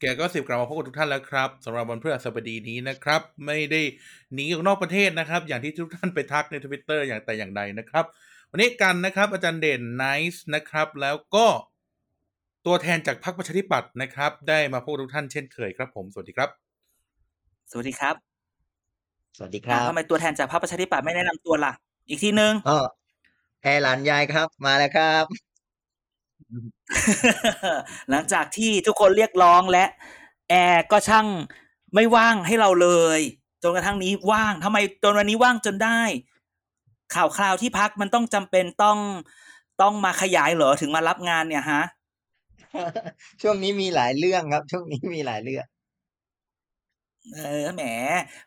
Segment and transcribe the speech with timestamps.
[0.00, 3.80] แก๊ง gossip กลับมาพบกับทุกท่านแล้วครับสำหรับวันพฤหัสบดีนี้นะครับ ไม่ได้
[4.34, 8.04] หนีออกนอกประเทศนะครับ อย่างที่ทุกท่านไปทักในทวิตเตอร์อย่างแต่อย่างใดนะครับ
[8.50, 11.46] วันนี้กันนะครับอาจารย์เด่นไนซ์นะครับ แล้วก็
[12.66, 16.50] ตัวแทนจากพรรคประชาธิปัตย์นะครับ ได้มาพบกับทุกท่านเช่นเคยครับ ผมสวัสดีครับ
[17.70, 18.14] สวัสดีครับ
[19.36, 21.72] สวัสดีครับทำไมตัวแทนจากพรรคประชาธิปัตย์ไม่แนะนำตัวล่ะ
[22.08, 22.78] อีกทีนึงอ๋อ
[23.62, 25.24] แอร์หลานยายครับ มาแล้วครับ
[28.10, 29.84] หลังจากที่ทุกคนเรียกร้องและ
[30.50, 31.26] แอร์ก็ช่าง
[31.94, 33.20] ไม่ว่างให้เราเลย
[33.62, 36.00] จนกระทั่งนี้ว่างทำไมจนวันนี้ว่างจนได้
[37.14, 38.98] ข่าวคราวที่พักมันต้องจำเป็นต้อง
[39.82, 41.82] ต้องมาขยายเหรอถึงมารับงานเนี่ยฮะ
[43.42, 45.66] ช่วงนี้มีหลายเรื่องครับ ช่วงนี้มีหลายเรื่อง
[47.34, 47.82] เออแหม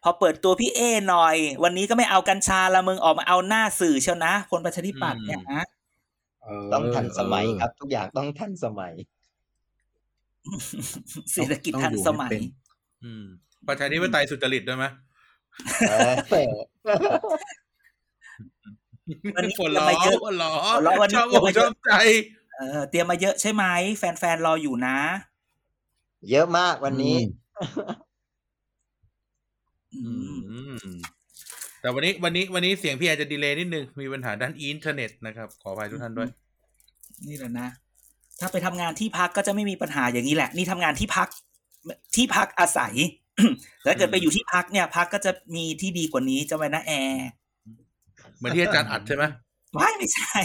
[0.04, 5.64] พอเปิดตัวพี่เอหน่อย วันนี้ก็ไม่เอากัญชาละมึงออกมาเอาหน้าสื่อเชียวนะ คนประชาธิปัตย์เนี่ยฮะ
[6.74, 8.94] ต้องทันสมัยครับ ทุกอย่างต้องทันสมัย
[11.34, 12.34] เศรษฐกิจทันสมัย
[13.04, 13.26] อืม
[13.68, 14.86] ประชาธิปไตยสุจริตด้วยไหม
[15.90, 16.12] เออ
[19.36, 21.92] วันนี้หัวล้อเตรียมมาเยอะหัวล้อหัวเราะวันนี้ชอบเตรียมอกมาชเยออะบใจ
[22.58, 23.64] เออเตรียมมาเยอะใช่ไหม
[23.98, 24.98] แฟนๆรออยู่นะ
[26.30, 27.18] เยอะมากวันนี้
[29.94, 30.02] อื
[30.32, 30.96] มอืม
[31.82, 36.30] แต่วันนี้วันนี้วันนี้เสียงพี่อาจจะ delay นิดนึง มีปัญหาด้านอินเทอร์เน็ตนะครับ ขออภัยทุกท่านด้วย
[37.28, 37.68] นี่แหละนะ
[38.40, 41.28] ถ้าไปทำงานที่พรรคก็จะไม่มีปัญหาอย่างนี้แหละ นี่ทำงานที่พัก
[42.16, 42.94] ที่พักอาศัย
[43.84, 47.28] แต่ถ้าเกิดไปอยู่ที่พรรคเนี่ย พรรคก็จะมีที่ดีกว่านี้จำไว้นะแอร์
[48.38, 49.24] เหมือนที่อาจารย์อัดใช่ไหม
[49.78, 50.38] ว้ายไม่ใช่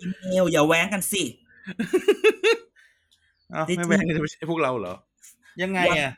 [0.00, 1.22] อีเมลอย่าแว้งกันสิ
[3.52, 4.94] เอ้าจริงๆไม่แม่งจะไม่ใช่พวกเราเหรอ
[5.62, 6.12] ยังไงอะ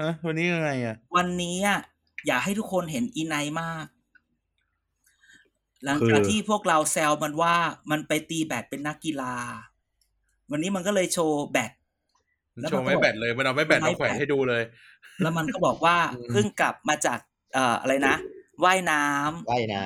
[0.00, 1.80] ฮะวันนี้ยังไงอะ วันนี้อะ
[2.26, 3.86] อยากให้ทุกคนเห็นอีไนท์มาก
[5.84, 7.54] หลังจากคือที่พวกเราแซวมันว่า
[7.90, 9.34] มันไปตีแบดเป็นนักกีฬา
[10.50, 11.72] วันนี้มันก็เลยโชว์แบด
[12.60, 14.62] แล้วโชมันว์ก็ไม่แบตเลย มันเอาไม่แบตไม่มาแขวนแบตให้ดูเลย
[15.22, 17.18] แล้วมันก็บอกว่าอืมเพิ่งกลับมาจาก
[17.54, 18.14] เอ่ออะไรนะ
[18.64, 19.84] ว่ายน้ำว่ายน้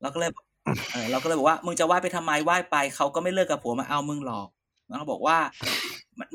[0.00, 0.44] เราก็เลยบอก
[0.92, 4.48] เออเราก็เลยบอกว่า มึงจะว่ายไปทำไมว่ายไปเขาก็ไม่เลิกกับผัวมาเอามึงหรอก
[4.88, 5.38] แล้วก็บอกว่า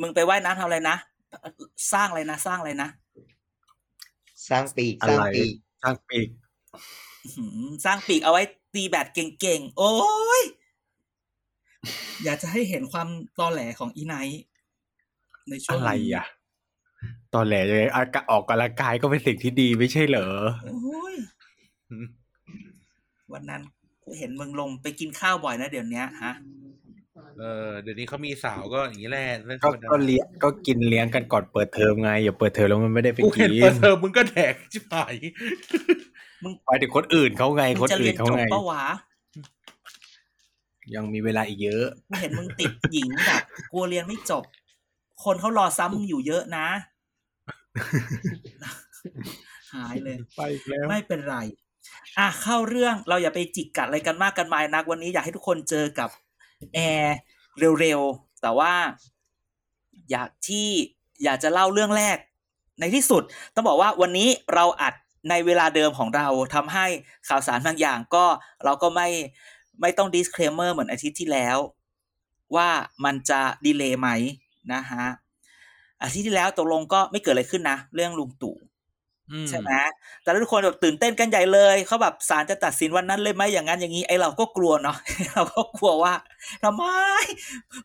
[0.01, 0.97] มึงไปว่ายน้ำทำอะไรนะ
[1.93, 6.27] สร้างอะไรนะสร้างอะไรนะำสร้างปีกอะสร้างไรปีกสร้างปีก
[7.35, 8.43] หืมสร้างปีกเอาไว้
[8.73, 9.91] ตีแบดเก่งๆ โอ้
[10.41, 10.43] ย
[12.23, 13.07] อยากจะให้เห็นความ
[13.39, 14.43] ตอแหลของอีไนท์
[15.49, 16.27] ในช่วงอะไรนี้อะ
[17.33, 20.27] ตอนแหลยังไงอากาออกกำลังกายก็เป็นสิ่งที่ดีไม่ใช่เหรอ
[20.63, 21.15] โอ้ย
[23.33, 23.61] วันนั้น
[24.03, 26.33] กูเห็นมึงลงไปกินข้าวบ่อยนะเดี๋ยวนี้ฮะ
[27.39, 35.15] เออเดี๋ยวนี้เขามีสาวก็อย่างนี้แหละเรื่องธก็รรมดาก็เลี้ยงก็กินเลี้ยงกันก่อนเปิดเทอมไงอย่าเปิดเทอมแล้วมันไม่ได้ไปกูกิเห็นนเปิดเทอมมึงก็แดกชิบหาย
[36.65, 38.83] ไปถึงคนอื่นเขาไงมึคงนจะอื่เรียนนเขาจบไงปะวะ
[40.95, 44.43] ยังมีเวลาอีกเยอะกูเห็นมึงติดหญิงแบบกลัวเรียนไม่จบ
[45.23, 46.67] คนเขารอซ้ำมึงอยู่เยอะนะ
[49.73, 51.37] หายเลย ไปอีกแล้วไม่เป็นไร
[52.19, 56.09] อะเข้าเรื่องเราอย่าไปจิกกัดอะไรกันมากกันมายนักวันนี้อยากให้ทุกคนเจอกับ
[56.73, 57.15] แอร์
[57.79, 58.73] เร็วๆ แต่ว่า
[60.11, 60.69] อยากที่
[61.23, 62.17] อยากจะเล่าเรื่องแรก
[62.79, 63.23] ในที่สุด
[63.53, 64.93] ต้องบอกว่าวันนี้เราอัด
[65.29, 66.85] ในเวลาเดิมของเราทำให้
[67.27, 68.25] ข่าวสารบางอย่างก็
[68.63, 69.07] เราก็ไม่
[69.81, 71.57] ไม่ต้อง disclaimer เหมือนอาทิตย์ที่แล้ว
[72.55, 72.69] ว่า
[73.05, 74.09] มันจะดีเลย์ไหม
[74.73, 75.05] นะฮะ
[76.03, 78.55] อาทิตย์ที่แล้วตกลงก็ไม่เกิดอะไรขึ้นนะ เรื่องลุงตู่
[79.49, 79.71] ใช่ไหม
[80.21, 84.97] แต่แล้วทุกคนแบบตื่นเต้นกันใหญ่เลยเขาแบบศาลจะตัดสินวันนั้นเลยไหมอย่างนั้นอย่างนี้ไอเราก็กลัวเนาะ
[85.33, 86.13] เราก็กลัวว่า
[86.63, 86.83] ทำไม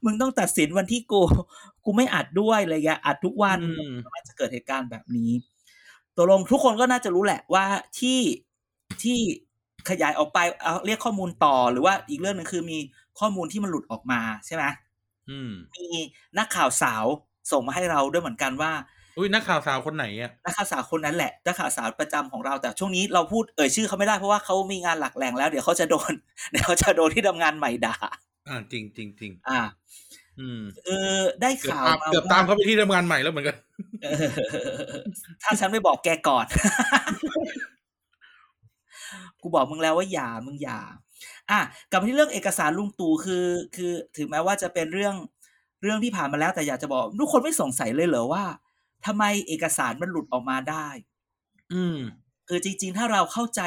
[0.04, 1.20] มึงต้องตัดสินวันที่กู
[1.84, 5.30] กูไม่อัดด้วยเลยอะอัดทุกวันอืมน่าจะเกิดเหตุการณ์แบบนี้
[6.16, 7.64] ตกลงทุกคนก็น่าจะรู้แหละว่า
[7.98, 8.18] ที่
[9.02, 9.18] ที่
[9.90, 12.78] ขยายออกไปเอาเรียกข้อมูลต่อหรือว่าอีกเรื่องหนึ่งคือมี
[13.18, 14.64] ข้อมูลที่มันหลุดออกมาใช่ไหม
[15.30, 15.86] อืมมี
[16.38, 17.04] นักข่าวสาว
[17.50, 18.72] ส่งมาให้เราด้วยเหมือนกันว่า
[19.16, 26.12] อุ้ยนักข่าวสาวคนไหนอะนักข่าวสาวคนนั้นแหละนักข่าวสาวประจำของเราแต่ช่วงนี้เราพูดเอ่ยชื่อเขาไม่ได้เพราะว่าเขามีงานหลักแหล่งแล้วเดี๋ยวเขาจะโดน
[26.50, 27.94] เดี๋ยวเขาจะโดนที่ทำงานใหม่ด่า
[28.48, 29.60] อ่าจริงจริงจริงอ่า
[30.40, 33.56] อืมเออได้เกือบข่าวตามมาเกือบตามเขาไปที่ทำงานใหม่แล้วเหมือนกัน
[34.02, 34.26] เออ
[35.42, 36.46] ถ้าฉันไม่บอกแกก่อน
[39.42, 40.80] กูบอกมึงแล้วว่าอย่ามึงอย่า
[41.50, 41.60] อะ
[41.90, 45.14] กลับมาที่เรื่องเอกสารลุงตู่คือ คือ ถึงแม้ว่าจะเป็นเรื่อง
[45.82, 48.44] เรื่องที่ผ่านมาแล้วแต่อยากจะบอกทุกคนไม่สงสัยเลยเหรอว่า
[49.06, 50.88] ทำไมเอกสารมันหลุดออกมาได้
[51.72, 51.98] อืม
[52.48, 53.60] คือจริง ๆ ถ้าเราเข้าใจ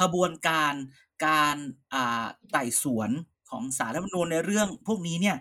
[0.00, 0.72] ขบวนการ
[1.26, 1.56] การ
[1.94, 3.10] อ่าไต่สวน
[3.50, 5.36] ของสารรัฐธรรมนูญในเรื่องพวกนี้เนี่ย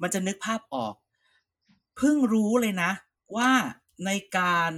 [0.00, 0.94] มันจะนึกภาพออก
[1.96, 2.90] เพิ่งรู้เลยนะ
[3.36, 3.50] ว่า
[4.06, 4.70] ในการ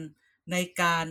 [0.52, 1.04] ในการ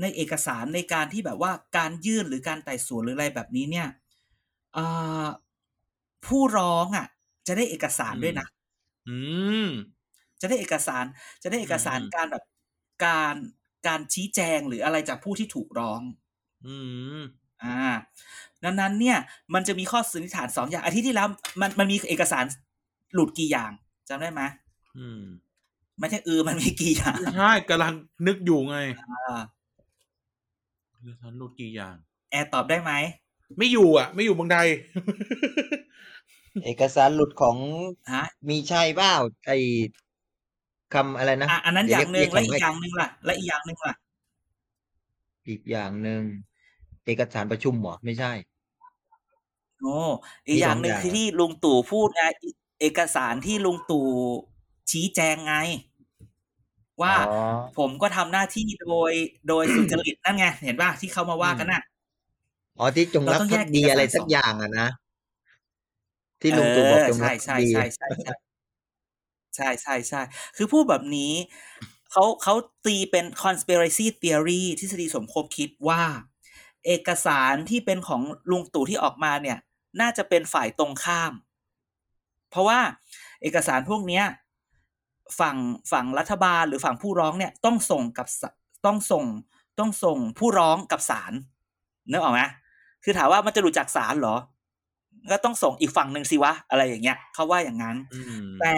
[0.00, 3.88] ในเอกสารในการที่แบบว่าการยื่นหรือการไต่สวนหรืออะไรแบบนี้เนี่ย
[4.76, 5.26] อ่า
[6.26, 7.06] ผู้ร้องอะ
[7.46, 8.46] จะได้เอกสารด้วยนะ
[9.06, 9.16] อื
[9.66, 9.66] ม
[10.40, 11.04] จะได้เอกสาร
[11.42, 12.44] จะได้เอกสารอืมการแบบ
[13.04, 13.34] การ
[13.86, 16.00] การชี้แจงหรืออะไรจากผู้ที่ถูกร้อง
[16.66, 16.76] อื
[17.18, 17.20] ม
[17.62, 17.78] อ่า
[18.64, 19.18] ดังนั้นเนี่ย
[19.54, 21.28] มันจะมีข้อสันนิษฐานสองอย่างอาทิตย์ที่แล้ว
[21.60, 22.44] มันมันมีเอกสาร
[23.14, 23.70] หลุดกี่อย่าง
[24.08, 24.42] จำได้ไหม
[24.98, 25.22] อืม
[25.98, 27.92] ไม่ใช่เออมันมีกี่อย่างใช่กำลัง
[28.26, 29.40] นึกอยู่ไงอ่า
[30.90, 31.96] เอกสารหลุดกี่อย่าง
[32.30, 32.92] แอร์ตอบได้ไหม
[33.58, 34.58] ไม่อยู่อะ ไม่อยู่เมืองใด
[36.64, 37.56] เอกสารหลุดของ
[38.12, 39.14] ฮะมีชัยเปล่า
[39.46, 39.50] ไอ
[40.94, 43.94] คำอะไรนะอะอันนั้นเดี๋อวย่างหนึ่งเรีและยอีกอย่างหนึ่งล่ะ และอีกอย่างหนึ่งล่ะ
[45.48, 46.22] อีกอย่างหนึ่ง
[47.04, 48.32] เอกสารประชุมเหรอไม่ใช่
[49.80, 49.88] โอ้
[50.48, 52.48] อีกอย่างหนึ่งมีสองอย่างคือที่ลุงตู่พูดไงอี
[52.80, 54.06] เอกสารที่ลุงตู่
[54.90, 55.54] ชี้แจงไง
[57.02, 57.22] ว่าอ๋อ
[57.78, 59.12] ผมก็ทำหน้าที่โดย
[59.48, 61.82] โดยสุจริตนั่นไงเห็นป่ะที่เขามาว่ากันน่ะ
[62.78, 64.86] อ๋อที่จงรักเราต้องภัแยกกดีเอกสารอะไรสัสกองอย่างอะนะ
[66.40, 68.32] ที่ลุงตู่บอกจงรัใช่กภัใช่กดีใช่ใช่ใช่
[69.56, 70.20] ใช่ใช่ใช่
[70.56, 71.32] คือพูดแบบนี้
[72.12, 72.54] เขาเขา
[72.86, 76.02] ตีเป็น conspiracy theory ทฤษฎีสมคบคิดว่า
[76.86, 79.58] เอกสารที่เป็นของลุงตู่ที่ออกมาเนี่ย
[80.00, 81.32] น่าจะเป็นฝ่ายตรงข้าม
[82.50, 82.80] เพราะว่า
[83.42, 84.24] เอกสารพวกเนี้ย
[85.40, 85.56] ฝั่ง
[85.92, 88.42] ฝั่งรัฐบาลหรือฝั่งผู้ร้องเนี่ยต้องส่งกับศ
[88.86, 89.24] ต้องส่ง
[89.78, 91.32] ต้องส่งผู้ร้องกับศาล
[92.10, 92.40] นึกออกไหม
[93.04, 94.36] คือถามว่ามันจะหลุดจากศาลเหรอ
[95.30, 98.74] ก็ต้องส่งอีกฝั่งหนึ่งสิวะ อะไรอย่างเงี้ยเขาว่าอย่างนั้นอืมแต่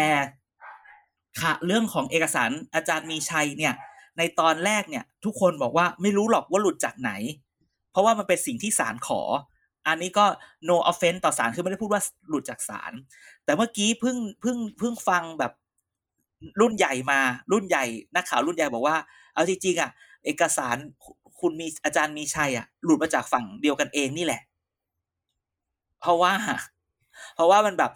[1.42, 3.74] ค่ะเรื่องของเอกสารอาจารย์มีชัยเนี่ย
[4.18, 7.10] ในตอนแรกเนี่ย ทุกคนบอกว่าไม่รู้หรอกว่าหลุดจากไหน
[7.90, 9.20] เพราะว่ามันเป็นสิ่งที่ศาลขอ
[9.86, 10.24] อันนี้ก็
[10.68, 12.92] no offense ต่อศาลคือไม่ได้พูดว่าหลุดจากศาล
[13.44, 15.52] แต่เมื่อกี้เพิ่งเพิ่งเพิ่งฟังแบบ
[16.60, 17.20] รุ่นใหญ่มา
[17.52, 18.96] รุ่นใหญ่นักข่าวรุ่นใหญ่บอกว่า
[19.34, 19.90] เอาจริงๆอะ
[20.24, 20.76] เอกสาร
[21.40, 24.42] คุณมีอาจารย์มีชัยอะ หลุดมาจากฝั่งเดียวกันเองนี่แหละ
[26.00, 26.32] เพราะว่า
[27.34, 27.90] เพราะว่ามันแบบ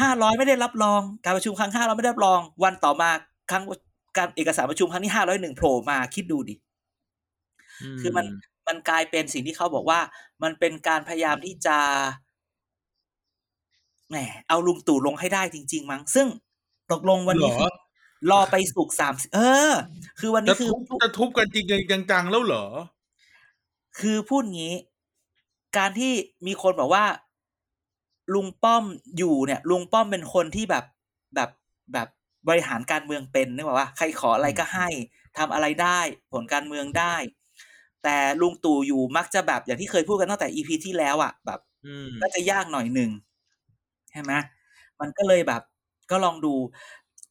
[0.00, 3.10] ห้าร้อยไม่ได้รับรอง การประชุมครั้งห้าร้อยไม่ได้รับรอง วันต่อมา
[3.50, 3.62] ครั้ง
[4.16, 6.54] การเอกสารประชุมครั้งที่ห้าร้อยหนึ่งโผล่มาคิดดูดิ
[8.00, 8.26] คือมัน
[8.68, 10.00] มันกลายเป็นสิ่งที่เขาบอกว่า
[10.42, 11.76] มันเป็นการพยายามที่จะ
[14.08, 14.16] แหม
[14.48, 16.26] เอาลุงตู่ลงให้ได้จริง ๆ มั้ง ซึ่ง
[16.92, 17.70] ตกลงวันนี้เหรอ
[18.30, 19.40] รอไปสุกสามเอ
[19.70, 19.72] อ
[20.20, 22.64] คือวันจะนี้คือทุบจะทุบกันจริงๆจังๆแล้วเหรอ
[24.00, 24.74] คือพูดงี้
[25.78, 26.12] การที่
[26.46, 27.04] มีคนบอกว่า
[28.34, 28.84] ลุงป้อม
[29.18, 30.84] อยู่เนี่ย ลุงป้อมเป็นคนที่แบบ
[31.34, 31.50] แบบ
[31.92, 32.08] แบบ
[32.48, 34.88] บริหารการเมืองเป็นนึกว่าใครขออะไรก็ให้
[35.38, 36.00] ทำอะไรได้
[36.32, 37.14] ผลการเมืองได้
[38.02, 43.10] แต่ลุงตู่อยู่มักจะแบบอย่างที่เคยพูดกันตั้งแต่อีพีที่แล้วอะ แบบอืมก็จะยากหน่อยหนึ่ง
[44.10, 44.32] ใช่ไหม
[45.00, 45.62] มันก็เลยแบบ
[46.10, 46.54] ก็ลองดู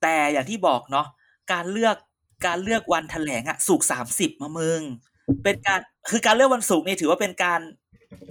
[0.01, 1.07] แต่อย่างที่บอกเนาะ
[1.53, 1.95] การเลือก
[2.45, 4.81] การเลือกวันแถลงอะสุกสามสิบมามึง
[5.44, 7.62] เป็นการคือการเลือกวันศุกร์เนี่ยถือว่าเป็นการ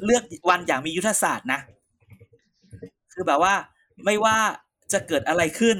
[0.04, 1.60] เลือกวันอย่างมียุทธศาสตร์นะ
[3.14, 3.54] คือแบบว่า
[4.04, 4.36] ไม่ว่า
[4.92, 5.76] จะเกิดอะไรขึ้น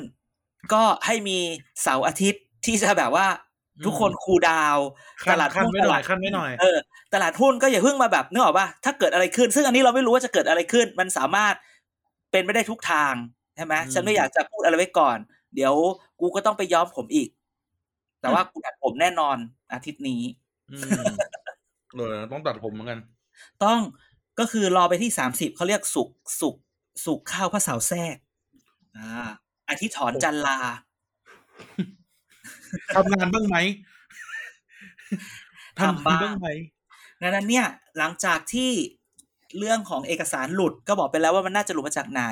[0.72, 1.38] ก็ให้มี
[1.82, 3.26] เสาร์อาทิตย์ที่จะแบบว่า
[3.84, 4.86] ทุกคนคูลดาวน์
[5.22, 6.78] ขั้นตลาดขั้นหุ้นไว้หน่อยตลาดขั้นไว้หน่อยเออ
[7.14, 11.54] ตลาดหุ้นก็อย่าเพิ่งมาแบบนึกออกป่ะถ้าเกิดอะไรขึ้น ซึ่งอันนี้เราไม่รู้ว่าจะเกิดอะไรขึ้น มันสามารถ
[12.30, 13.14] เป็นไม่ได้ทุกทาง
[13.56, 15.18] ใช่ไหมอืมฉันไม่อยากจะพูดอะไรไว้ก่อน
[15.54, 15.74] เดี๋ยว
[16.20, 17.28] กูก็ต้องไปย้อมผมอีก
[18.20, 19.36] แต่ว่ากูตัดผมแน่นอน
[19.72, 20.22] อาทิตย์นี้
[20.70, 21.02] อืม
[21.94, 23.00] เออต้องตัดผมเหมือนกัน
[23.64, 23.78] ต้อง
[24.38, 26.56] ก็คือรอไปที่สามสิบเขาเรียกศุกร์ศุก
[27.04, 28.16] ร์ ศุกร์เข้าพระเสาร์แทรก
[28.96, 29.08] อ่า
[29.68, 30.58] อาทิตย์ถอนจันทร์ลา
[32.94, 33.56] ทำงานบ้างไหม
[35.78, 36.48] ทำบ้างบ้างไหม
[37.20, 37.66] ดังนั้นเนี่ย
[37.98, 38.70] หลังจากที่
[39.58, 42.22] เรื่องของเอกสารหลุดก็บอกไปแล้วว่ามันน่าจะหลุดมาจากไหน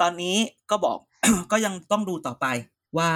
[0.00, 0.36] ตอนนี้
[0.70, 0.98] ก็บอก
[1.52, 2.46] ก็ยังต้องดูต่อไป
[2.98, 3.10] ว่า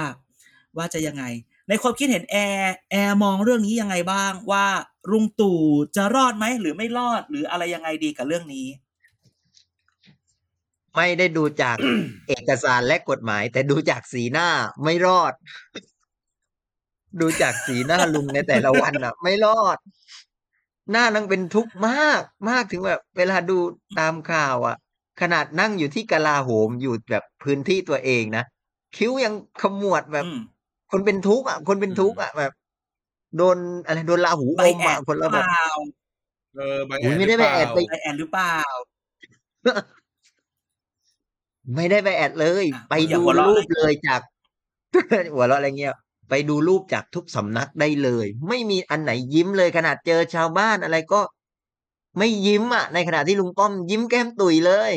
[0.77, 1.23] ว่าจะยังไง
[1.69, 4.65] ในความคิดเห็นแอร์แอร์มองเรื่องนี้ยังไงบ้างว่า
[5.11, 5.61] ลุงตู่
[5.95, 8.67] จะรอดไหมหรือไม่รอดหรืออะไรยังไงดีกับเรื่องนี้
[10.95, 11.77] ไม่ได้ดูจาก
[12.27, 14.47] เอกสารและกฎหมาย แต่ดูจากสีหน้า
[14.83, 15.33] ไม่รอด
[17.19, 19.77] ดูจากสีหน้าลุงในแต่ละวันอะ ไม่รอด
[20.91, 23.57] หน้านั่งเป็นทุกข์มาก มากถึงแบบเวลาดู
[23.99, 24.75] ตามข่าวอะ
[25.21, 28.43] ขนาดนั่งอยู่ที่กลาโหมอยู่แบบพื้นที่ตัวเองนะ
[28.95, 30.37] คิ้วยังขมวดแบบอืม
[30.91, 32.51] คนเป็นทุกข์อะ คนเป็นทุกข์อะแบบ
[33.37, 35.51] โดนอะไรโดนลาหูใบอมแออะดคนหรืละอแบเปบล่า
[36.53, 38.55] เออใบอุ๊ยไม่ได้หรือใบแอดเปล่าไปใบแอดหรือเปล่า
[41.75, 44.21] ไม่ได้ไปแอดเลยอะไปอย่าดูหัวเราะรูเลปยเลยจาก
[45.33, 45.95] หัวเราะอะไรเงี้ย
[46.29, 51.21] ไปดูรูปจากทุกสำนักได้เลย ไม่มีอันไหนยิ้มเลยขนาดเจอชาวบ้านอะไรก็
[52.17, 54.91] ไม่ยิ้มอะ ในขณะที่ลุงป้อมยิ้มแก้มตุยเลย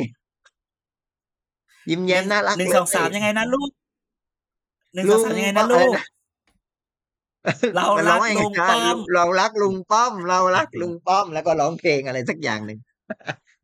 [1.91, 3.71] ยิ้มแย้มน่ารักหนึ่งเลยสองสามยังไงนะลูก
[4.95, 5.93] หนึ่งสองสามยังไงนะลูก
[7.75, 12.79] เรามันรักว่าไลุงป้อม เรารักลุงป้อม เรารักลุงป้อม แล้วก็ร้องเพลงอะไรสักอย่างหนึ่ง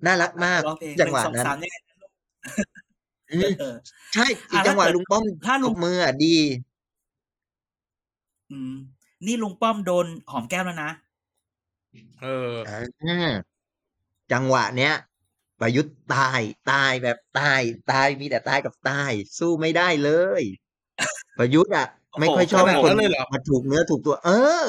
[0.07, 1.71] น่ารักมากร้องเพลงจังหวะนึ่สอนั้
[3.33, 3.75] นสามยังไงนะลูกอืมเออ
[4.15, 6.27] ใช่อีกอะจังหวะถ้าเกิดลุงป้อมถ้าลุงตบมืออะดี
[8.51, 8.75] อืม
[9.27, 10.91] นี่ลุงป้อมโดนหอมแก้มแล้วนะ
[12.21, 13.13] เอออ่า
[14.33, 14.95] จังหวะเนี้ย
[15.61, 20.11] ประยุทธ์ตายตายแบบตายตายมีแต่ตายกับตาย สู้ไม่ได้เล
[20.41, 20.43] ย
[21.39, 24.31] ประยุทธ์อะโอ้โหไม่ค่อยชอบขนาดให้คนนั้นเลยเหรอมาถูกเนื้อถูกตัว เอ
[24.67, 24.69] อ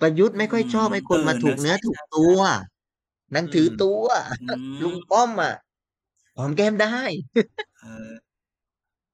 [0.00, 2.38] ประยุทธ์ไม่ค่อยชอบให้คนเออมาถูกเนอะเนื้อใช่ถูกใช่ตัว
[3.34, 4.04] นั่นถืออืมตัว
[4.40, 4.44] อื
[4.80, 5.54] มลุงป้อมอะ
[6.36, 6.98] หอมแก้มได้
[7.80, 8.10] เออ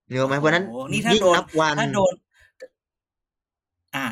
[0.06, 2.14] เนกอะไหมเพราะฉะนั้นโอ้โหนี่ถ้ายิ่งโดนนับวันถ้าโดน
[3.96, 4.06] อะ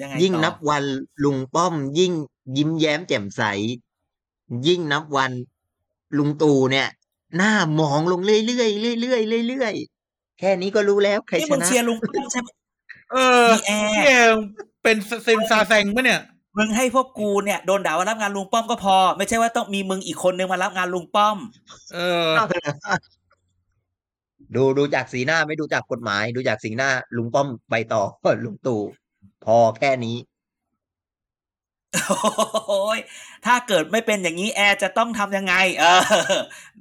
[0.00, 0.84] ยังไงยิ่งต่อนับวัน
[1.24, 2.12] ลุงป้อม ยิ่ง
[2.56, 3.42] ยิ้มแย้มแจ่มใส
[4.66, 5.32] ยิ่งนับวัน
[6.18, 6.88] ลุงตู่เนี่ย
[7.36, 12.48] หน้าหมองลงเรื่อยๆเรื่อยๆเรื่อยๆแค่นี้ก็รู้แล้วใครนี่ชมึงนะเชียร์ลุงป้อมใช่ไหม
[13.12, 14.36] เออมีแอร์พี่แอร์
[14.82, 16.20] เป็นเซนซาแซงปะเนี่ย
[16.56, 21.36] มึงให้พวกกูเนี่ยโดนด่าว่ารับงานลุงป้อมก็พอ ไม่ใช่ว่าต้องมีมึงอีกคนนึงมารับงานลุงป้อม
[21.94, 22.28] เออ
[24.54, 28.02] ดูดูจากสีหน้าไม่ดูจากกฎหมาย ดูจากสีหน้า ลุงป้อมไปต่อ
[28.44, 28.82] ลุงตู่
[29.44, 30.16] พอแค่นี้
[32.68, 32.98] โอ้ย
[33.46, 36.00] ถ้าเกิดไม่เป็นอย่างนี้แอร์จะต้องทำยังไง เออ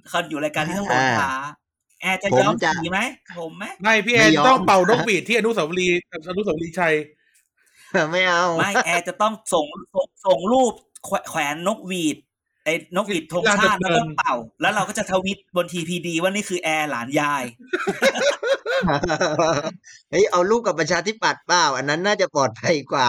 [0.09, 1.33] เขาอยู่รายการที่ต้องโดนท้า
[2.01, 2.99] แอร์จะยอมผมจะผีไหม
[3.39, 6.93] ผมไหมไม่พี่แอร์ไม่ยอมต้องเป่านกหวีดที่อนุสาวรีย์อนุสาวรีย์ชัย
[8.11, 10.73] ไม่เอาไม่แอร์จะต้องส่งส่งส่งรูป
[11.05, 12.17] แขวแขวนนกหวีด
[12.63, 17.43] ไอ้นกหวีดธงชาติราชดำเนิแล้วก็เป่า แล้วเราก็จะทวิตบนทีพีดีว่านี่คือแอร์หลานยาย
[20.09, 23.07] เฮ้ยเอาลูกกับประชาธิปัตย์เปล่า อันนั้นน่าจะปลอดภัยกว่า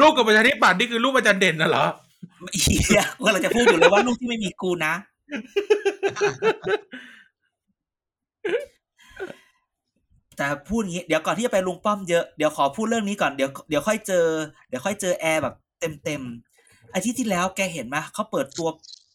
[0.00, 1.84] ลูกกับประชาธิปัตย์นี่คือลูกอาจารย์เด่นน่ะเหรอ
[2.62, 4.94] เฮียกูเราจะพูดอยู่เลยว่าลูกที่ไม่มีกูนะ
[10.38, 14.26] แต่พูดอย่างนี้เดี๋ยวก่อนที่จะไปลุงป้อมเยอะเดี๋ยวขอพูดเรื่องนี้ก่อนเดี๋ยวเดี๋ยวค่อยเจอ
[14.68, 18.68] เดี๋ยวค่อยเจอแอร์แบบเต็มเต็มๆอาทิตย์ที่แล้วแกเห็นไหมเขาเปิดตัว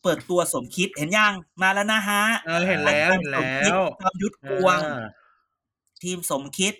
[0.03, 3.39] เปิดตัวสมคิดเห็นยังมาแล้วนะฮะเออเห็นแล้วเห็นแล้
[3.75, 5.05] วจอมยุทธกวงอ่า
[6.03, 6.73] ทีมสมคิด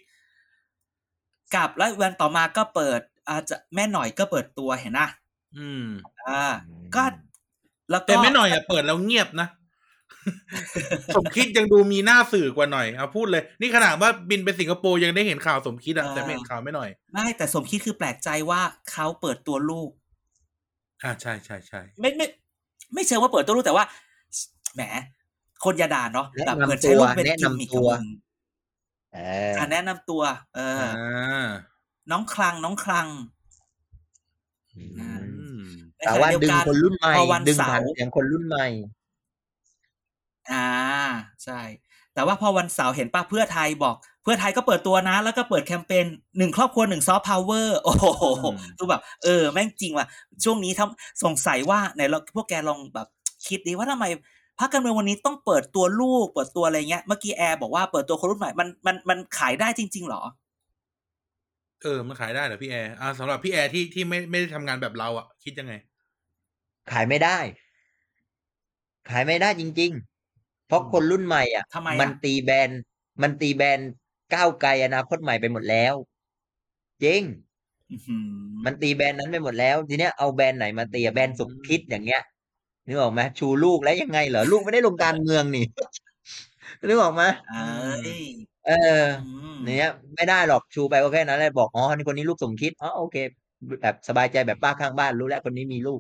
[1.56, 5.08] กับแล้ววันต่อมาก็เปิด อาจจะแม่หน่อยก็เปิดตัวเห็นนะ
[5.58, 5.86] อืม
[6.28, 6.44] อ่า
[6.96, 7.04] ก็
[7.90, 9.48] แล้วก็แต่ไม่หน่อยอะเปิดแล้วเงียบนะ
[11.16, 19.90] สมคิดยังดูมีหน้าสื่อกว่าหน่อยเอาพูดเลย นี่ขนาดว่าบินไปสิงคโปร์ยังได้เห็นข่าวสมคิดอะแต่ไม่เห็นข่าวไม่หน่อย ไม่แต่สมคิดคือแปลกใจว่าเขาเปิดตัวลูก
[21.04, 22.26] อ่าใช่ใช่ใช่ไม่ไม่
[22.94, 23.86] ไม่เชิงว่าเปิดตัวลูกแต่ว่า
[24.76, 24.82] แหม
[25.64, 28.06] คนอยาด่าเนาะแนะแบบนำเหมือนใช้ลูกเป็นตัวกิมมิคแนะนำตัวกับมึง
[29.14, 30.22] เอออะแนะนำตัว
[30.56, 31.50] เอออ่อา
[32.12, 33.08] น้องคลังน้องคลัง
[34.76, 34.84] อื
[35.56, 35.60] ม
[35.98, 38.66] ในแต่ขณะว่าเดียวดึงกันคนรุ่นใหม่พอวันดึงเสาผ่านร์เสียงคนรุ่นใหม่
[40.52, 40.68] อ่า
[41.44, 41.62] ใช่
[42.14, 46.06] แต่ว่าพอวันเสาร์เห็นป้าเพื่อไทยบอก เพื่อไทยก็เปิดตัวนะ แล้วก็เปิดแคมเปญ
[46.38, 48.06] หนึ่งครอบครัวหนึ่ง soft power โอ้โห
[48.78, 50.08] คือแบบเออ แม่งจริงว่ะ
[50.44, 53.08] ช่วงนี้ทำสงสัยว่าไหนเราพวกแกลองแบบ
[53.48, 54.06] คิดดีว่าทำไม
[54.60, 60.22] พรรคการเมืองวันนี้ต้องเปิดตัวลูก เปิดตัวอะไรเงี้ย เมื่อกี้แอร์บอกว่าเปิดตัวคนรุ่นใหม่มันมันมันขายได้จริงๆเหรอ
[61.82, 65.74] เออ มันขายได้เหรอพี่แอร์อ่าสำหรับพี่แอร์ที่ที่ไม่ไม่ได้ทำงานแบบเราอะ คิดยังไง
[66.92, 67.38] ขายไม่ได้
[69.10, 70.13] ขายไม่ได้จริง ๆ
[70.68, 72.70] เพราะคนรุ่นใหม่อะทำไมอะ มันตีแบน
[73.22, 73.80] มันตีแบน
[74.34, 75.94] ก้าวไกลอนาคตใหม่ไปหมดแล้ว
[77.04, 77.22] จริง
[77.92, 82.22] อื้อหือมันตีแบรนด์นั้นไปหมดแล้ว ทีเนี้ยเอาแบรนด์ไหนมาตีอะแบรนด์สมคิดอย่างเงี้ย
[82.88, 85.66] นึกออกไหมชูลูกแล้วยังไงเหรอลูกไม่ได้ลงการเมืองนี่
[86.88, 87.58] นึกออกไหมเอ้
[88.12, 88.14] ย
[88.66, 93.16] เออ อืม เนี้ยไม่ได้หรอกชูไปก็แค่นั้นแหละบอกอ๋อนี่คนนี้ลูกสมคิดอ๋อโอเค
[93.82, 96.00] แบบสบายใจแบบป้าข้างบ้านรู้แล้วคนนี้มีลูก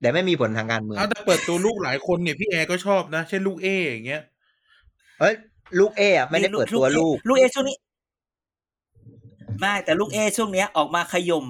[0.00, 4.22] แต่ไม่มีผลทางการเมืองเอาแต่เปิดตัวลูกหลายคนเนี่ยพี่แอร์ก็ชอบนะ เช่นลูกเออย่างเงี้ย
[5.20, 5.34] เฮ้ย
[5.78, 7.76] ลูกเออะไม่ได้เปิดตัวลูก ลูกเอช่วงนี้
[9.60, 11.46] ไม่แต่ลูกเอช่วงเนี้ยออกมาขย่ม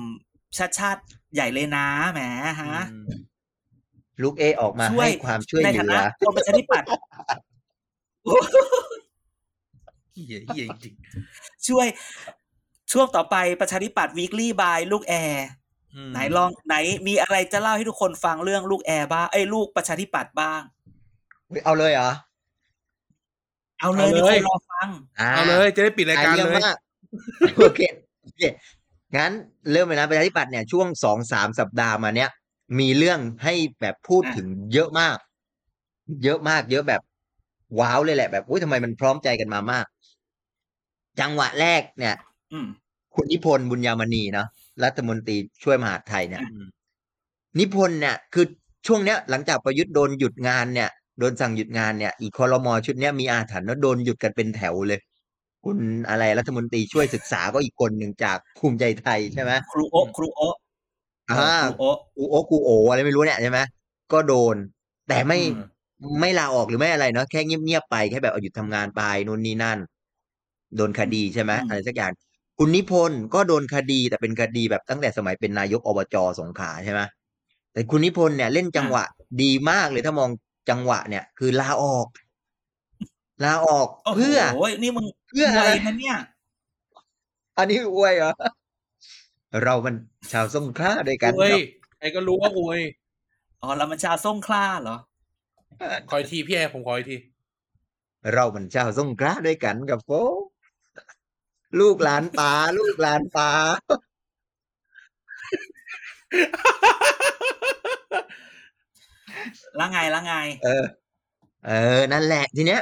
[0.57, 1.03] ชาติชาติ
[1.35, 2.21] ใหญ่เลยนะแหม
[2.61, 3.07] ฮะอืม
[4.23, 6.89] ลูกเอออกมาช่วยให้ความช่วยในเหฐาลืนะอคนประชาธิปัตย์
[10.13, 10.95] เหี้ยเหี้ยจริง
[11.69, 11.87] ช่วย
[12.93, 15.47] ช่วงต่อไปประชาธิปัตย์วีคลี่บายลูกแอร์
[15.95, 16.75] อืมไหนลองไหน
[17.07, 20.61] มีอะไรจะเล่าให้ทุกคนฟังเรื่องลูกแอร์บ้างไอ้ยลูกประชาธิปัตย์บ้าง
[21.49, 22.11] เฮ้ยเอาเลยเหรอ
[23.81, 24.89] เอาเลยมีคนรอฟัง
[25.21, 26.77] อ่าเอาเลยจะได้ปิดรายการอะเลยมาก
[27.57, 27.81] โอเค
[28.23, 28.43] โอเค
[29.17, 29.33] งั้น
[29.73, 32.31] เริ่มเลยนะประชาธิปัตย์เนี่ยช่วงสองสามสัปดาห์มาเนี้ย
[32.79, 35.17] มีเรื่องให้แบบพูดอะถึงเยอะมาก
[36.25, 37.01] เยอะมาก เยอะแบบ
[37.81, 39.87] ว้าวเลยแหละแบบอุ้ยทำไมมันพร้อมใจกันมามาก
[41.21, 42.26] จังหวะแรกเนี่ยอืม
[43.15, 44.49] คุณนิพนธ์บุญยามณีเนาะ
[44.85, 46.67] รัฐมนตรีช่วยมหาดไทยเนี่ยอืม
[47.59, 48.47] นิพนธ์เนี่ย คือ
[48.87, 55.01] ช่วงเนี้ย หลังจากประยุทธ์โดนหยุดงานเนี่ยโดนสั่งหยุดงานเนี่ย อีกคอรมอชุดเนี้ยมีอาถรรพ์แล้วโดนหยุดกันเป็นแถวเลย
[55.65, 60.57] คุณอะไรรัฐมนตรีช่วยศึกษาก็อีกคนหนึ่งจากภูมิใจไทยใช่ไหมครูโอะครูโอะ
[61.31, 63.59] อ่าครูโอะกูโอกูโออะไรไม่รู้เนี่ยใช่ไหม
[64.13, 64.57] ก็โดน
[65.09, 65.39] แต่ไม่
[66.01, 69.79] อืมไม่ลาออกหรือไม่อะไรเนาะแค่เงียบๆไปแค่แบบเอาหยุดทำงานไปนู่นนี่นั่น
[70.77, 72.13] โดนคดีใช่ไหมอะไรสักอย่าง
[72.59, 77.01] คุณนิพนธ์ก็โดนคดีแต่เป็นคดีแบบตั้งแต่สมัยเป็นนายกอบจสงขลาใช่ไหม
[77.73, 79.05] แต่คุณนิพนธ์เนี่ยเล่นจังหวะ
[79.43, 80.31] ดีมากเลยถ้ามอง
[80.71, 82.07] จังหวะเนี่ย คือลาออก
[83.45, 84.39] ลาออกโอ้โหเพื่อ
[84.83, 86.17] นี่มึงเพื่ออะไรนะเนี่ย
[87.59, 88.33] อันนี้อวยเหรอ
[89.63, 89.95] เรามัน
[90.33, 91.61] ชาวสงขลาด้วยกันอวยครับ
[91.99, 92.81] ใครก็รู้ว่าอวย
[93.63, 94.97] อ๋อแล้วมันชาวส้งคล้าเหรอ
[96.11, 97.17] คอยทีพี่แอร์ผมคอยที
[98.33, 100.11] เรามันชาวสงขลาด้วยกันกับโฟ
[101.81, 103.51] ลูกหลานป่าลูกหลานป่า
[109.77, 110.85] แล้วไงแล้วไง เออ
[111.67, 112.81] เออ นั่นแหละทีเนี้ย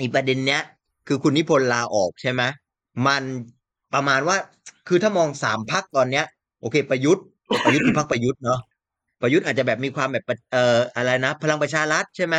[0.00, 0.62] อีประเด็นเนี้ย
[1.08, 2.42] คือคุณนิพนธ์ลาออกใช่ไหม
[3.06, 3.22] มัน
[3.94, 4.36] ประมาณว่า
[4.88, 6.24] คือถ้ามองสามพักตอนเนี้ย
[6.60, 7.24] โอเค ประยุทธ์
[7.64, 8.60] ประยุทธ์คือพักประยุทธ์เนาะ
[9.22, 12.36] ประยุทธ์อาจจะแบบมีความแบบเอ่ออะไรนะ พลังประชารัฐใช่ไหม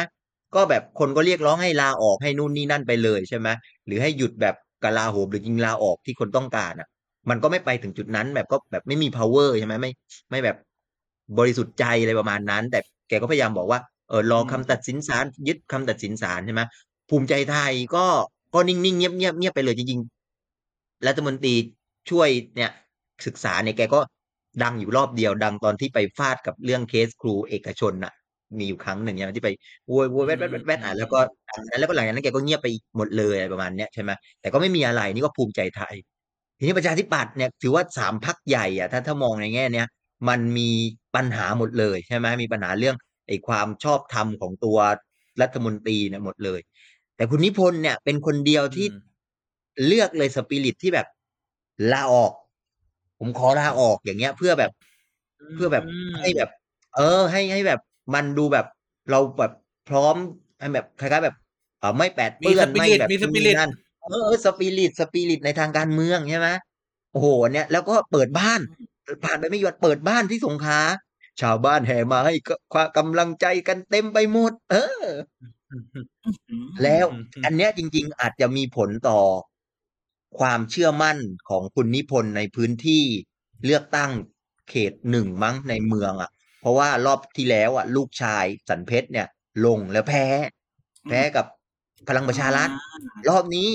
[0.56, 3.48] ก็แบบคนก็เรียกร้องให้ลาออกให้นู่นนี่นั่นไปเลยใช่ไหม
[3.86, 6.88] หรือให้หยุดแบบ กลาโหมหรือยิงลาออกที่คนต้องการอะ
[7.30, 9.92] มันก็ไม่ไปถึงจุดนั้นแบบก็แบบไม่มี power ใช่ไหมไม่
[10.30, 10.58] ไม่แบบ
[11.38, 16.62] บริสุทธิ์ใจอะไรประมาณนั้น แต่แกก็พยายามบอกว่าเออรอคำตัดสินศาลยึดคำตัดสินศาลใช่ไหม
[17.10, 18.06] ภูมิใจไทยก็
[18.54, 21.56] ก็นิ่งๆเงียบเงียบเงียบไปเลยจริงๆรัฐมนตรี
[22.10, 22.72] ช่วยเนี่ย
[23.26, 24.00] ศึกษาเนี่ยแกก็
[24.64, 28.14] ดังอยู่รอบเดียวดังตอนที่ไปฟาดกับเรื่องเคสครูเอกชนน่ะ
[28.58, 29.50] มีอยู่ครั้งหนึ่งเนี่ยที่ไป
[29.88, 34.12] โวยโวยแวดแวดแวดแวดอะแล้วก็ดังนั้นแล้วก็หลังจากนั้นแกก็เงียบไปหมดเลยอะไรประมาณเนี้ยใช่ไหม
[34.42, 35.96] แต่ก็ไม่มีอะไรนี่ก็ภูมิใจไทย
[36.58, 39.88] ทีนี้ประชาธิปัตย์เนี่ยถือว่าสามพักใหญ่อะถ้าถ้ามองในแง่เนี้ย
[40.30, 40.70] มันมี
[41.16, 42.96] ปัญหาหมดเลยใช่ไหมมีปัญหาเรื่อง
[43.28, 44.78] ไอ้ความชอบธรรมของตัว
[45.42, 46.60] รัฐมนตรีเนี่ยหมดเลย
[47.16, 49.00] แต่คุณนิพนธ์เนี่ยเป็นคนเดียวที่อืม
[49.88, 51.08] เลือกเลยสปิริตที่แบบ
[51.92, 52.34] ลาออก
[53.20, 54.72] ผมขอลาออกอย่างเงี้ย เพื่อแบบ
[55.56, 55.86] เพื่อแบบ
[56.20, 56.50] ให้แบบ
[56.96, 57.80] เออ ให้ให้แบบ
[58.14, 58.66] มันดูแบบ
[59.12, 59.54] เราแบบ
[59.90, 60.16] พร้อม
[60.60, 61.36] ให้แบบคล้ายๆแบบ
[61.80, 63.72] เออไม่แปดเปื้อนมีไม่ spirit แบบมี spirit นั่น
[64.04, 66.50] เออเออสปิริตสปิริตในทางการเมืองใช่ไหม
[67.12, 68.60] โอ้โหอันเนี้ยแล้วก็เปิดบ้าน
[69.24, 70.80] ผ่านไปไม่หยุดเปิดบ้านที่สงขลา
[71.42, 72.34] ชาวบ้านแห่มาให้
[72.74, 75.06] ความกำลังใจกันเต็มไปหมด เออ
[75.72, 79.20] อืมแล้วอืมอืมอันเนี้ยจริง ๆ อาจจะมีผลต่อ
[80.40, 81.18] ความเชื่อมั่น
[81.50, 83.04] ของคุณนิพนธ์ในพื้นที่
[83.66, 84.12] เลือกตั้ง
[84.70, 86.30] เขตหนึ่งมั้งในเมืองอะ
[86.66, 89.28] เพราะว่ารอบที่แล้วอะ ลูกชายสันเพชรเนี่ย
[89.66, 90.26] ลงแล้วแพ้
[91.10, 91.46] แพ้กับ
[92.08, 92.70] พลังประชารัฐ
[93.30, 93.72] รอบนี้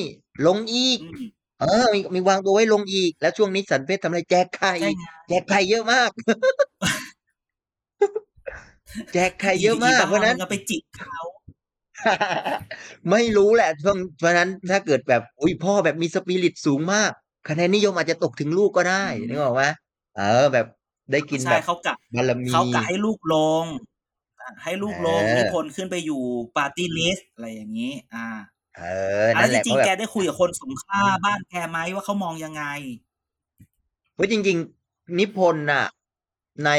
[0.47, 1.29] ลงอีกอืม
[1.61, 6.11] เออมีมีวางตัวไว้ลงอีก แล้วช่วงนี้สันเพชรทำอะไรแจกไข่ใช่ไงแจกไข่เยอะมาก
[9.15, 11.19] แจกไข่เยอะมากเพราะฉะนั้นมึงอไปจิกเขา
[13.11, 17.11] ไม่รู้แหละเพราะเพราะฉะนั้นถ้าเกิดแบบอุ้ยพ่อแบบมีสปิริตสูงมาก
[17.49, 19.65] คะแนนนิยมอาจจะตกถึงลูกก็ได้นึกออกไหม
[20.17, 20.67] เออ แบบ
[21.13, 23.65] ได้กินใช่แบบเขากะบารมีเขากะให้ลูกลง
[24.41, 26.23] อะให้ลูกลงเออนิพนธ์ขึ้นไปอยู่
[26.57, 28.27] ปาร์ตี้ลิสต์อะไรอย่างนี้ อ่า
[28.75, 28.79] เอ
[29.25, 32.65] ออันนั่นั้นนแหละจริเพงราะแบบแกได้คุยกับคนสงขลาบ้านแกไหมว่าเขามองยังไง
[34.15, 35.85] เพราะจริง ๆ นิพนธ์น่ะ
[36.67, 36.71] ใน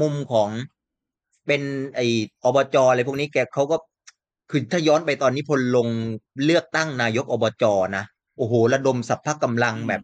[0.00, 0.50] มุมของ
[1.46, 1.62] เป็น
[1.94, 2.00] ไอ
[2.44, 3.76] อบจอะไรพวกนี้แกเขาก็
[4.50, 5.88] คือถ้าย้อนไปตอนนิพนธ์ลง
[6.44, 7.64] เลือกตั้งนายกอบจ
[7.96, 8.04] นะ
[8.38, 10.02] โอ้โห ระดมสัพพะกำลังอืมแบบ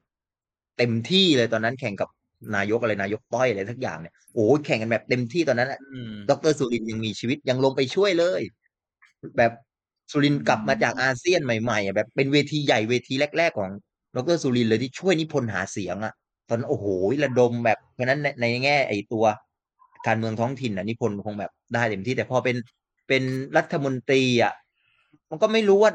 [0.78, 2.08] เต็มที่เลยตอนนั้นแข่งกับ
[2.56, 8.42] นายกอะไรนายกต้อยอะไรทักอย่างเนี่ยโอ้โหแข่งกันแบบเต็มที่ตอนนั้นอะอืมดรสุรินทร์ยังมีชีวิตยังลงไปช่วยเลย
[9.36, 9.52] แบบ
[10.10, 13.70] สุรินทร์กลับมาจากอาเซียนใหม่ๆอะแบบเป็นเวทีใหญ่เวทีแรก ๆ ของ
[14.16, 16.12] ดรสุรินทร์เลยที่ช่วยนิพนธ์หาเสียงอะ
[16.48, 16.86] ตอนนั้นโอ้โห
[17.24, 19.24] ระดมแบบเพราะฉะนั้นในในแง่ไอ้ตัว
[20.06, 22.56] การเมืองท้องถิ่นอะนิพนธ์คงแบบได้เต็มที่แต่พอเป็น
[23.08, 23.22] เป็น
[23.56, 24.52] รัฐมนตรีอะ
[25.30, 25.92] มันก็ไม่รู้ว่า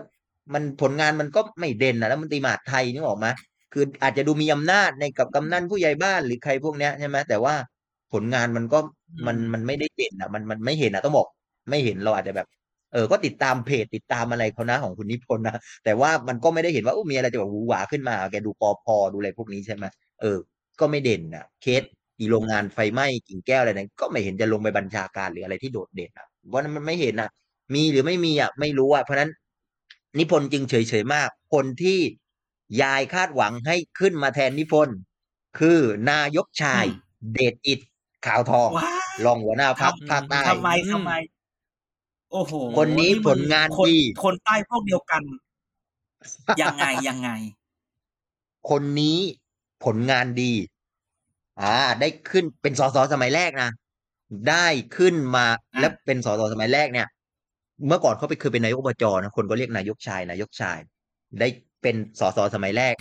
[0.53, 3.27] มันผลงานมันก็ไม่เด่นอะแล้วมันตรีมหาดไทยนึกออกไหม
[3.73, 7.55] คืออาจจะดูมีอำนาจในกับกำนันผู้ใหญ่บ้านหรือใครพวกเนี้ยใช่ไหมแต่ว่า
[8.13, 8.79] ผลงานมันก็
[9.27, 11.27] มันอืมมันไม่ได้เด่นอะ มันมันไม่เห็นอะต้องบอก
[11.69, 12.47] ไม่เห็นเราอาจจะแบบ
[12.93, 15.55] เออก็ติดตามเพจติดตามอะไรเขานะของคุณนิพนธ์นะ
[15.85, 19.85] แต่ว่ามันก็ไม่ได้เห็นว่าอู้มีอะไรจะแบบหวือหวาขึ้นมา แกดูปอพอดูอะไรพวกนี้ใช่ไหม
[20.21, 20.37] เออ
[20.79, 21.83] ก็ไม่เด่นอะ เคส
[22.19, 27.29] อีโรงงานไฟไหม้กิ่งแก้วอะไรนั้นก็ไม่เห็นจะลงไปบัญชาการหรืออะไรที่โดดเด่นอะเพราะฉะนั้นมันไม่เห็นอะ
[27.75, 29.31] มีหรือไม่มีอะไม่รู้อะเพราะฉะนั้น
[30.19, 31.99] นิพนธ์จึงเฉยๆมาก คนที่
[32.81, 34.97] ยายคาดหวังให้ขึ้นมาแทนนิพนธ์
[35.59, 35.79] คือ
[36.11, 37.79] นายกชายอืมเดชอิด
[38.25, 38.93] ขาวทองว้า
[39.25, 41.11] รองหัวหน้าพรรคภาคใต้ทำไมทำไม
[42.31, 45.21] โอ้โหคนนี้มึผลงานคนดีคนใต้พวกเดียวกัน
[46.61, 47.29] ยังไงยังไง
[48.69, 49.19] คนนี้
[49.85, 50.53] ผลงานดี
[51.61, 53.69] อ่า ได้ขึ้นเป็นสสสมัยแรกนะ
[54.49, 57.07] ได้ขึ้นมาอะแล้วเป็นสสสมัยแรกเนี่ย
[57.87, 60.77] เมื่อก่อนเขาไปเคยเป็นนายกอบจนะคนก็เรียกนายกชายนายกชาย
[61.39, 61.47] ได้
[61.83, 62.93] เป็นสสสมัยแรก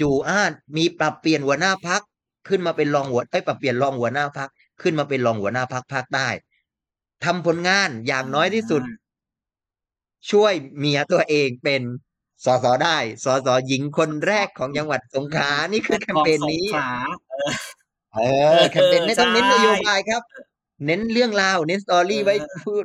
[0.00, 0.40] จู่ๆอ่า
[0.76, 2.02] มีปรับเปลี่ยนหัวหน้าพัก
[2.48, 4.48] ขึ้นมาเป็นรองหัวเอ้ยปรับเปลี่ยนรองหัวหน้าพัก
[4.82, 6.28] ขึ้นมาเป็นรองหัวหน้าพรรคภาคใต้
[7.24, 8.82] ทำผลงานอย่างน้อยที่สุด
[10.30, 11.82] ช่วยเมียตัวเองเป็น
[12.44, 16.90] สสได้สสหญิงคนแรกของจังหวัดสงขลานี่คือแคมเปญนี้ของสงขลา
[18.14, 18.20] เอ
[18.60, 20.22] อแคมเปญไม่ต้องเน้นใช่นโยบายครับ
[20.86, 22.84] เน้นเรื่องราว เน้น story เออไว้พูด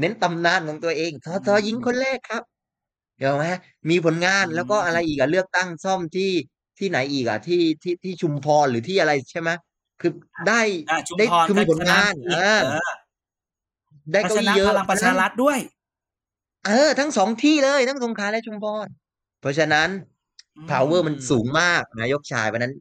[0.00, 2.42] เน้นตำนานของตัวเองสสหญิงคนแรกครับ
[3.18, 3.46] เดี๋ยวไหม
[3.90, 6.32] มีผลงานแล้วก็อะไรอีกอะเลือกตั้งซ่อมที่
[6.78, 9.50] ที่ไหนอีกอะที่ที่ที่ชุมพรหรือที่อะไรใช่ไหม
[10.00, 10.12] คือ
[10.48, 12.92] ได้อะชุมได้พรคือมีผลงานก็ชะอ่าเออ
[14.12, 15.58] ได้ก็เก้าชอี้นะเยอะพลังประชารัฐด้วย
[16.66, 18.86] เออ ทั้งสองที่เลยทั้งสงขลาและชุมพร
[19.40, 19.88] เพราะฉะนั้น
[20.70, 22.74] power มันสูงมากนายกชายวันนั้น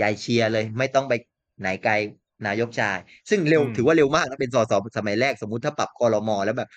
[0.00, 1.12] ยายเชียร์เลย ไม่ต้องไป
[1.60, 1.92] ไหนไกล
[2.46, 2.98] นายกชาย
[3.30, 6.68] ซึ่งเร็วอืมถือว่าเร็วมากนะเป็นสสสมัยแรกสมมุติถ้าปรับคอรมอแล้วแบบ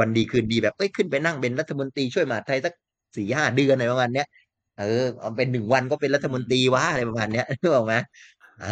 [0.00, 2.72] วันดีคืนดีแบบเอ้ยขึ้นไปนั่งเป็นรัฐมนตรีช่วยมหาดไทยสัก
[3.16, 4.26] สี่ห้าเดือนอะไรประมาณเนี้ย
[4.78, 7.94] เออเอาเป็นหนึ่งวันก็เป็นรัฐมนตรีวะอะไรประมาณเนี้ยนึกออกไหม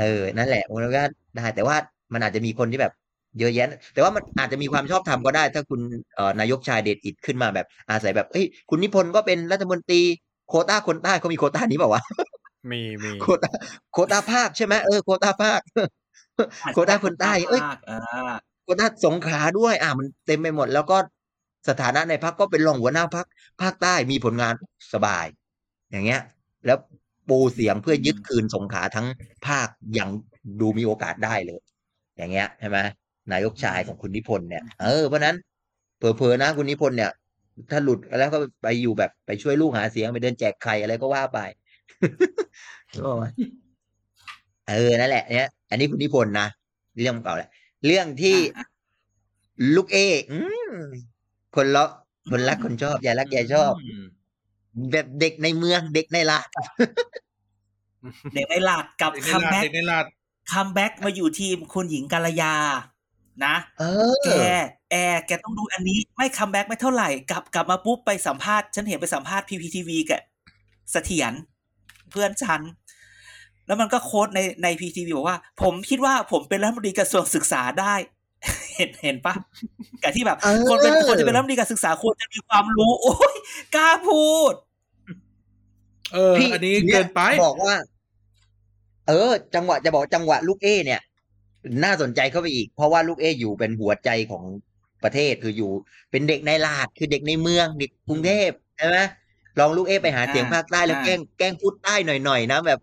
[0.00, 1.02] เออนั่นแหละมันก็
[1.36, 1.76] ได้แต่ว่า
[2.12, 2.92] มันอาจจะมีคนที่แบบ
[3.38, 5.80] เยอะแยะ แต่ว่ามันอาจจะมีความชอบธรรมก็ได้ ถ้าคุณ
[6.14, 10.00] เอ่อนายกชายเดชอิดขึ้นมาแบบ อาศัยแบบเอ้ยคุณนิพนธ์ก็เป็นรัฐมนตรี
[10.48, 12.02] โควต้าคนใต้เขามีโควต้านี้เปล่าวะ
[12.70, 13.50] มีมีโควต้า
[13.92, 15.60] โควต้าภาคใช่ไหมเออโควต้าภาค
[16.72, 17.62] โควต้าคนใต้เอ้ย
[18.68, 20.96] อ่าโควต้าสงขาด้วย อ่ามันเต็มไปหมด แล้วก็
[21.68, 23.26] สถานะในพักก็เป็นรองหัวหน้าพัก
[23.62, 24.54] ภาคใต้มีผลงาน
[24.94, 25.26] สบาย
[25.90, 26.20] อย่างเงี้ย
[26.66, 26.78] แล้ว
[27.28, 29.06] ปูเสียงเพื่อยึดคืนสงขาทั้ง
[29.46, 30.10] ภาคอย่าง
[30.60, 31.60] ดูมีโอกาสได้เลย
[32.16, 32.78] อย่างเงี้ยใช่ไหม
[33.32, 35.36] นายกชายของคุณนิพนธ์เนี่ยเออเพราะนั้น
[35.98, 37.10] เผลอๆนะคุณนิพนธ์เนี่ย
[37.70, 41.38] ถ้าหลุดแล้วก็ไปอยู่แบบไปช่วยลูกหาเสียงไปเดินแจกไข่อะไรก็ว่าไป
[44.68, 46.46] เออนั่นแหละเนี่ยอันนี้คุณนิพนธ์นะ
[46.96, 47.50] เรื่องเก่าแหละ
[47.86, 48.66] เรื่องที่อะ
[49.74, 49.98] ลูกเอ
[50.32, 50.38] อื
[50.70, 50.74] ม
[51.54, 51.90] คนเลาะ
[52.30, 54.04] คนรักคนชอบยายรักยายชอบอืม
[54.90, 56.48] แบบเด็กในเมืองเด็กในลาด
[58.34, 60.06] เด็กในหลาดกับเด็กในคัมลาดแบ็กเด็กในลาด
[60.52, 62.54] คัมแบ็กมาอยู่ทีมคุณหญิงกาลยา
[63.44, 63.84] นะเอ
[64.24, 64.58] แกอ
[64.90, 70.20] แอร์แกต้องดูอันนี้ไม่คัมแบ็กไม่เท่าไหร่กลับกลับมาปุ๊บไปสัมภาษณ์ ฉันเห็นไปสัมภาษณ์พีพีทีวีกับ
[70.92, 71.32] เสถียร
[72.10, 72.60] เพื่อนฉัน
[73.68, 77.94] แล้วมันก็โค้ดในในพีทีวีบอกว่า ผมคิดว่าผมเป็นรัฐมนตรีกระทรวงศึกษาได้
[78.76, 79.34] เห็นเห็นปะ
[80.02, 83.34] กับที่แบบเออคนเป็นคนจะเป็นรัฐมนตรีการศึกษาควรจะมีความรู้ โอ้ย
[83.74, 84.52] กล้าพูด
[86.12, 87.74] เออพี่อันนี้ทียเกินไปบอกว่า
[89.08, 91.00] เออ จังหวะจะบอกจังหวะลูกเอ เนี่ย
[91.84, 94.44] น่าสนใจเข้าไปอีก เพราะว่าลูกเออยู่เป็นหัวใจของ
[95.04, 95.70] ประเทศคืออยู่
[96.10, 98.98] เป็นเด็กในลาดคือเด็กในเมืองเด็กกรุงเทพใช่ไหม
[99.58, 102.80] ลองลูกเอไปหาเสียงอ่าภาคใต้แล้วอ่าแกล้งแกล้งพูดใต้หน่อยๆนะแบบ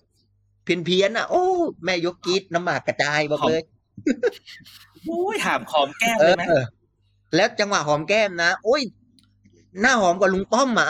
[0.66, 1.44] เพี้ยนๆอะ โอ้
[1.86, 3.62] แม่ยกกรีดน้ำหมากกระจายบอกเลย
[5.06, 6.44] โอ้ยถามขอมแก้มเอเลอยไหม
[7.36, 8.82] แล้วจังหวะหอมแก้มนะโอ้ย
[9.82, 10.88] หน้าหอมกว่าลุงป้อมอะ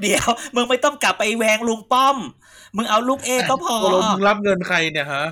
[0.00, 2.16] เดี๋ยว มึงไม่ต้องกลับไปแวงลุงป้อม
[2.76, 5.24] มึงเอาลูกเอก็พอตกลงมึงรับเงินใครเนี่ยฮะ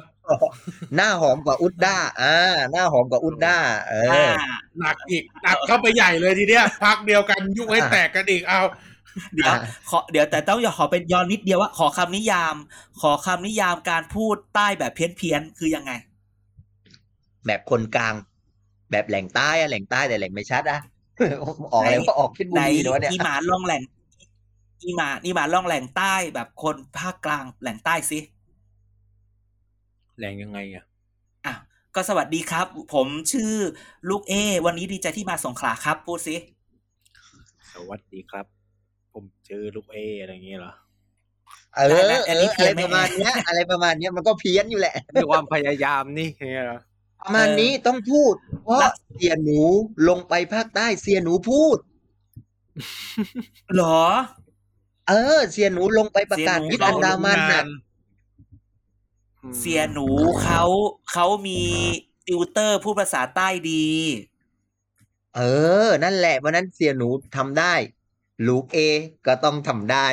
[0.97, 2.35] หน้าหอมกว่าอุดด้าอ่า
[2.73, 3.57] หน้าหอมกว่าอุดด้า
[3.89, 4.43] เออ่าอ
[4.79, 8.61] หนักอีกหนักเข้าไปใหญ่เลยทีเนี้ยพักเดียวกันยุให้แตกกันอีกเอา
[9.35, 9.55] เดี๋ยวอ่า
[9.91, 12.55] ขอเดี๋ยวแต่ต้องอย่าขอเป็นย้อนนิดเดียวว่า ขอคำนิยาม
[13.03, 15.93] ขอคำนิยามการพูดใต้แบบเพี้ยนเพียนๆคือยังไง
[17.47, 18.15] แบบคนกลาง
[18.91, 20.79] แบบแหล่งใต้อะแหล่งใต้แต่แหล่งไม่ชัดอะ
[21.73, 23.83] ออกอะไรว่าออกเพชรบุไหนรีเนอะเนี่ยอีหมาล่องแหล่ง
[24.83, 28.19] อีหมาอีหมาล่องแหล่งใต้แบบคนภาคกลางแหล่งใต้สิ
[30.19, 30.85] แรงยังไงอะ
[31.47, 31.55] อะ
[31.95, 33.53] ก็สวัสดีครับ ผมชื่อ
[34.09, 34.35] ลูกเอ
[34.67, 36.37] วันนี้ดีใจที่มาสงขลาครับ พูดสิ
[37.73, 38.62] สวัสดีครับผม
[39.53, 40.73] ชื่อลูกเออะไรอย่างเงี้ยเหรอ
[41.75, 42.35] เออเอออะ
[42.65, 46.81] ไรประมาณเนี้ย อะไรประมาณเนี้ยมันก็เพี้ยนอยู่แหละด้วยความพยายามนี่อย่างเงี้ยเหรอ
[47.23, 48.35] ประมาณนี้ต้องพูด
[48.65, 49.61] เพราะเสียหนู
[50.09, 51.77] ลงไปภาคใต้เสียหนูพูด
[53.77, 54.03] หรอ
[55.09, 57.63] เออ เสียหนูลงไปประกาศเสียหนูยึดอันดามันน่ะ
[59.43, 60.09] อืมเสียหนู
[60.43, 60.63] เขา
[61.13, 61.61] เขามี
[62.27, 63.87] ติวเตอร์พูดภาษาใต้ดี
[65.37, 65.41] เอ
[65.87, 67.75] อ นั่นแหละวันนั้นเสียหนูทำได้
[68.49, 68.79] ลูกเอ
[69.27, 70.07] ก็ต้องทำได้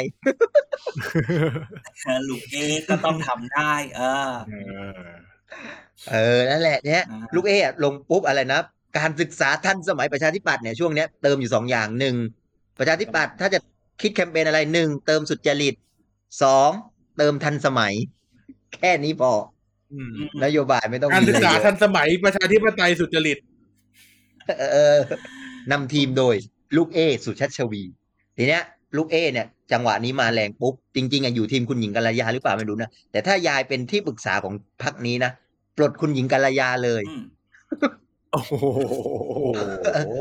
[2.29, 2.57] ลูกเอ
[2.89, 4.53] ก็ต้องทำได้ เออ เอ
[4.97, 5.09] อ
[6.11, 8.61] เออนั่นแหละเนี่ยอ่าลูกเออะลงปุ๊บอะไรนะ
[8.97, 12.15] การศึกษาทันสมัยประชาธิปัตย์เนี่ยช่วงเนี้ยเติมอยู่สองอย่างหนึ่ง
[12.79, 13.59] ประชาธิปัตย์ถ้าจะ
[14.01, 15.75] คิดแคมเปญอะไรหนึ่งเติมสุจริต
[16.43, 16.69] สอง
[17.17, 17.93] เติมทันสมัย
[18.75, 19.31] แค่นี้พอ
[19.93, 23.37] อืมนโยบายไม่ต้องการมีศึกอะไรษาเยทัอะนสมัยประชาธิปไตยสุจริต
[24.71, 24.97] เออ
[25.71, 26.35] นำทีมโดย
[26.77, 27.83] ลูกเอสุชัชวี
[28.39, 28.63] ทีเนี้ย
[28.97, 35.31] ลูกเอเนี่ยจังหวะนี้มาแรงปุ๊บ จริงๆอะอยู่ทีมคุณหญิงกัลยาหรือเปล่าไม่รู้นะแต่ถ้ายายเป็นที่ปรึกษาของพรรคนี้นะ
[35.77, 37.23] ปลดคุณหญิงกัลยาเลยอืม
[38.31, 38.53] โอ้โห
[39.95, 40.13] โอ้โห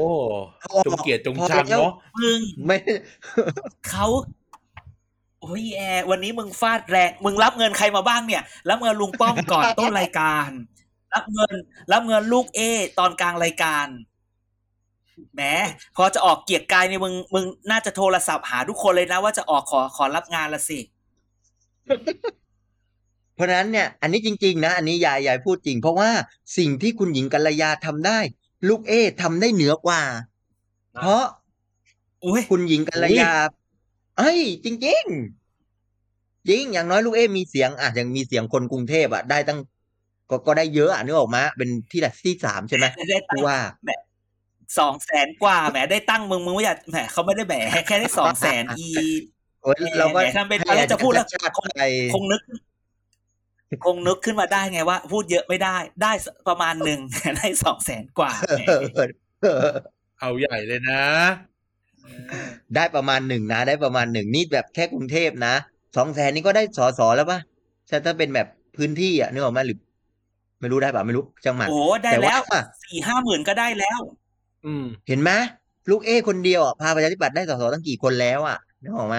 [0.86, 2.76] จงเกียรติจงชังเนาะมึงไม่
[3.88, 4.06] เขา
[5.40, 10.50] โอ้ยแอร์วันนี้มึงฟาดแรงมึงรับเงินใครมาบ้างเนี่ย รับเงินลุงป้อมก่อนต้นรายการ
[11.14, 11.54] รับเงิน
[11.92, 12.60] รับเงินลูกเอ
[12.98, 13.86] ตอนกลางรายการ
[15.34, 15.42] แหม
[15.96, 20.78] พอจะออกเกียรติกายเนี่ยมึงมึงน่าจะโทรศัพท์หาทุกคนเลยนะว่าจะออกขอขอรับงานละสิ
[23.34, 26.10] เพราะฉะนั้นเนี่ยอันนี้จริง ๆ นะ อันนี้ยายยายพูดจริง เพราะว่า
[26.58, 28.18] สิ่งที่คุณหญิงกัลยาทำได้
[28.68, 30.02] ลูกเอทำได้เหนือกว่า
[30.94, 31.24] เพราะ
[32.24, 33.32] อุ้ยคุณหญิงกัลยา
[34.18, 35.04] เอ้ยจริง
[35.76, 39.58] ๆจริงอย่างน้อยลูกเอมีเสียงอะอย่างมีเสียงคนกรุงเทพอะได้ตั้ง
[40.30, 43.58] ก็ก็ได้เยอะอะนึกออกมาเป็นที่ละที่สามใช่ไหมได้ตั้ผู้งว่า
[44.78, 47.54] สองแสนกว่าแหมได้ตั้งมึงมึงไม่อยากแหมเขาไม่ได้แหม
[47.86, 48.88] แค่ได้สองแสนอี
[49.62, 51.82] โอ้ยเราก็แหมทำเป็นตอนแรกจะพูดแล้วให้อาจารย์ชาติไป
[52.14, 52.42] คงนึก
[53.84, 56.12] คงนึกขึ้นมาได้ไงว่า พูดเยอะไม่ได้ ได้
[56.48, 57.00] ประมาณหนึ่ง
[57.38, 58.62] ได้สองแสนกว่าแหม
[60.20, 61.02] เอาใหญ่เลยนะ
[62.76, 65.54] ได้ประมาณหนึ่งนะ ได้ประมาณหนึ่งนี่แบบแค่กรุงเทพนะ
[65.96, 67.38] สองแสนนี่ก็ได้สอสอแล้วปะ
[67.90, 69.78] ถ้าถ้าเป็นแบบพื้นที่อะนึกออกมาหรือ
[70.60, 74.27] ไม่รู้ได้ปะไม่รู้จังหวัดโอ้ได้แต่แล้วว่าสี่ห้าหมื่นก็ได้แล้วอืม
[75.08, 75.30] เห็นไหม
[75.90, 79.18] ลูกเอคนเดียวอะพาประชาธิปัตย์ได้สสตั้งกี่คนแล้วอะนึกออกไหม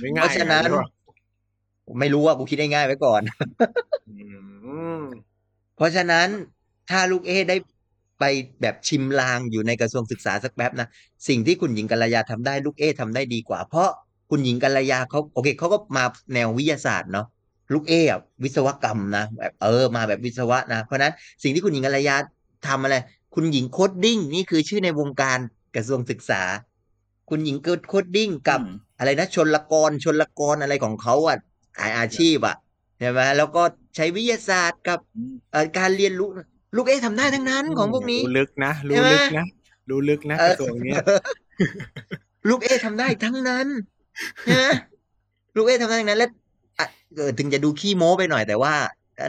[0.00, 0.88] ไม่ง่ายเพราะฉะนั้นหรอก
[2.00, 3.22] ไม่รู้ว่ากูคิดได้ง่ายไว้ก่อน
[4.08, 4.14] อื
[5.00, 5.02] ม
[5.76, 6.28] เพราะฉะนั้น
[6.90, 7.56] ถ้าลูกเอได้
[8.20, 8.24] ไป
[8.60, 10.88] แบบชิมลางอยู่ในกระทรวงศึกษาสักแป๊บนะ
[11.28, 13.88] สิ่งที่คุณหญิงกัลยาทำได้ลูกเอทำได้ดีกว่า เพราะ
[14.30, 17.26] คุณหญิงกัลยาเขาโอเคเขาก็มาแนววิทยาศาสตร์เนาะ
[17.72, 21.12] ลูกเออะวิศวกรรมนะแบบเออมาแบบวิศวะนะเพราะฉะนั้น
[21.42, 22.16] สิ่งที่คุณหญิงกัลยา
[22.68, 22.96] ทำอะไร
[23.38, 25.38] คุณหญิง coding นี่คือชื่อในวงการ
[25.74, 26.42] กระทรวงศึกษา
[27.28, 31.38] คุณหญิงเกิดโคดดิ้งกับอืมอะไรนะชนละกรชนละกรอะไรของเขาอะ
[31.78, 32.56] อาอาชีพอะ
[32.98, 33.62] ใช่ไหมแล้วก็
[33.96, 34.98] ใช้วิทยาศาสตร์กับ
[35.52, 36.28] เอ่อการเรียนรู้
[36.76, 39.46] ลูกเอ๊ะทำได้ทั้งนั้นของพวกนี้รู้ลึกนะรู้ใช่ไหมลึกนะ
[39.90, 41.00] รู้ลึกนะเอกอระทรวงเนี้ย
[42.48, 43.66] ลูกเอ๊ะทำได้ทั้งนั้น
[44.52, 44.66] นะ
[45.56, 46.30] ลูกเอ๊ะทำได้ทั้งนั้นแล้ว
[46.78, 48.74] อะเออถึงจะดูขี้โม้ไปหน่อยแต่ว่า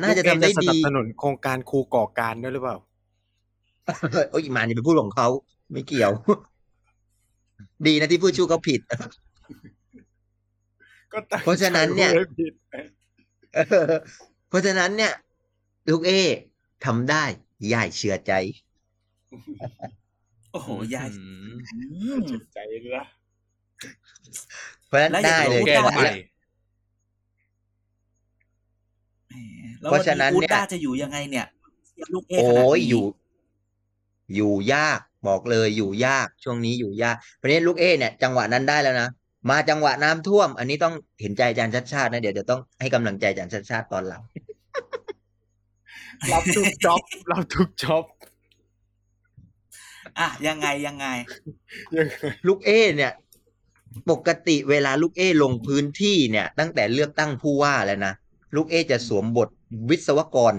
[0.04, 2.78] น่าจะทำได้ลูกเอ๊ดีสนับสนุนโครงการครูก่อการด้วยหรือเปล่า
[4.32, 5.28] โอ้ยอีหมานอย่าไปพูดของเขา
[5.71, 6.12] ไม่เกี่ยว
[7.88, 8.82] ดีนะที่พูดชื่อเขาผิด
[11.13, 12.54] ก็ตั้งเพราะฉะนั้นเนี่ยใจว่าผิด
[13.56, 13.60] เอ
[13.91, 13.93] อ
[14.50, 15.13] เพราะฉะนั้นเนี่ย
[15.89, 16.28] ลูกเอ๊ะ
[16.86, 17.23] ทำได้
[17.73, 18.34] ย่ายเชื่อใจ
[20.52, 21.10] โอ้โหยายอื
[21.54, 21.78] มอื
[22.15, 23.06] มเจ็บใจเลยนะ
[24.88, 26.06] เพราะฉะนั้นแล้วอย่าได้งเลยรู้แก้ได้ใหม่แหม
[29.82, 31.45] แล้วเพวันราะฉะนั้นนี้อูเนี่ยด้าจะอยู่ยังไงเนี่ย
[32.13, 33.06] ลูกเอโอ้ขนาดยนี้อยู่
[34.36, 39.10] อยู่ยากบอกเลยอยู่ยากช่วงนี้อยู่ยากเพราะฉะนี้ลูกเอ๊เนี่ยจังหวะนั้นได้แล้วนะ
[39.50, 44.22] มาจังหวะน้ำท่วม อันนี้ต้องเห็นใจอาจารย์ชัดชาตินะเดี๋ยวจะต้องให้กำลังใจอาจารย์ชัดชาติตอนหลัง
[46.32, 48.04] รับทุกจ็อบรับทุกจ็อบ
[50.20, 51.08] อะยังไงยังไง
[51.98, 52.16] ยังไง
[52.48, 53.12] ลูกเอเนี่ย
[54.10, 58.13] ปกติเวลาลูกเอลงพื้นที่เนี่ย ตั้งแต่เลือกตั้งผู้ว่าแล้วนะ
[58.56, 59.50] ลูกเอจะสวมบท
[59.90, 60.54] วิศวกร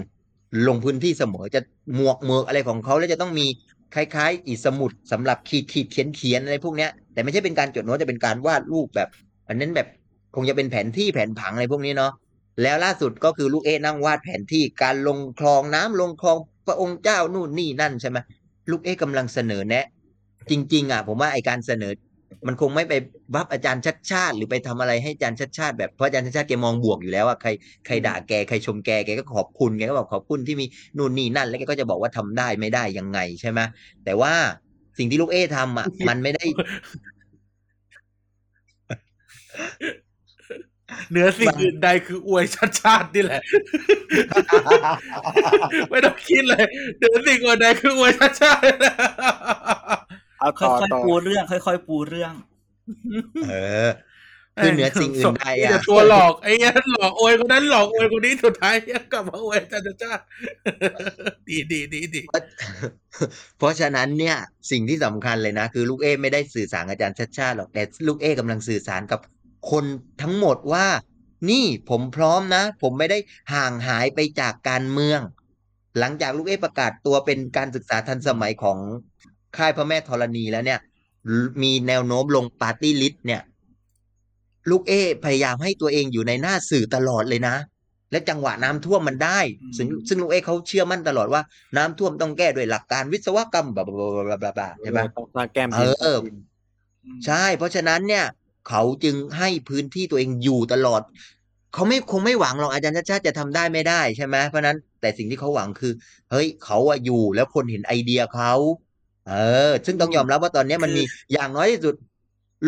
[0.67, 1.61] ลงพื้นที่เสมอจะ
[1.95, 3.47] หมวกเมือกอะไรของเขาแล้วจะต้องมี
[3.95, 9.09] คล้ายๆ อีสมุดสำหรับขีดขีดเขียนเขียนอะไรพวกเนี้ยแต่ไม่ใช่เป็นการจดโน้ตจะเป็นการวาดรูปแบบ
[9.47, 9.87] อันนั้นแบบ
[10.35, 12.11] คงจะเป็นแผนที่แผนผังอะไรพวกนี้เนาะ
[12.61, 18.17] แล้วล่าสุดก็คือลูกเอ๊นั่งวาดแผนที่การลงคลองน้ำลงคลองพระองค์เจ้านู่นนี่นั่นใช่ไหม
[18.69, 19.85] ลูกเอ๊กำลังเสนอแนะ
[20.49, 21.91] จริง ๆ อะ ผมว่าไอการเสนอ
[22.47, 22.93] มันคงไม่ไป
[23.33, 27.49] บัฟอาจารย์ชัดชาติ หรือไปทำอะไรให้อาจารย์ชัดชาติแบบเพราะอาจารย์ชัดชาติแกมองบวกอยู่แล้วอะใคร
[27.85, 30.65] ใครด่าแกใครชมแกแกก็ขอบคุณแกก็บอกขอบคุณที่มี
[30.97, 33.59] นู่นนี่นั่น แล้วแกก็จะบอกว่าทำได้ไม่ได้ยังไงใช่ไหม
[34.05, 34.33] แต่ว่า
[34.97, 36.43] สิ่งที่ลูกเอทำอะ มันไม่ได้
[41.09, 43.41] เหนือสิ่งอื่นใดคืออวยชาติชาตินี่แหละ
[45.89, 46.65] ไม่ต้องคิดเลย
[46.97, 48.75] เหนือสิ่งอื่นใดคืออวยชาติชาติ
[50.39, 52.33] เอาค่ต่ออยต่อๆปูเรื่อง ค่อยๆปูเรื่อง
[53.49, 53.53] เอ
[53.87, 53.89] อ
[54.63, 58.75] คือเหนือสิ่งอื่นใดมีอะแต่ตัวหลอกไอ้เงี้ยหลอกอวยคนนั้นหลอกอวยคนนี้สุดท้าย
[59.11, 60.23] กลับมาอวยชาติชาติ
[61.49, 62.21] ดีดีดีดี
[63.57, 64.37] เพราะฉะนั้นเนี่ย
[64.71, 69.19] สิ่งที่สำคัญเลยนะ คือลูกเอไม่ได้สื่อสารกับอาจารย์ชัดชาติหรอกแต่ลูกเอกำลังสื่อสารกับ
[69.71, 69.85] คน
[70.21, 70.87] ทั้งหมดว่า
[71.49, 73.17] นี่ผมพร้อมนะ ผมไม่ได้
[73.53, 75.19] ห่างหายไปจากการเมือง
[75.99, 78.77] หลังจากลูกเอประกาศตัวเป็นการศึกษาทันสมัยของ
[79.57, 80.79] ค่ายพระแม่ธรณีแล้วเนี่ย
[81.61, 83.41] มีแนวโน้มลงปาร์ตี้ลิสต์เนี่ย
[84.69, 84.93] ลูกเอ
[85.25, 87.55] พยายามให้ตัวเองอยู่ในหน้าสื่อตลอดเลยนะ
[88.11, 91.41] และจังหวะน้ำท่วมมันได้อืมซึ่งซึ่งลุงเอ๊เขาเชื่อมั่นตลอดว่า
[91.77, 98.25] น้ำท่วมต้องแก้ด้วยหลักการวิศวกรรมบลาบลาบลาบลาบลาบลาใช่ปะต้องสร้างแก้มเอออืมใช่ เพราะฉะนั้นเนี่ย
[98.69, 101.01] เขาจึงให้พื้นที่ตัวเองอยู่ตลอด
[101.73, 105.93] เขาไม่คงไม่หวังหรอกอาจารย์ชาติชาติจะทำได้ไม่ได้ใช่ไหมเพราะฉะนั้นแต่สิ่งที่เขาหวังคือ
[106.31, 108.53] เฮ้ยเขาอะอยู่แล้วคนเห็นไอเดียเขา
[109.29, 109.35] เอ
[109.69, 111.95] อ ซึ่งต้องยอมรับว่าตอนนี้มันมีอย่างน้อยที่สุด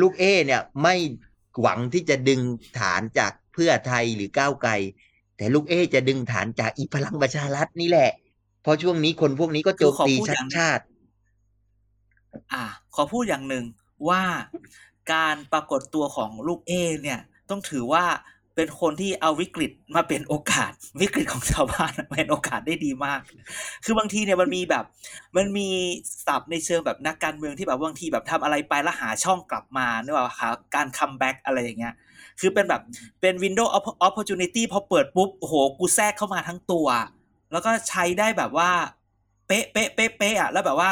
[0.02, 0.96] ลูกเอ เนี่ยไม่
[1.62, 2.42] หวังที่จะดึง
[2.80, 4.72] ฐานจากเพื่อไทยหรือก้าวไกล
[5.38, 8.12] แต่ลูกเอ จะดึงฐานจากอีพลังประชารัฐนี่แหละ
[8.64, 10.84] เพราะช่วงนี้คนพวกนี้ก็โจมตีคือขอพูดชาอย่าติงชาติ
[12.54, 13.66] อะขอพูดอย่างหนึ่ง
[14.10, 14.24] ว่า
[15.14, 17.20] การปรากฏตัวของลูกเอ เนี่ย
[17.50, 18.06] ต้องถือว่า
[18.62, 20.72] เป็นคนที่เอาวิกฤตมาเป็นโอกาส
[21.02, 23.22] วิกฤตของชาวบ้านมาเป็นโอกาสได้ดีมาก
[23.86, 24.86] คือบางทีเนี่ยมันมีแบบ
[25.38, 25.70] มันมี
[26.26, 31.94] ศัพท์ในเชิงแบบนักการเมืองที่แบบบางทีแบบทำอะไรไปแล้วหาช่องกลับมาเนี่ยว่าหาการ comeback อะไรอย่างเงี้ย
[32.40, 32.82] คือเป็นแบบ
[33.22, 36.88] เป็น window of opportunity พอเปิดปุ๊บโอ้โหกูแทรกเข้ามาทั้งตัว
[37.52, 38.70] แล้วก็ใช้ได้แบบว่า
[39.48, 40.92] เป๊ะเป๊ะเป๊ะเป๊ะอะแล้วแบบว่า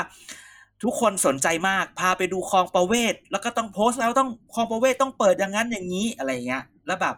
[0.84, 7.16] ทุกคนสนใจมาก พาไปดูคลองประเวศ แล้วก็ต้องโพสต์แล้วต้องคลองประเวศต้องเปิดอย่างนั้นอย่างนี้อะไรเงี้ย แล้วแบบ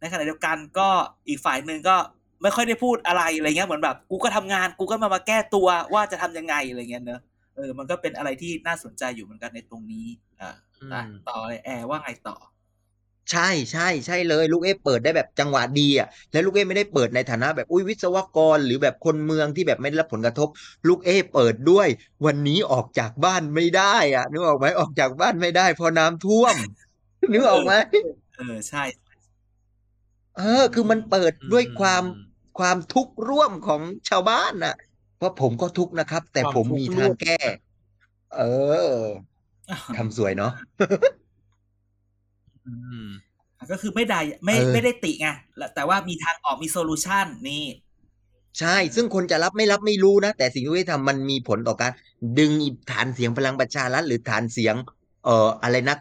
[0.00, 0.88] ในขณะเดียวกันก็
[1.28, 1.96] อีกฝ่ายหนึ่งก็
[2.42, 7.20] ไม่ค่อยได้พูดอะไรอะไรเงี้ยเหมือนแบบ กูก็ทำงาน กูก็มามาแก้ตัวว่าจะทำยังไงอะไรเงี้ยเนอะ
[7.56, 10.06] เออมันก็เป็นอะไรที่น่าสนใจอยู่เหมือนกันในตรงนี้
[10.40, 10.50] อ่า
[10.92, 12.36] อะต่อเลยแอร์ว่าไงต่อ
[13.32, 20.48] ใช่ใช่ใช่เลยลูกเอเปิดได้แบบจังหวะดีอะแล้วลูกเอไม่ได้เปิดในฐานะแบบอุ้ยวิศวกร หรือแบบคนเมืองที่แบบไม่ได้รับผลกระทบ
[20.88, 21.88] ลูกเอเปิดด้วย
[22.26, 26.56] วันนี้ออกจากบ้านไม่ได้อะนึกออกไหมออกจากบ้านไม่ได้เพราะน้ำท่วม
[27.32, 27.72] นึกออกไหม
[28.36, 28.82] เออใช่
[30.38, 32.26] เออ คือมันเปิดด้วยความอืม
[32.58, 34.74] ความทุกข์ร่วมของชาวบ้านน่ะ
[35.18, 37.38] เพราะผมก็ทุกข์นะครับ แต่ผมมีทางแก้
[38.36, 38.42] เอ
[38.92, 38.96] อ
[39.96, 40.52] ทำสวยเนาะ
[42.66, 42.74] อื
[43.04, 43.08] ม
[43.70, 47.64] ก็คือไม่ได้ไม่เออไม่ได้ติไงแล้วแต่ว่ามีทางออกมีโซลูชันนี่
[48.58, 51.92] ใช่ ซึ่งคนจะรับไม่รับไม่รู้นะ แต่สิ่งที่ทำมันมีผลต่อการ
[52.38, 54.74] ดึงอีฐานเสียงพลังประชารัฐหรือฐานเสียง
[55.24, 55.96] เอ่ออะไรนะ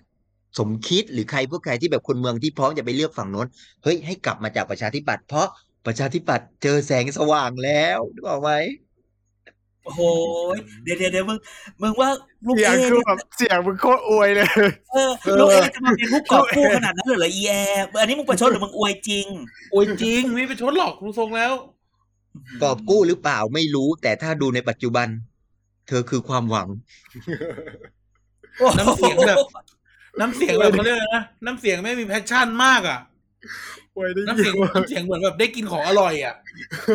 [0.58, 3.48] สมคิดหรือใครพวกใครที่แบบคนเมืองที่พร้อมจะไปเลือกฝั่งโน้น
[3.84, 5.48] เฮ้ยให้กลับมาจากประชาธิปัตย์เพราะ
[5.86, 8.52] ประชาธิปัตย์เจอแสงสว่างแล้วนึกออกไหม
[9.84, 10.02] โอ้โห
[10.84, 11.38] เดี๋ยวเดี๋ยวเดี๋ยวมึง
[11.82, 12.10] มึงว่า
[12.46, 14.48] ลูกเอคือแบบเสียงเสียงมึงโคตรอวยเลย
[14.94, 19.26] เออลูกเอจะมาเป็นผู้กอบกู้ขนาดนั้นเลยเหรออีแอร์อันนี้มึงประชดหรือมึงอวยจริง
[19.72, 21.54] โอ้ยจริงไม่ไปชดหรอกดูทรงแล้ว
[22.62, 25.08] กอบกู้หรือเปล่าไม่รู้ แต่ถ้าดูในปัจจุบัน
[25.88, 26.68] เธอคือความหวัง
[28.78, 29.38] น้ำเสียงแบบ
[30.20, 33.00] น้ำเสียงแบบเขาเรียกอะไรนะน้ำเสียงไม่มีแพชชั่นมากอะ
[33.96, 36.36] อวยได้น้ำเยเสียงอะน้ำเสียงเหมือนแบบได้กินของอร่อยอะ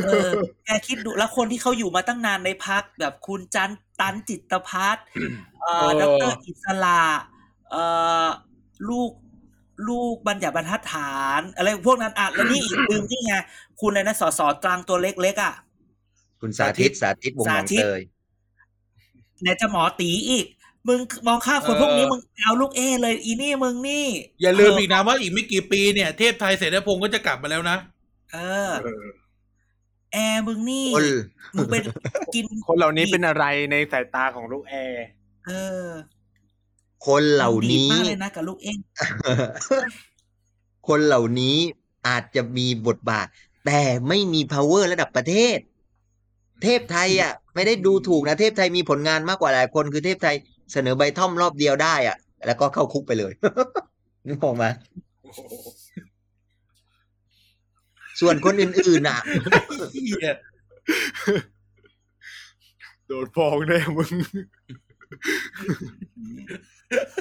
[0.05, 0.31] เออ
[0.65, 5.05] แกคิดดูแล้วคนที่เขาอยู่มาตั้งนานในพักแบบคุณจันตันจิตพัฒน์
[5.63, 7.03] เอ่อเออดรอิสระ
[7.71, 7.83] เอ่
[8.25, 8.27] อ
[8.89, 9.11] ลูก
[9.89, 13.35] ลูกบัญญัติบรรทัดฐาน อะไรพวกนั้นอะแล้วนี่อีกลืมนี่ไง
[13.81, 15.55] คุณอะไรนะสสตรังตัวเล็กๆอะ
[16.41, 18.01] คุณสาธิตสาธิตวงศ์หนองสาธิตเตย
[19.43, 20.47] ไหนจะหมอตีอีก
[20.89, 24.07] มึงมองข้ามคนเออพวกนี้มึงเอาลูกเอเลยอีนี่มึงนี่
[24.43, 27.77] อย่าลืมอีกนะว่าอีกไม่กี่ปีเนี่ยเทพไทยเสนาพงศ์ก็จะกลับมาแล้วนะ
[28.33, 28.71] เออ
[30.13, 31.05] แอร์มึงนี่คน
[31.57, 31.83] มึงเป็น
[32.35, 35.05] กิน คนเหล่านี้เป็นอะไรในสายตาของลูกแอร์
[35.47, 35.53] เอ
[35.85, 35.87] อ
[37.07, 38.69] คนเหล่านี้มึงดีดมากเลยนะกับลูกเอ
[40.89, 41.57] คนเหล่านี้
[42.09, 43.27] อาจจะมีบทบาท
[43.67, 45.59] แต่ไม่มี power ระดับประเทศ
[46.63, 50.37] เทพไทยอะ ไม่ได้ดูถูกนะ เทพไทยมีผลงานมากกว่าหลายคนคือเทพไทย
[50.73, 53.33] เสนอใบท่อมรอบเดียวได้อะแล้วก็เข้าคุกไปเลย
[54.27, 54.65] นึกออกไหม
[58.21, 59.21] ส่วนคนอื่นๆอะ
[59.93, 60.35] เหี้ย
[63.07, 64.11] โดนฟ้องแน่มึง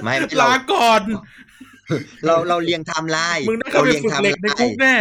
[0.04, 1.02] ไม่ไม่เราลาก่อน
[2.24, 4.96] เราเราเรียงไทม์ไลน์มึงได้เข้าเราไปเรียงฝึกไทม์เหล็กในไลคุกน์แน่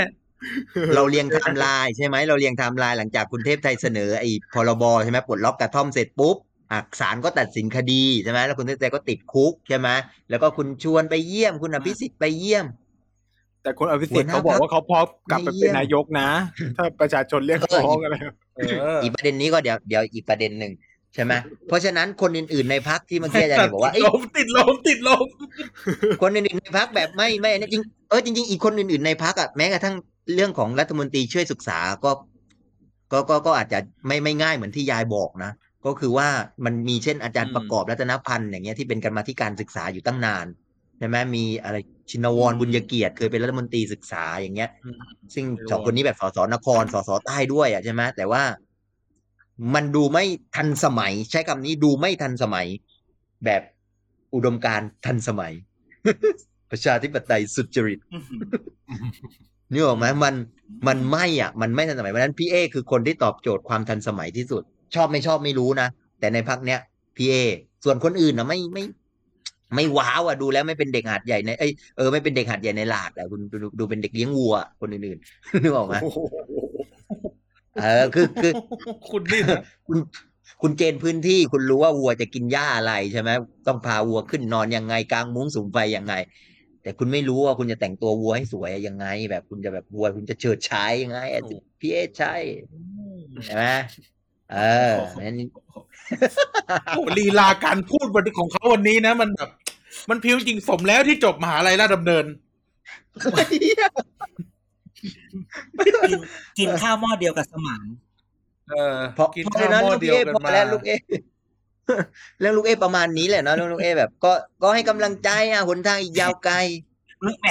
[0.96, 6.38] เราเรียงไทม์ไลน์ใช่ไหมเราเรียงไทม์ไลน์หลังจากคุณเทพไทยเสนอไอ้พรบใช่ไหมปลดล็อกกระท่อมเสร็จปุ๊บ
[6.72, 9.90] อะศาลก็ตัดสินคดีใช่ไหมแล้วคุณเทพไทยก็ติดคุกใช่ไหม
[10.30, 12.66] แล้วก็คุณชวนไปเยี่ยม คุณอภิสิทธิ์ไปเยี่ยม
[13.64, 16.30] แต่คุณอภิสิทธิ์หัวหน้าเขาบอกว่าเขาพร้อมกลับไปไม่เยี่เป็นยมนายกนะ
[16.78, 18.16] ถ้าประชาชนเรียกเออร้องอะไร
[18.58, 20.74] เอออีกประเด็นนี้ก็เดี๋ยวเดี๋ยวอีกประเด็นหนึ่ง
[21.14, 21.34] ใช่ไหม
[21.68, 25.26] เพราะฉะนั้นคนอื่นๆในพักที่เมื่อกี้อาจารย์บอกว่าติเอ้ดยลมติดลมติดลม
[26.22, 29.96] คนอื่นๆในพักแบบไม่ไม่อันนี้จริงเออจริงๆอีกคนอื่นๆในพักอะแม้กระทั่ง
[30.36, 32.12] เรื่องของรัฐมนตรีช่วยศึกษาก็
[33.12, 35.52] ก็ก็ก็อาจจะไม่ไม่ง่ายเหมือนที่ยายบอกนะ
[35.86, 36.28] ก็คือว่า
[36.66, 40.46] มันมีเช่นอาจารย์ประกอบรัตนพันธ์อย่างเงี้ยที่เป็นกรรมาธิการศึกษาอยู่ตั้งนาน
[40.98, 41.78] ใช่ไหมมีอะไร
[42.10, 44.70] ชินวรบุญยเกียรติเคยเป็นรัฐมนตรีศึกษาอย่างเงี้ย
[45.34, 48.44] ซึ่งสองคนนี้แบบสสนครสสใต้ด้วยอะใช่ไหมแต่ว่า
[49.74, 50.26] มันดูไม่
[50.56, 52.68] ทันสมัย ใช้คำนี้ดูไม่ทันสมัย
[53.46, 53.62] แบบ
[54.36, 55.54] อุดมการณ์ทันสมัย
[56.72, 58.42] ประชาธิปไตยสุจริตอื้อหือ
[59.72, 60.36] นึกออกไหมมัน
[60.88, 64.64] มันไม่อะ มันไม่ทันสมัยเพราะฉะนั้นพี่เอคือคนที่ตอบโจทย์ความทันสมัยที่สุด
[64.96, 65.88] ชอบไม่ชอบไม่รู้นะ
[66.20, 66.80] แต่ในพักเนี้ย
[67.16, 67.36] พี่เอ
[67.84, 68.84] ส่วนคนอื่นนะไม่ไม่
[69.76, 75.96] ไม่ว้าวอะดูแล้วไม่เป็นเด็กหาดใหญ่ในเอ้ยเออไม่เป็นเด็กหาดใหญ่ในหลาดอะคุณดูดูเป็นเด็กเลี้ยงวัว คนอื่นๆนึกออกไหม
[77.82, 78.52] เออคือคือ
[79.10, 79.98] คุณนี่นะคุณ
[80.62, 83.30] คุณเจนพื้นที่คุณรู้ว่าวัวจะกินหญ้าอะไรใช่ไหม
[83.68, 86.14] ต้องพาวัวขึ้นนอนยังไงกลางมุ้งสูงไฟยังไง
[86.82, 91.44] แต่คุณไม่รู้ว่าคุณจะแต่งตัววัวให้สวยยังไง แบบคุณจะแบบวัวคุณจะเฉิดฉายยังไงอะ
[91.80, 92.34] พี่เอใช่
[93.46, 93.66] ใช่ไหม
[94.54, 94.60] เอ
[94.92, 95.36] อนั้น
[96.96, 99.50] โอ้ลีลาการพูดวันของเขาวันนี้นะ มันแบบ
[100.10, 102.26] มันพิ้วจริงสมแล้วที่จบมหาลัยราชดำเนิน
[105.86, 106.20] กิน
[106.60, 107.82] กินข้าวหม้อเดียวกับสมาน
[108.70, 110.92] เออพอกินพอข้าเลวยนะหม้อลูกเดีเอยวกันพอมาแล้วลูกเอ
[112.40, 114.32] เรื่องลูกเอประมาณนี้แหละเนาะเรื่องลูกเอแบบ ก็
[114.64, 116.56] ก็ให้กำลังใจอะหนทางอีกยาวไกล
[117.42, 117.48] แหม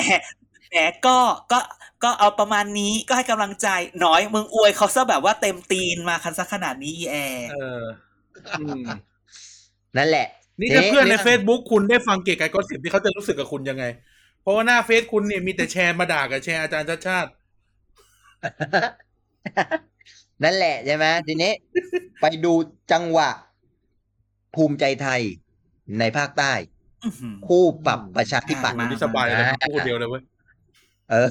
[0.71, 0.77] แหม
[1.07, 1.19] ก็
[1.53, 1.59] ก็
[2.05, 3.69] ก็เอาประมาณนี้ก็ให้กำลังใจ
[4.01, 7.83] หน้อยมึงอวยเขาซะแบบว่าเต็มตีนมาคันซะขนาดนี้อีแอร์เออ
[8.61, 8.85] อืม
[9.97, 10.27] นั่นแหละ
[10.61, 13.85] นี่ถ้าเอ๊ะเพื่อนในเรื่อง Facebook คุณได้ฟังเกียรติกายก็สิบที่เขาจะรู้สึกกับคุณยังไง
[14.43, 17.31] เพราะว่าหน้าเฟซคุณเนี่ยมีแต่แชร์มาด่ากับแชร์อาจารย์ชาติชาติ
[20.45, 21.53] นั่นแหละใช่ไหมทีนี้
[22.21, 22.53] ไปดู
[22.93, 23.31] จังหวะ
[24.55, 25.23] ภูมิใจไทย
[25.99, 26.53] ในภาคใต้
[27.05, 30.23] อื้อหือคู่ปรับประชาธิปัตย์มานี่สบายเลยนะพูดคนเดียวเลยเว้ย
[31.11, 31.29] เออ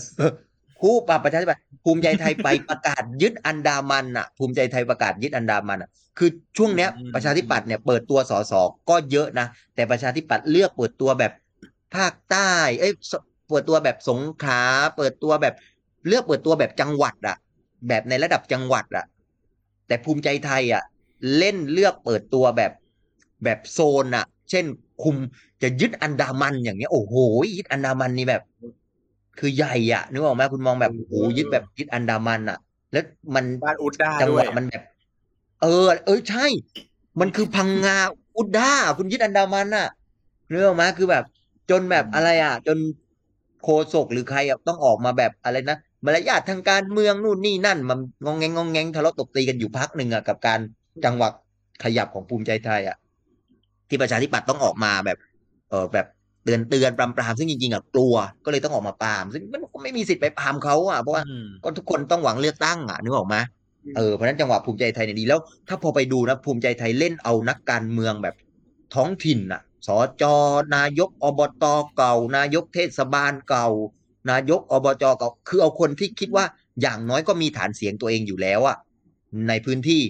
[0.82, 8.54] คู่ปรับประชาธิปัตย์ภูมิใจไทยไปประกาศยึดอันดามันอะ ภูมิใจไทยประกาศยึดอันดามันอะ คือช่วงเนี้ยอืมประชาธิปัตย์เนี่ยเปิดตัวสส
[8.90, 11.32] ก็เยอะนะ แต่ประชาธิปัตย์เลือกเปิดตัวแบบ
[11.96, 13.14] ภาคใต้ เอ้ยส
[13.50, 14.64] เปิดตัวแบบสงขลา
[14.98, 15.56] เปิดตัวแบบ
[16.08, 17.38] เลือกเปิดตัวแบบจังหวัดอะ
[17.88, 19.06] แบบในระดับจังหวัดอะ
[19.88, 20.84] แต่ภูมิใจไทยอะ
[21.38, 22.72] เล่นเลือกเปิดตัวแบบ
[23.44, 24.66] แบบโซนอะ เช่น
[25.04, 25.16] คุม
[25.62, 27.16] จะยึดอันดามันอย่างเงี้ยโอ้โห
[27.58, 28.44] ยึดอันดามันนี่แบบ
[29.40, 32.58] คือใหญ่อะนึกออกไหมคุณมองแบบโอ้โหยึดแบบยึดอันดามันอะ
[32.92, 34.84] แล้วมันบ้านอุดด้าจังด้หววะยมันแบบ
[35.62, 36.46] เออ เออใช่
[37.20, 37.98] มันคือพังงา
[38.38, 39.88] อุดด้าคุณยึดอันดามันอะ
[40.50, 41.24] เรื่องมาคือแบบ
[41.70, 42.78] จนแบบอะไรอะจน
[43.64, 50.60] โคศกหรือใครอะต้องออกมาแบบอะไรนะมารยาททางการเมืองนู่นนี่นั่น มันงองแงงงองแงงทะเลาะตบตีกันอยู่พักหนึ่งอะกับการ
[51.06, 51.30] จังหวะ
[51.84, 52.98] ขยับของภูมิใจไทยอะ
[53.90, 55.18] ที่ประชาธิปัตย์ต้องออกมาแบบ
[55.70, 63.36] เออแบบเตือนเตือนปรามปรามซึ่งจริงๆอะกลัวก็เลยต้องออกมาปราม ซึ่งมันก็ไม่มีสิทธิ์ไปปรามเขาอะเพราะว่าอืมก็ทุกคนต้องหวังเลือกตั้งอะนึกออกไหม
[63.98, 68.36] เออเพราะฉะนั้นจังหวะภูมิใจไทยเนี่ยดีแล้ว ถ้าพอไปดูนะภูมิใจไทยเล่นเอานักการเมืองแบบ
[68.96, 69.90] ท้องถิ่นอะส
[70.22, 70.24] จ
[70.76, 71.66] นายกอบต
[71.98, 73.68] เก่า นายกเทศบาลเก่า
[74.32, 76.46] นายกอบจเก่าคือเอาคนที่คิดว่า
[76.82, 78.78] อย่างน้อยก็มีฐานเสียงตัวเองอยู่แล้วอะ
[79.50, 80.02] ในพื้นที่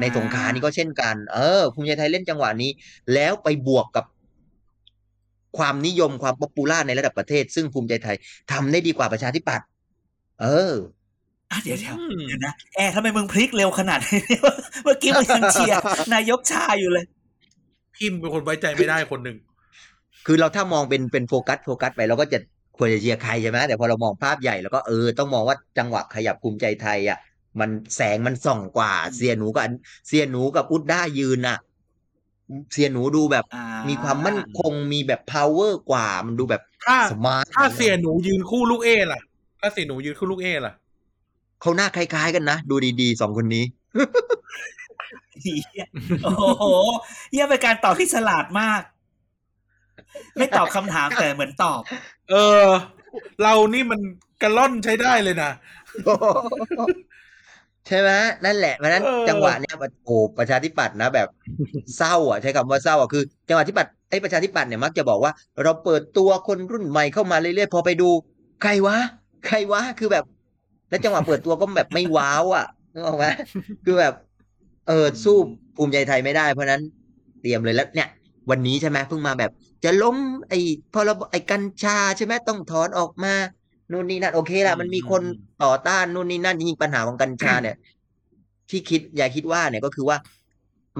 [0.00, 2.70] ในสงขลานี่ก็เช่นกัน เออภูมิใจไทยเล่นจังหวะนี้
[3.14, 4.04] แล้วไปบวกกับ
[5.58, 8.16] ความนิยมความ popular ในระดับประเทศ ซึ่งภูมิใจไทย
[8.52, 9.66] ทำได้ดีกว่าประชาธิปัตย์
[10.42, 10.74] เออ
[11.50, 14.20] อะเดี๋ยวเดี๋ยวอืมเดี๋ยวนะแอร์ทำไมมึงพลิกเร็วขนาดนี้
[14.84, 15.78] เมื่อกี้มึงยังเชียร์
[16.14, 17.04] นายกชาอยู่เลย
[17.96, 19.36] พิมพ์เป็นคนไว้ใจไม่ได้คนหนึ่ง
[20.26, 22.38] คือเราถ้ามองเป็นเป็นโฟกัสโฟกัสไปเราก็จะ
[22.76, 27.18] ควรจะเชียร์ใครใช่ไหมแต่พอเรามองภาพใหญ่แล้วก็เออต้องมองว่าจังหวะขยับภูมิใจไทยอะ
[27.60, 29.72] มันแสงมันส่องกว่า เสียหนูกับอัน
[30.06, 31.58] เสียหนูกับอุดด้ายืนอะ
[32.72, 39.20] เสียหนูดูแบบอ่ามีความมั่นคงมีแบบ power กว่ามันดูแบบถ้าสมาร์ทถ้าเสียหนูยืนคู่ลูกเอล่ะ
[39.60, 40.74] ถ้าเสียหนูยืนคู่ลูกเอล่ะ
[41.60, 43.64] เขาหน้าคล้าย ๆ กันนะ ดูดีๆสองคนนี้
[45.42, 45.86] เหี้ย
[46.24, 46.64] โอ้โห
[47.32, 48.82] เยี่ยเป็นการตอบที่ฉลาดมาก
[50.38, 51.80] ไม่ตอบคำถามแต่เหมือนตอบ
[52.30, 52.34] เอ
[52.64, 52.66] อ
[53.42, 54.00] เรานี่มัน
[54.42, 55.50] กระล่อนใช้ได้เลยนะ
[57.88, 58.10] ใช่ไหม
[58.44, 59.74] นั่นแหละเพราะฉะนั้นเออจังหวะเนี้ย
[60.04, 61.28] โอ้ประชาธิปัตย์นะแบบ
[61.96, 65.32] เศร้าอะใช้คำว่าเศร้าอะคือ จังหวะที่ปัตย์ไอ้ประชาธิปัตย์เนี่ยมักจะบอกว่า
[65.62, 68.08] เราเปิดตัวคนรุ่นใหม่เข้ามาเรื่อยๆพอไปดู
[68.62, 68.96] ใครวะ
[69.46, 70.24] ใครวะคือแบบ
[70.90, 73.26] แล้วจังหวะเปิดตัวก็แบบไม่ว้าวอะนึกออกไหม
[73.84, 74.14] คือแบบ
[74.88, 75.36] เออสู้
[75.76, 76.82] ภูมิใจไทยไม่ได้เพราะฉะนั้น
[77.40, 78.08] เตรียมเลยแล้วเนี่ย
[78.50, 79.50] วันนี้ใช่ไหมเพิ่งมาแบบ
[79.84, 80.16] จะล้ม
[80.48, 80.58] ไอ้
[80.94, 83.34] พรบไอ้กัญชาใช่ไหมต้องถอนออกมา
[83.90, 85.22] นู่นนี่นั่นโอเคละมันมีคน
[85.64, 87.76] ต่อต้านนู่นนี่นั่นจริงๆปัญหาของกัญชาเนี่ย
[88.70, 90.16] ที่คิดอย่าคิดว่าเนี่ยก็คือว่า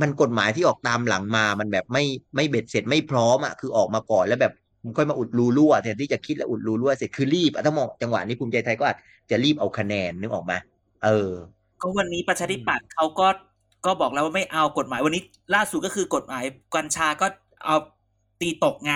[0.01, 2.05] มันกฎหมายที่ออกตามหลังมา มันแบบไม่
[2.37, 4.53] ไม่เบ็ดเสร็จไม่พร้อมอะคือออกมาก่อนแล้วแบบ
[4.85, 8.99] มันค่อยมาอุดรูรั่วแทนที่จะคิดแล้วอุดรูรั่วเสร็จคือรีบอะถ้ามองจังหวะนี้ภูมิใจไทยก็อาจ
[9.31, 10.59] จะรีบเอาคะแนนนึกออกไหมา
[11.05, 11.31] เออ
[11.81, 13.29] ก็วันนี้ประชาธิปัตย์เขาก็
[13.87, 15.23] ก็บอกแล้วว่าไม่เอากฎหมายวันนี้
[15.55, 17.27] ล่าสุดก็คือกฎหมายกัญชาก็
[17.65, 17.77] เอา
[18.41, 18.93] ตีตกไง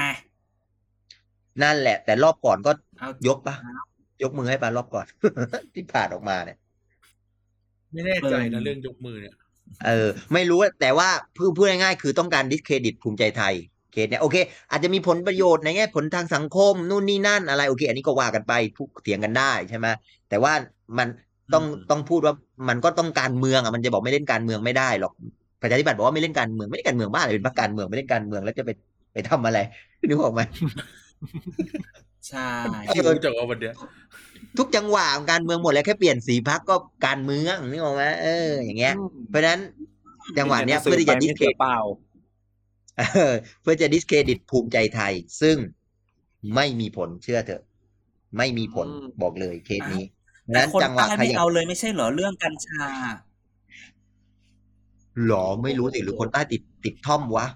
[1.62, 3.54] นั่นแหละ แต่รอบก่อนก็เอายกปะ
[4.22, 5.06] ยกมือให้ปะรอบก่อน
[5.74, 6.58] ที่ผ่านออกมาเนี่ย
[7.92, 9.34] ไม่แน่ใจนะเรื่องยกมือเนี่ย
[9.86, 13.54] เออ ไม่รู้แต่ว่าพูดพูดง่ายๆคือต้องการดิสเครดิตภูมิใจไทย
[13.92, 14.36] เคสเนี่ยโอเค
[14.70, 19.86] อาจจะมีผลประโยชน์ในแง่ผลทางสังคมนู่นนี่นั่นอะไรโอเค อันนี้ก็ว่ากันไปทุกเถียงกันได้ใช่ไหม
[20.28, 20.52] แต่ว่า
[20.98, 21.08] มัน
[21.54, 22.34] ต้องอืมต้องพูดว่า
[22.68, 25.12] มันก็ต้องการเมืองอะมันจะบอกไม่เล่นการเมืองไม่ได้หรอก
[25.62, 28.70] ประชาธิปัตย์บอกว่าไม่เล่นการเมืองไม่เล่นการเมืองบ้าอะไรเป็นพรรคการเมืองไม่เล่นการเมืองแล้วจะไป
[29.12, 29.58] ไปทำอะไร
[30.08, 30.40] นึกออกไหม
[32.28, 32.50] ใช่
[32.94, 33.74] ที่รู้จักว่าวันเนี้ย
[34.58, 38.94] ทุกจังหวะของการเมืองหมดแล้วแค่เปลี่ยนสีพักก็การเมืองนึกออกไหมเออ อย่างเงี้ย
[39.28, 39.60] เพราะฉะนั้น
[40.38, 41.78] จังหวะเนี้ยเพื่อที่จะ discredit เปล่า
[42.98, 43.02] เอ
[43.32, 45.56] อเพื่อจะ discredit ภูมิใจไทย ซึ่ง
[46.54, 47.62] ไม่มีผลเชื่อเถอะ
[48.36, 50.04] ไม่มีผลอืมบอกเลยเคสนี้
[50.44, 52.86] เพราะฉะแต่นั้นจังหวะขยับ แต่คนใต้ไม่เอาเลยไม่ใช่เหรอเรื่องกัญชา
[55.26, 57.46] หรอไม่รู้สิหรือคนใต้ติดติดท่อมวะ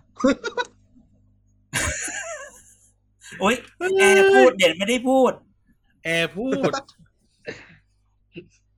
[3.41, 3.57] โอ๊ย
[3.99, 5.33] แอร์พูดเด่นไม่ได้พูด
[6.05, 6.71] แอร์พูด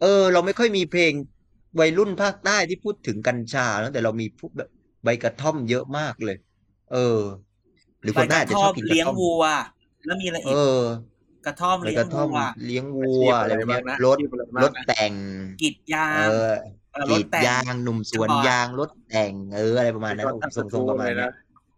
[0.03, 1.13] เออ เราไม่ค่อยมีเพลง
[1.81, 4.71] วัยรุ่นภาคใต้ที่พูดถึงกัญชาแล้วแต่เรามีพูดแบบ
[5.05, 6.37] ใบกระท่อมเยอะมากเลย
[6.93, 7.21] เออ
[8.03, 9.45] หรือคนใต้อาจจะชอบกินกระเลี้ยงท่อมวัว
[10.07, 10.79] แล้วมีอะไรเออีกอ
[11.47, 15.13] กระท่อมใบเลี้ยกงระท่อมวัวเลี้ยงวัวอะไรแบบเนี้ยรถอาชีพอะไรบ้างนะรถแต่ง
[15.63, 16.53] กรีดยางเออ
[16.93, 21.33] เออกรรีถดแต่งยางหนุ่มสวนจะบอกยางรถแต่งเอออะไรประมาณนั้นก็ตั้งทรงๆประมาณเลยนั้นะน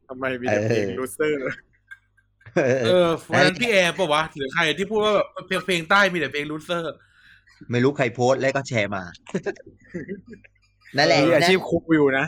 [0.09, 1.41] ทำไมมีแต่เพลงเออลูเซอร์
[2.67, 6.95] เออเออวันนั้นพี่แอร์ปะวะหรือใครที่พูดว่าแบบเพลงเพลงใต้มีแต่เพลงลูเซอร์
[7.71, 9.03] ไม่รู้ใครโพสต์แล้วก็แชร์มา
[10.97, 12.27] นั่นแหละมีอาชีพนะครูอยู่นะ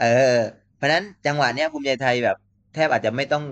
[0.00, 0.04] เอ
[0.36, 0.38] อ
[0.76, 2.36] เพราะฉะนั้นจังหวะเนี้ยภูมิใจไทยแบบ
[2.74, 3.44] แทบอาจจะไม่ต้อง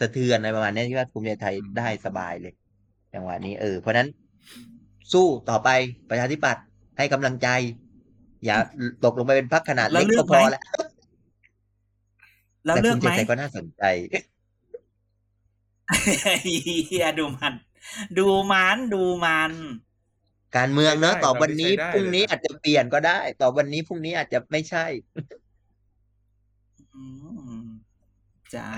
[0.00, 2.54] สะเทือนอะไรประมาณเนี้ยที่ว่าภูมิใจไทยได้สบายเลย
[3.14, 4.08] จังหวะนี้เออเพราะฉะนั้น
[5.12, 5.68] สู้ต่อไป
[6.10, 6.64] ประชาธิปัตย์
[6.98, 7.48] ให้กำลังใจ
[8.44, 8.56] อย่า
[9.04, 10.62] ตกลงไปเป็นพรรคขนาดแล้วเล็กเลือก็กพอไหมแล้ว
[12.66, 13.82] แล้วแต่เลืภูอกมิใจไหมไทยก็น่าสนใจ
[16.42, 17.54] เฮียดูมัน
[18.18, 19.52] ดูมันดูมัน
[20.56, 24.86] การเมืองเนอะได้ต่อวันนี้ได้พรุ่งนี้เลยนะอาจจะเปลี่ยนก็ได้ต่อวันนี้พรุ่งนี้อาจจะไม่ใช่
[26.94, 27.02] อื
[27.60, 27.64] ม
[28.54, 28.68] จ้า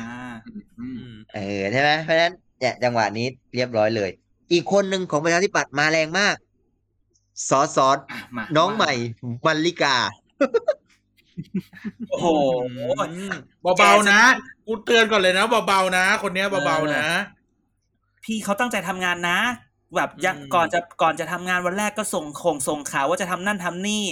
[0.79, 4.11] อืมเออใช่ไหมเพราะฉะนั้นเนี่ยจังหวะนี้เรียบร้อยเลย
[4.53, 6.37] อีกคนหนึ่งของประชาธิปัตย์มาแรงมาก
[7.49, 8.93] สอสออะมาน้องว่าใหม่
[9.47, 9.97] มัลลิกา
[12.11, 12.29] โอ้โห
[13.11, 13.33] อืม
[13.79, 14.21] เบาๆนะ
[14.67, 17.07] กูเตือนก่อนเลยนะเบาๆนะ คนเนี้ยเบาๆนะ
[18.25, 19.39] พี่เขาตั้งใจทำงานนะ
[19.97, 24.05] แบบยังอืมก่อนจะก่อนจะทำงานวันแรกก็ส่งคงส่งข่าวว่าจะทำนั่นทำนี่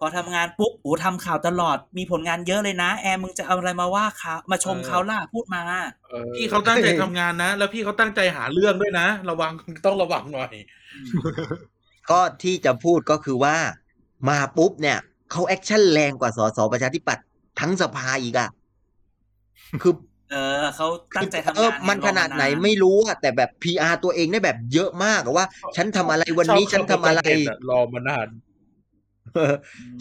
[0.00, 5.60] พอทำงานปุ๊บโอ้ทำข่าวตลอดมีผลงานเยอะเลยนะ แอร์มึงจะเอาอะไรมาว่าเขามาชมเขาล่ะพูดมา
[6.10, 9.52] เออพี่เขาตั้งใจทำงานนะ แล้วพี่เขาตั้งใจหาเรื่องด้วยนะ ระวัง
[9.86, 10.52] ต้องระวังหน่อย
[12.10, 13.56] ก็ที่จะพูดก็คือว่า
[14.28, 14.98] มาปุ๊บเนี่ย
[15.34, 17.24] เขา action แรงกว่าสสประชาธิปัตย์
[17.60, 18.48] ทั้งสภาอีกอะ
[19.82, 19.94] คือ
[20.30, 28.28] เออเขาตั้งใจทำงานเออมันขนาดไหนไม่รู้อะแต่แบบ PR ตัวเองได้แบบเยอะมากอะว่า ฉันทำอะไรวันนี้ชอบฉันทำอะไรคำว่าประเด็นอะรอมานาน
[29.34, 29.54] เออ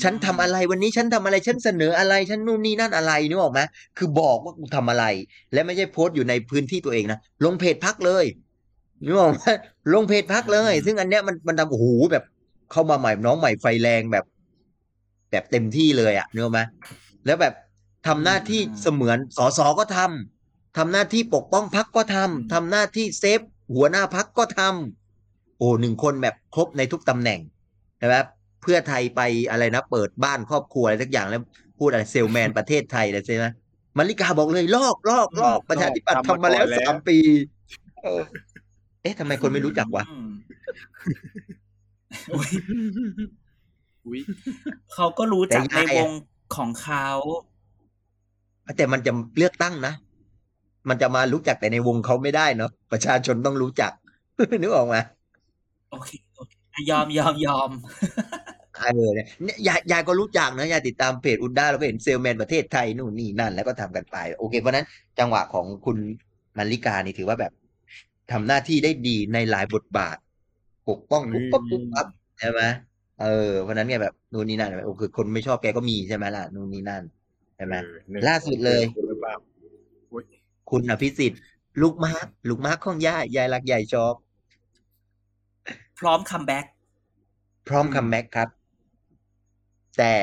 [0.04, 3.62] ฉันทำอะไรวันนี้ฉันทำอะไร ฉันเสนออะไรฉันนู่นนี่นั่นอะไรนึกออกไหม
[3.98, 5.06] คือบอกว่ากูทำอะไร
[5.54, 8.26] และไม่ใช่โพสต์อยู่ในพื้นที่ตัวเองนะลงเพจพักเลย
[9.06, 9.38] นึกออกไหม
[9.94, 12.24] ลงเพจพักเลย ซึ่งอันเนี้ยมันมันทำโอ้โหแบบ
[12.72, 14.26] เข้ามาใหม่น้องใหม่ไฟแรงแบบ
[15.34, 16.62] แบบเต็มที่เลยอะนึกออกไหม
[17.26, 17.54] แล้วแบบ
[18.08, 23.40] ทำหน้าที่เสมือนสสก็ทำทำหน้าที่ปกป้องพักก็ทำทำหน้าที่เซฟ
[23.76, 27.40] หัวหน้าพักก็ทำโอ้หนึ่งคนแบบครบในทุกตำแหน่ง
[28.02, 28.26] นะครับ
[28.62, 31.42] เพื่อไทยไปอะไรนะ เปิดบ้านครอบครัวอะไรสักอย่างแล้ว
[31.80, 33.48] พูดอะไรเซลแมนประเทศไทยอะไรใช่ไหม
[33.98, 37.18] มาริกาบอกเลยลอกลอกลอกประชาธิปัตย์ทำมาแล้วสามปี
[38.04, 38.22] เออ
[39.02, 40.32] เอ๊ะทำไมคนไม่รู้จักวะอืม
[42.34, 43.43] อุ๊ยอุ๊ย
[44.94, 46.12] เขาก็รู้จักแต่ในยายอะวง
[46.56, 47.08] ของเขา
[48.78, 49.94] แต่มันจะเลือกตั้งนะ
[50.90, 53.92] มันจะมารู้จักแต่ในวงเขาไม่ได้เนาะประชาชนต้องรู้จัก
[54.62, 55.02] นึกออกมา
[55.92, 57.70] โอเคโอเคอะยอมยอมยอม
[58.78, 64.86] เออเนี่ยเนี่ยยายยายก็รู้จักนะยายติดตามเพจอุดด้าแล้วก็เห็นเซลแมนประเทศไทยนู่นนี่นั่น แล้วก็ทำกันไป โอเค เพราะฉะนั้น
[65.20, 65.98] จังหวะของคุณ
[66.58, 67.54] มาริกานี่ถือว่าแบบ
[68.32, 70.18] ทำหน้าที่ได้ดีในหลายบทบาท
[70.90, 72.08] ปกป้องปุ๊บปั๊บปุ๊บปั๊บ
[72.40, 72.62] ใช่ไหม
[73.22, 77.04] เออเพราะฉะนั้นไงแบบนู่นนี่นั่นโอ้คือคนไม่ชอบแกก็มีใช่ไหมล่ะนู่นนี่นั่น
[77.56, 79.36] ใช่ไหมเออหนึ่งล่าสุดเลยหรือเปล่า
[80.12, 80.24] อุ๊ย
[80.70, 81.42] คุณอภิสิทธิ์
[81.82, 84.14] ลูกมาร์คลูกมาร์คของย่ายายรักใหญ่ชอบ
[86.00, 86.66] พร้อม comeback
[87.68, 88.50] พร้อม comeback ครับ
[89.98, 90.14] แต่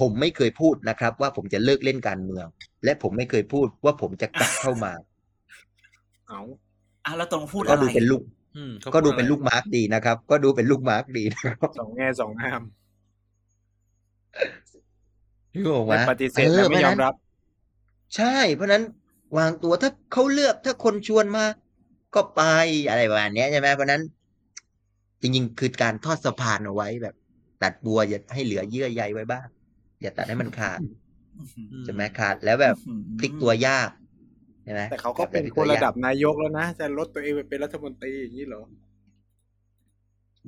[0.00, 2.46] ผมไม่เคยพูดนะครับ ว่าผมจะเลิกเล่นการเมือง
[2.84, 4.92] และผมไม่เคยพูดว่าผมจะกลับเข้ามา
[6.28, 6.40] เอา
[7.04, 8.39] อะแล้วตรงพูดก็อะไรดูเป็นลูกอืมขา
[8.94, 12.62] ก็ดูพูเป็นลูกมาร์กดีนะครับ ก็ดูเป็นลูกมาร์กดีนะครับสองแง่สองงาม
[15.52, 17.14] พี่บอกไม่ว่าปฏิเสธและไม่ยอมรับ
[18.16, 18.82] ใช่ เพราะฉะนั้น
[19.38, 21.44] วางตัวถ้าเขาเลือกถ้าคนชวนมา
[22.14, 22.42] ก็ไป
[22.88, 24.02] อะไรประมาณเนี้ยใช่ไหมเพราะฉะนั้น
[25.20, 27.14] จริงๆ คือการทอดสะพานเอาไว้แบบ
[27.62, 29.46] ตัดบัวอย่าให้เหลือเยื่อใยไว้บ้าง
[30.00, 30.80] อย่าตัดให้มันขาด
[31.84, 32.76] ใช่ไหมขาด แล้วแบบ
[33.18, 38.60] พลิกตัวยากใช่ไหมแต่เขาก็เป็นคนระดับนายกแล้วนะ จะลดตัวเองไปเป็นรัฐมนตรีอย่างนี้เหรอ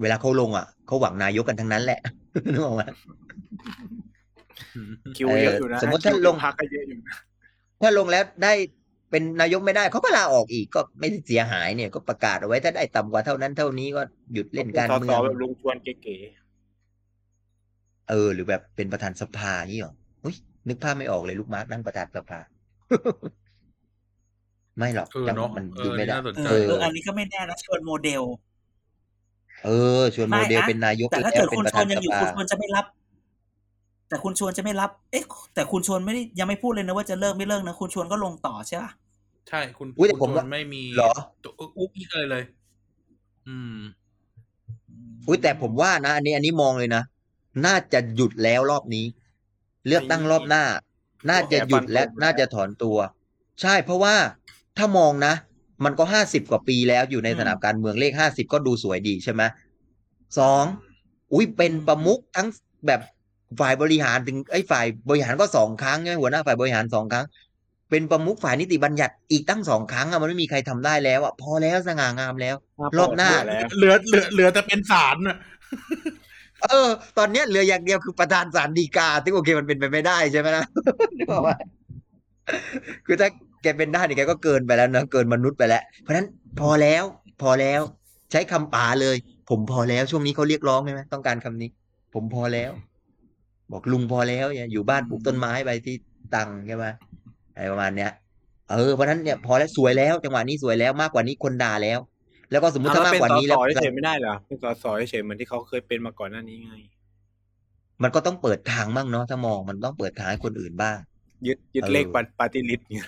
[0.01, 2.01] เวลาเขาลงอะเขาหวังนายกกันทั้งนั้นแหละ
[2.53, 2.83] นึกออกไหม
[5.17, 7.15] คิวเยอะอยู่นะเออสมมุติถ้าลงพักก็เยอะอยู่นะ
[7.83, 8.53] ถ้าลงแล้วได้
[9.11, 14.03] เป็นนายกไม่ได้เขาก็ลาออกอีกก็ไม่ได้เสียหายเนี่ยก็ประกาศเอาไว้ถ้าได้ต่ำกว่าเท่านั้นเท่านี้ก็
[14.35, 16.17] หยุดเล่นการสอเมืสอองแบบลุงชวนเก๋
[18.11, 19.95] เออ หรือแบบเป็นประธานสภาอย่างนี้หรอ
[20.25, 20.37] อุ้ย
[20.69, 22.41] นึกภาพไม่ออกเลยลูกมาร์กนั่งประธานสภา
[24.79, 28.23] ไม่หรอกเออจังเนาะมันเอดูอไม่ได้น่าสนเอใจอเอออันนี้ก็ไม่แน่นะชวนโมเดล
[29.65, 29.71] เอ
[30.01, 32.87] อ ชวนโมเดลไม่นะเป็นนายกแต่ถ้าแล้เกิวดเป็นคุณประชธาวนนยังสอยู่ภาคุณชวนจะไม่รับ
[34.09, 38.91] แต่คุณชวนจะไม่รับ เอ๊ะ แต่คุณชวนไม่ได้ยังไม่พูดเลยนะว่าจะเลิกไม่เลิกนะคุณชวนก็ลงต่อใช่ป่ะ
[39.49, 41.13] ใช่คุณอุ๊ยแต่คุณผมชวว่านไม่มีเหรอ
[41.45, 42.43] ตัวอุ๊บอีกเลยเลย
[43.49, 43.79] อืม
[45.27, 47.03] อุ้ยแต่ผมว่านะ อันนี้อันนี้มองเลยนะ
[47.67, 49.07] น่าจะหยุดแล้วรอบนี้
[49.87, 50.65] เลือกตั้งรอบหน้า
[51.31, 52.97] น่าจะหยุดและน่าจะถอนตัว
[53.61, 54.15] ใช่เพราะว่า
[54.79, 55.35] ถ้ามองนะ
[55.85, 59.43] มันก็ห้าสิบกว่าปีแล้วอยู่ในสนามการเมืองเลขห้าสิบก็ดูสวยดีใช่ไหม
[60.39, 60.65] สอง
[61.33, 62.49] อุ้ยเป็นประมุขทั้ง
[62.87, 63.01] แบบ
[63.61, 67.27] ฝ่ายบริหารถึงไอ้ยฝ่ายบริหารก็สองครั้งใช่ไหมหัวหน้าฝ่ายบริหารสองครั้ง
[67.91, 75.37] เป็นประมุขฝ่ายนิติบัญญัติอีกตั้งสองครั้งอะมันไม่มีใครทำได้แล้วอะพอแล้วสง่างามแล้วๆรอบหน้าแล้วเหลือเหลือเหลือแต่เป็นศาลน่ะ
[76.63, 80.65] เออ ตอนเนี้ยเหลืออย่างเดียวคือประธานศาลฎีกาที่โอเคมันเป็นไปไม่ได้ใช่ไหมนะ
[81.19, 81.49] นึกออกไหม
[83.07, 83.29] คือถ้า
[83.63, 86.27] แกเป็นได้เนี่ยแกก็เกินไปแล้วนะเกินมนุษย์ไปแล้ว เพราะฉะนั้น
[86.61, 87.05] พอแล้ว
[87.43, 87.81] พอแล้ว
[88.31, 89.17] ใช้คำป๋าเลย
[89.51, 91.71] ผมพอแล้วช่วงนี้เขาเรียกร้องใช่ไหมต้องการคำนี้
[92.15, 92.73] ผมพอแล้ว
[93.73, 95.95] บอกลุงพอแล้วเนี่ยอยู่บ้านปลูกต้นไม้ไปที่
[96.35, 96.85] ตังใช่ไหม
[97.55, 98.11] อะไรประมาณเนี้ย
[98.71, 101.99] เออเพราะฉะนั้นเนี่ยพอแล้วสวยแล้ว จังหวะนี้สวยแล้วมากกว่านี้คนด่าแล้ว
[102.51, 106.75] แล้วก็สมมติเอาถ้ามากกว่านี้แล้วมากเป็นสอสอเฉยๆไม่ได้เหรอเป็นสอสอเฉยๆเหมือนที่เขาเคยเป็นมาก่อนหน้านี้ไง
[108.03, 110.97] มันก็ต้องเปิดทางบ้างเนาะถ้ามองมันต้องเปิดทางให้คนอื่นบ้าง
[111.47, 112.07] ยึดยึดเออเลข
[112.39, 113.07] party list เนี่ย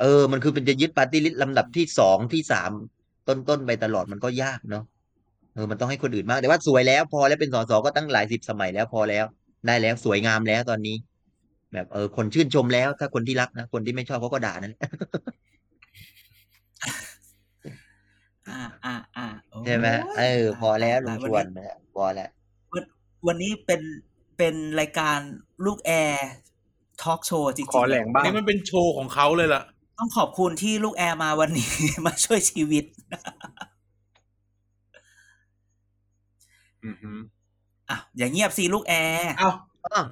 [0.00, 2.70] เออ มันคือเป็นจะยึด party list ลำดับที่สองที่สาม
[3.28, 4.84] ต้นต้นๆไปตลอดมันก็ยากเนาะ
[5.54, 9.24] เออมันต้องให้คนอื่นบ้างแต่ว่าสวยแล้วพอแล้วเป็นสสก็ตั้งหลายสิบสมัยแล้วพอแล้ว
[9.66, 10.96] ได้แล้วสวยงามแล้วตอนนี้
[11.72, 14.90] แบบเออ คนชื่นชมแล้ว ถ้าคนที่รักนะคนที่ไม่ชอบเขาก็ด่านั่นแหละ
[18.48, 19.86] อ่าอ่าอ่าโอ้ยใช่ไหม
[20.18, 22.28] เออ พอแล้วลุงชวนวันนี้นะพอแล้ว
[22.74, 22.84] วัน
[23.26, 23.80] วันนี้เป็น
[24.38, 25.18] เป็นรายการ
[25.66, 26.28] ลูกแอร์
[27.02, 29.62] talk show จริงๆขอแหลงบ้างนี่มันเป็นโชว์ของเขาเลยล่ะ
[29.98, 31.68] ต้องขอบคุณที่ลูกแอร์มาวันนี้
[32.06, 32.84] มาช่วยชีวิต
[36.84, 37.12] อือฮึ
[37.90, 39.50] อะอย่างเงียบสิลูกแอร์ เอ้า
[39.86, 40.04] อ้าว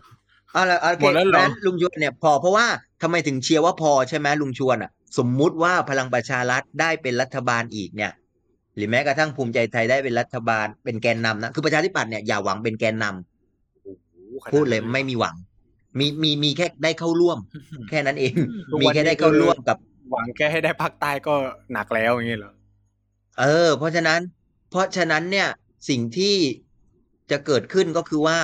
[0.53, 2.67] เอาละโอเคหมดแล้วเหรอ งั้นลุงชวนเนี่ยพอเพราะว่า
[3.03, 8.13] ทำไมถึงเชียร์ว่าพอใช่ไหมลุงชวนอะ สมมุติว่าพลังประชารัฐได้เป็นรัฐบาลอีกเนี่ย
[8.77, 14.15] หรือแม้กระทั่งภูมิใจไทยได้เป็นรัฐบาลเป็นแกนนำนะคือประชาธิปัตย์เนี่ยอย่าหวังเป็นแกนนำโอ้โห
[14.45, 15.35] ขนาพูดเลยนั้นไม่มีหวัง
[15.99, 17.39] มีมีมีแค่ได้เข้าร่วม
[17.89, 18.33] แค่นั้นเอง
[18.71, 19.79] ทุกมีวันนี้แค่ได้เข้าร่วมกับ
[20.11, 21.35] หวังแค่ให้ได้ภาคใต้ก็
[21.73, 22.53] หนักแล้วอย่างเงี้ยเหรอ
[23.41, 24.21] เออ เพราะฉะนั้น
[24.71, 25.49] เพราะฉะนั้นเนี่ย
[25.89, 26.37] สิ่งที่
[27.31, 28.39] จะเกิดขึ้นก็คือว่า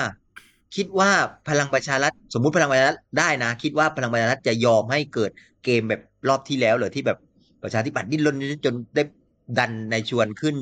[0.76, 1.10] คิดว่า
[1.48, 5.30] พลังประชารัฐสมมุติพลังประชารัฐได้นะ คิดว่าพลังประชารัฐจะยอมให้เกิด
[5.64, 7.18] เกมแบบรอบที่แล้วเหรือที่แบบ
[7.62, 9.02] ประชาธิปัตย์ดิ้นรนจนได้
[9.58, 10.56] ดันในชวนขึ้น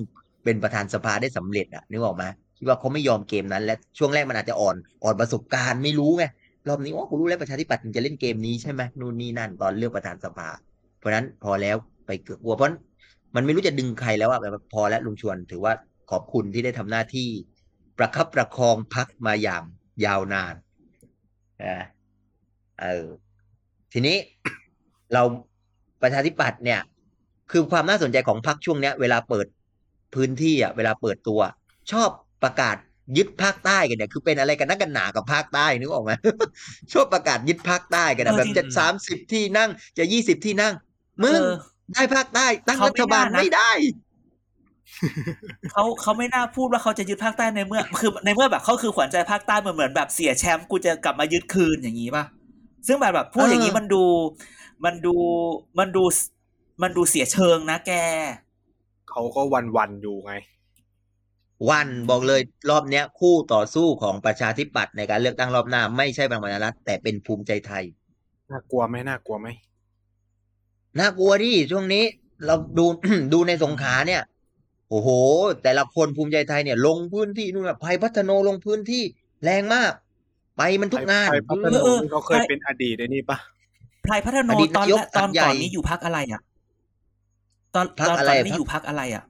[0.44, 2.24] เป็นประธานสภาได้สำเร็จอะนึกออกไหม
[2.58, 6.24] คิดว่าเขาไม่ยอมเกมนั้น และช่วงแรกมันอาจจะอ่อนอ่อนประสบการณ์ไม่รู้ไง
[6.68, 10.48] รอบนี้ว่ากูรู้แล้วประชาธิปัตย์จะเล่นเกมนี้ใช่ไหมนู่นนี่นั่นตอนเลือกประธานสภา
[10.98, 12.68] เพราะนั้นพอแล้วไปเกือบกลัวเพราะ
[13.34, 15.72] มันไม่รู้จะดึงใครแล้วอะแบบพอแล้วลุงชวนถือว่า
[16.10, 17.28] ขอบคุณที่ได้ทำหน้าที่
[17.98, 19.62] ประคับประคองพักมาอย่าง
[20.04, 20.54] ยาวนาน
[21.64, 21.84] นะ
[22.80, 23.06] เออ
[23.92, 24.16] ทีนี้
[25.14, 25.22] เรา
[26.02, 26.80] ประชาธิปัตย์เนี่ย
[27.50, 29.46] คือความน่าสนใจของพักช่วงเนี้ย เวลาเปิด
[30.14, 31.40] พื้นที่อะ เวลาเปิดตัว
[31.92, 32.10] ชอบ
[32.42, 32.76] ประกาศ
[33.16, 36.12] ยึดภาคใต้กันเนี่ยคือเป็นอะไรกันนักกันหนากับภาคใต้นึกออกไหม
[36.92, 40.74] ชอบประกาศยึดภาคใต้กันนะเออแบบจริงจะสามสิบที่นั่งจะยี่สิบที่นั่ง
[41.22, 41.54] มึงเออ
[41.94, 43.72] ได้ภาคใต้ตั้งเขารัไม่ฐบาลน่านะไม่ได้
[45.72, 52.24] เขาเขาไม่น่าพูดว่าเขาจะยึดภาคใต้ในเมื่อ คือในเมื่อแบบเขาคือขวัญใจภาคใต้เหมือนเหมือนแบบเสียแชมป์กูจะกลับมายึดคืนอย่างนี้ป่ะ
[52.86, 54.02] ซึ่งแบบแบบพูดอย่างนี้เออมันดู
[54.84, 55.14] มันดู
[55.78, 56.02] มันดู
[56.82, 57.92] มันดูเสียเชิงนะแก
[59.10, 60.32] เขาก็วันวันๆอยู่ไง
[61.68, 62.40] วันบอกเลย
[62.70, 67.84] รอบเนี้ย คู่ต่อสู้ของประชาธิปัตย์ในการเลือกตั้งรอบหน้า ไม่ใช่พลังประชารัฐแต่เป็นภูมิใจไทย
[68.50, 69.48] น่ากลัวไหมน่ากลัวไหม
[70.98, 72.04] น่ากลัวดิช่วงนี้
[72.46, 72.86] เราดู
[73.32, 74.22] ดูในสงขลาเนี่ย
[74.90, 75.08] โอ้โห
[75.62, 79.02] แต่ละคนภูมิใจไทยเนี่ย ลงพื้นที่นู่นแบบภัยพัฒโนลงพื้นที่
[79.44, 79.92] แรงมาก
[80.56, 83.38] ไปมันทุกงานไทยพัฒเอนาอเออที่เขาเคยเป็นอดีตไอ้นี่ปะ
[84.06, 86.40] พลายพัฒโนอดีตตอนนายกแรกตอนพรรคใหญ่ก่อนนี้อยู่พักอะไรอะ
[87.74, 89.24] ตอนพรรคตอนอะตไรอนนี้พรรคอยู่พักอะไรอะ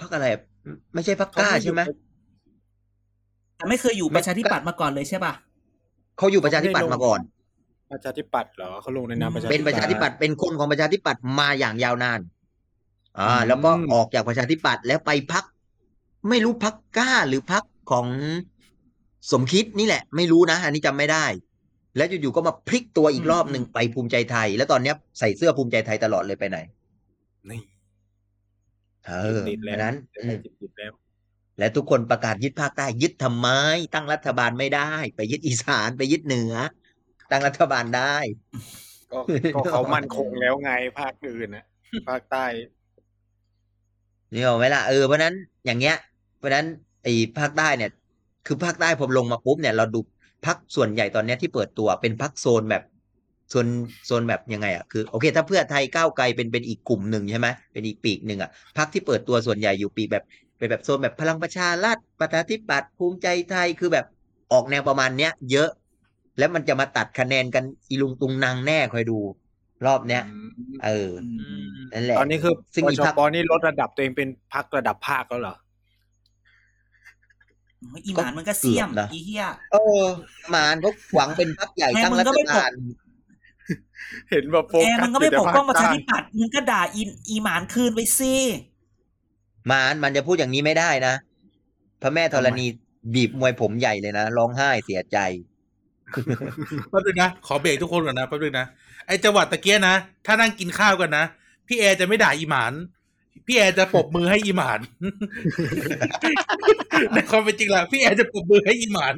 [0.00, 0.26] พักอะไร
[0.94, 1.80] ไม่ใช่พักกล้าใช่ไหม
[3.56, 5.32] แต่ไม่เคยอยู่ประชาธิปัตย์มาก่อนเลยใช่ป่ะ
[6.18, 7.20] เขาอยู่ประชาธิปัตย์มาก่อน
[7.92, 12.20] ประชาธิปัตย์เหรอเขาลงในนามประชาธิเป็นประชาธิปัตย์เป็นคนของประชาธิปัตย์มาอย่างยาวนาน
[13.18, 15.44] อ่าอืมแล้วก็ออกจากประชาธิปัตย์แล้วไปพัก
[16.28, 18.06] ไม่รู้พักกล้าหรือพักของ
[19.32, 21.26] สมคิดนี่แหละ ไม่รู้นะ อันนี้จำไม่ได้
[21.96, 26.58] แล้วอยู่ๆก็มาพลิกตัวอีกรอบหนึ่งไปภูมิใจไทย แล้วตอนเนี้ยใส่เสื้อภูมิใจไทยตลอดเลยไปไหน
[27.50, 27.60] นี่
[29.04, 29.12] เออ
[29.46, 30.92] ติดแล้วดังนั้นจะอืไปมติดแล้ว
[31.58, 33.48] และทุกคนประกาศยึดภาคใต้ยึดทำไม
[33.94, 36.54] ตั้งรัฐบาลไม่ได้ ไปยึดอีสานไปยึดเหนือ
[37.30, 38.16] ตั้งรัฐบาลได้
[39.12, 39.20] ก็
[39.54, 41.64] ก็เขามั่นคงแล้วไงภาคอื่นนะ
[42.08, 42.44] ภาคใต้
[44.32, 45.34] นี่เอาไหมล่ะเออเพราะฉะนั้น
[45.64, 45.96] อย่างเงี้ย
[46.38, 46.66] เพราะฉะนั้น
[47.02, 47.90] ไอ้ภาคใต้เนี่ย
[48.46, 50.00] คือภาคใต้ผมลงมาปุ๊บเนี่ยเราดู
[50.46, 52.82] พักส่วนใหญ่ตอนเนี้ยที่เปิดตัวเป็นพักโซนแบบ
[53.50, 53.66] โซน
[54.06, 60.24] โซนแบบยังไงอะคือโอเค ถ้าเพื่อไทยก้าวไกลเป็นเป็นอีกกลุ่มหนึ่งใช่ไหมเป็นอีกปีกหนึ่งอะพักที่เปิดตัวส่วนใหญ่อยู่ปีกแบบ
[60.58, 64.06] เป็นแบบโซนแบบพลังประชารัฐประชาธิปัตย์ภูมิใจไทยคือแบบ
[64.52, 65.70] ออกแนวประมาณเนี้ย เยอะ
[66.38, 69.18] แล้วมันจะมาตัดคะแนนกันอีลุงตุงนางแน่คอยดู
[69.86, 70.22] รอบเนี้ย
[70.84, 71.10] เออ
[71.92, 75.56] นั่นแหละตอนนี้คือซึ่งปอีชพรรคปนี่ลดระดับตัวเองเป็นพักระดับภาคแล้วเหรอ
[78.06, 80.04] อีหมานมันก็เสี่ยมเกือบนะอีเหี้ยเออ
[80.54, 82.72] มานเขาหวังเป็นพักใหญ่แม่ตั้งมึงรัก็ฐไม่ปกบาล
[84.30, 88.34] เห็นแบบโฟแอร์กัมัสนก็ไม่อยู่ปกป้องประชาแต่ภคธิปัตย์มึงก็ด่าอีอีหมานคืนไปสิ
[89.70, 91.14] มานมันจะพูดอย่างนี้ไม่ได้นะ
[92.02, 92.66] พระแม่ธรณี
[93.14, 95.18] บีบมวยผมใหญ่เลยนะร้องไห้เสียใจ
[96.90, 98.66] แป๊บนึงนะ ขอเบรกทุกคนก่อนนะแป๊บนึงนะ
[99.06, 99.94] ไอจังหวัดตะเกียนะ
[100.26, 101.24] ถ้านั่งกินข้าวกันนะ
[101.66, 102.72] พี่แอร์จะไม่ด่าอีหมาน
[103.46, 104.80] พี่แอร์จะปรบมือให้อีหมาน
[107.12, 109.14] ในความเป็นจริงแล้วพี่แอร์จะปรบมือให้อีหมาน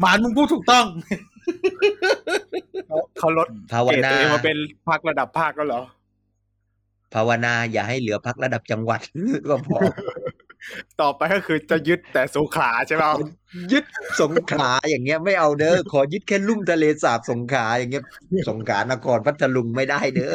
[0.00, 0.84] หมานมึงพูดถูกต้อง
[2.88, 4.56] เขาเขาลดภาวเกรดนาตัวเองมาเป็น
[4.88, 5.82] พักระดับภาคก็เหรอ
[7.14, 9.00] ภาวนาอย่าให้เหลือพักระดับจังหวัด
[9.48, 9.78] ก็พอ
[11.00, 13.04] ต่อไปก็คือจะยึดแต่สงขลาใช่ไหม
[13.72, 13.84] ยึด
[14.20, 18.04] สงขลาอย่างเงี้ยไม่เอาเด้อขอยึดแค่ลุ่มทะเลสาบสงขลาอย่างเงี้ย
[18.48, 20.34] สงขลานครพัทลุงไม่ได้เด้อ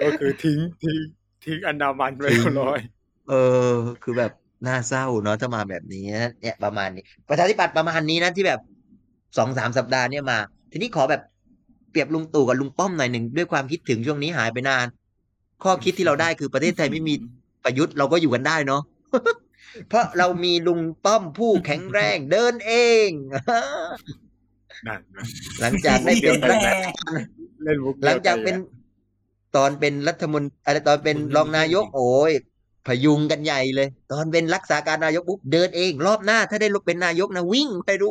[0.00, 0.98] ก็คือทิ้งทิ้ง
[1.44, 2.78] ทิ้งอันดามันไว้เรียบร้อย
[3.30, 3.34] เอ
[3.70, 4.32] อ คือแบบ
[4.64, 8.60] น่าเศร้าเนาะถ้ามาแบบนี้นะเนี่ยประมาณนี้ ประชาธิปัตย์ประมาณนี้นะที่แบบ
[9.38, 10.38] สองสามสัปดาห์เนี่ยมา
[10.72, 11.22] ทีนี้ขอแบบ
[11.90, 14.86] เปรียบลุงตู่กับลุงป้อมหน่อยหนึ่งด้วยความคิดถึงช่วงนี้หายไปนาน
[15.62, 17.14] ข้อคิดที่เราได้คือประเทศไทยไม่มี
[17.64, 18.82] ประยุทธ์เราก็อยู่กันได้เนาะ
[19.88, 22.72] เพราะเรามีลุงป้อมผู้แข็งแรงเดินเอ
[23.06, 23.08] ง
[24.86, 25.24] นั่นนะ
[25.60, 26.86] หลังจากได้เป็นรัฐแรง
[27.62, 28.56] เล่นมุกดียวหลังจากเป็น
[29.56, 32.32] ตอนเป็นรัฐมนตรีอะไรตอนเป็นรองนายกโอ้ย
[32.86, 38.10] พยุงกันใหญ่เลย ตอนเป็นรักษาการนายกปุ๊บเดินเอง รอบหน้าถ้าได้เป็นนายกนะวิ่งไปดู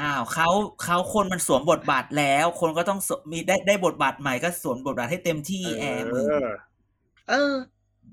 [0.00, 0.48] อ้าวเขา
[0.82, 6.50] เขาคนมันสวมบทบาทแล้ว คนก็ต้องสวมมีได้ได้บทบาทใหม่ก็สวมบทบาทให้เต็มที่แอร์มึงเออ
[7.28, 7.54] เออ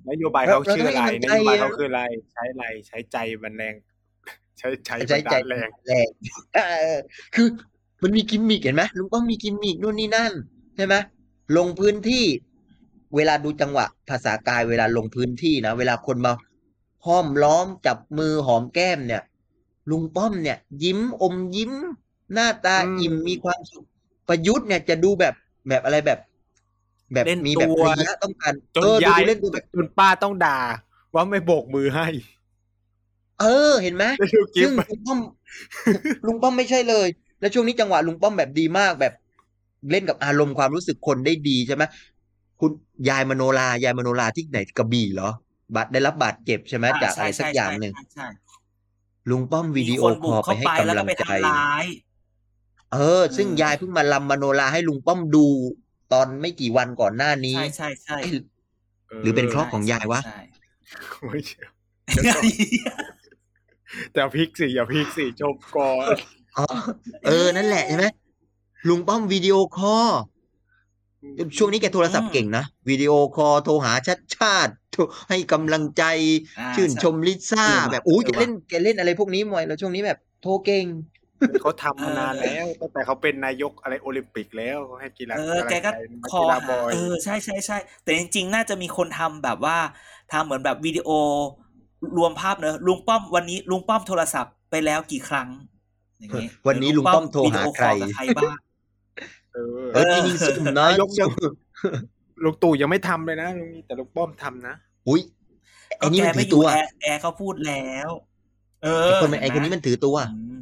[0.09, 2.01] นโยบายเขาชื่ออะไรเราเราให้กำลังใจเขาคืออะไร
[2.33, 3.75] ใช้อะไรใช้ใจบันดาลแรง
[4.57, 6.07] ใช้ใช้ใช้ใจบันใจดาลแรงแรง
[6.53, 6.59] เอ
[6.95, 6.99] อ
[7.35, 7.47] คือ
[8.03, 10.31] มันมีกิมมิกเห็นไหมลุงป้อมมีกิมมิกนู่นนี่นั่น
[10.75, 10.95] ใช่ไหม
[11.57, 12.25] ลงพื้นที่
[13.15, 16.31] เวลาดูจังหวะภาษากายเวลาลงพื้นที่นะเวลาคนมา
[17.05, 19.21] ห้อมล้อมจับมือหอมแก้มเนี่ย
[19.91, 21.71] ลุงป้อมเนี่ย ยิ้มอมยิ้ม
[22.33, 23.85] หน้าตาอิ่มมีความสุข
[24.27, 25.33] ประยุทธ์เนี่ยจะดูแบบ
[25.67, 26.19] แบบอะไรแบบ
[27.13, 30.59] แบบเล่นมีแบบตัวระยะต้องการจนเออดูยายเล่นตัวแบบจนป้าต้องด่า
[31.13, 32.07] ว่าไม่โบกมือให้
[33.41, 35.19] เออ เห็นไหมได้ดูคลิปซึ่งไหมลุงป้อม
[36.25, 37.07] ลุงป้อมไม่ใช่เลย
[37.39, 39.13] แล้วช่วงนี้จังหวะลุงป้อมแบบดีมากแบบ
[39.91, 41.83] เล่นกับอารมณ์ความรู้สึกคนได้ดีใช่ไหม
[42.59, 42.71] คุณ
[43.09, 45.29] ยายมโนรายายมโนราที่ไหนกระบี่เหรอ
[45.75, 48.27] บัตรได้รับบาดเจ็บใช่ไหมจากอะไรสักอย่างหนึ่งใช่ใช่
[49.29, 51.85] ลุงป้อมวิมีดีโอคนคบุอกลไปเข้าให้ไปแล้วกำลัก็งไปใจทำร้าย
[52.93, 55.45] เออ ซึ่งอืมยายเพิ่งมาลำมโนราให้ลุงป้อมดู
[56.13, 58.31] ตอนไม่กี่วันก่อนหน้านี้ ใช่ใช่ใช่เอ๊ะ
[59.21, 60.37] หรือเป็นเคราะห์ของยายวะใช่
[61.29, 61.67] ไม่เชื่อ
[62.23, 62.37] ใช่
[64.13, 66.15] แต่พลิกสิอย่าพลิกสิชมก่อน
[66.57, 66.65] อ๋อ
[67.25, 68.05] เออ นั่นแหละใช่ไหม
[68.87, 70.07] ลุงป้อมวิดีโอคอล
[71.57, 76.03] ช่วงนี้แกโทรศัพท์เก่งนะ วิดีโอคอลโทรหาชัดชาติโทรให้กำลังใจ
[76.59, 80.85] อ่าชื่นชมลิซ่าเออว่ะแบบอุ้ยเออแกเล่นแกเล่นอะไรพวกนี้มวยแล้วช่วงนี้แบบโทรเก่ง
[81.61, 85.91] เขาทำมานานแล้วตั้งแต่เขาเป็นนายกอะไรโอลิมปิกแล้วเขาให้กีฬาเออแกก็
[86.21, 89.77] นัคอกีฬาหาบอยเออใช่ใช่ใช่แต่จริงๆ น่าจะมีคนทำแบบว่า
[90.31, 91.09] ทำเหมือนแบบวิดีโอ
[92.17, 95.47] รวมภาพเนอะลุงป้อมวันนี้ลุงป้อมโทรศัพท์ไปแล้วกี่ครั้ง
[96.19, 98.57] อย่างงี้วันนี้ลุงป้อมโทรหาใครวิดีโออลกับใครบ้าง
[99.59, 101.29] เออเออจริงๆสุ่มนะนายกยัง
[102.43, 104.75] ลุงตู่ยังไม่ทำเลยนะลุงแต่ลุงป้อมทำนะ
[105.07, 105.21] อุ้ย
[105.97, 108.09] ไอ้นี่มันก็แกถืไม่ออยู่ตัวแอร์แอร์เขาพูดแล้ว
[108.83, 110.59] เอไอ้อคนมันไอ้คนนี้มันถือตัวอืม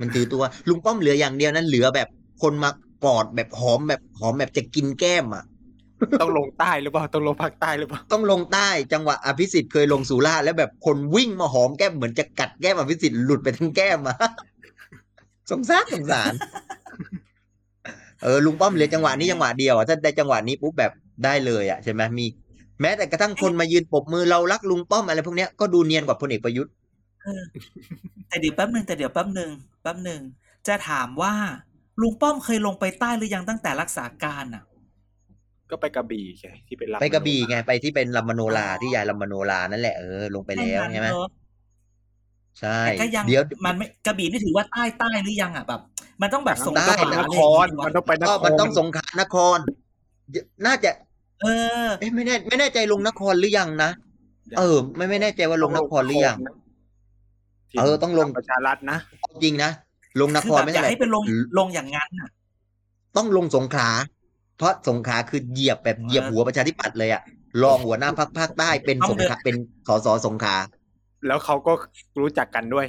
[0.00, 2.08] มันถือตัว ลุงป้อมเหลืออย่างเดียวนั้นเหลือแบบ
[2.42, 2.70] คนมา
[3.04, 5.44] กอดแบบหอมแบบหอมแบบจะกินแก้มอะ
[6.20, 14.16] ต้องลงใต้หรือเปล่าต้องลงภาคใต้หรือเปล่าต้องลงใต้จังหวะอภิสิทธิ์เคยลงสุราษฎร์แล้วแบบคนวิ่งมาหอมแก้มเหมือนจะกัดแก้มอภิสิทธิ์หลุดไปทั้งแก้มมา
[15.50, 16.32] สงสารสงสาร
[18.26, 20.92] เออลุงป้อมเหลือจังหวะนี้จังหวะเดียวอะถ้าได้จังหวะนี้ปุ๊บแบบ
[21.24, 22.26] ได้เลยอะใช่ไหมมี
[22.80, 26.72] แม้แต่กระทั่งคนมายืนปรบมือเรารักลุงป้อมอะไรพวกเนี้ยก็ดูเนียนกว่าพลเอกประยุทธ์
[28.28, 29.50] แต่เดี๋ยวแป๊บหนึ่งแต่เดี๋ยวแป๊บหนึ่ง
[29.82, 30.20] แป๊บหนึ่ง
[30.68, 31.34] จะถามว่า
[32.00, 34.64] ลุงป้อมเคยลงไปใต้หรือยังตั้งแต่รักษาการอะ
[35.70, 41.28] ก็ไปกระบี่ไงที่เป็นลำไปกระบี่ไงไปที่เป็นลำมโนราที่ยายลำมโนรานั่นแหละเออลงไปแล้วใช่ไหมแค่นั้นเนอะ
[42.60, 45.80] ใช่แต่ก็ยังเดี๋ยวมันไม่กระบี่นี่ถือว่าใต้ใต้หรือยังอะแบบ
[46.22, 49.58] มันต้องแบบส่งได้จังหวะนอะไรคอย่างรงี้วะมันต้องไปนก็ครมันต้องสงขลานคร
[50.30, 50.90] เดี๋ยวน่าจะ
[51.42, 51.46] เอ
[51.86, 53.90] อเอ๊ะไม่แน่ไม่แน่ใจลงนครหรือยังนะ
[54.58, 56.36] เออ ไม่ไม่แน่ใจว่าลงนครหรือยัง
[57.80, 58.98] เออต้องลงประชารัฐนะ
[59.44, 59.70] จริงนะ
[60.20, 61.22] ลงนคืคอรแบบไม่อยาเท่ากไหร่ให้เป็นลง
[61.58, 62.28] ลงอย่างนั้นอะ
[63.16, 63.90] ต้องลงสงขลา
[64.58, 67.22] เพราะสงขลาคือเหยียบแบบเหยียบหัวประชาธิปัตย์เลยอะ
[67.62, 69.56] รองหัวหน้าพรรคภาคใต้เป็นสงขลาเป็น
[69.88, 70.56] สสสงขลา
[71.26, 71.72] แล้วเขาก็
[72.20, 72.86] รู้จักกันด้วย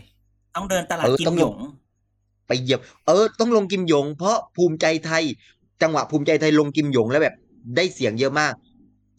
[0.56, 1.58] ต้องเดินตลาดเออกิต้มองหลยงง
[2.48, 5.24] ไปเหยียบ เออ ต้องลงกิมหยง เพราะภูมิใจไทย
[5.82, 7.36] จังหวะภูมิใจไทยลงกิมหยงแล้วแบบ
[7.76, 8.54] ได้เสียงเยอะมาก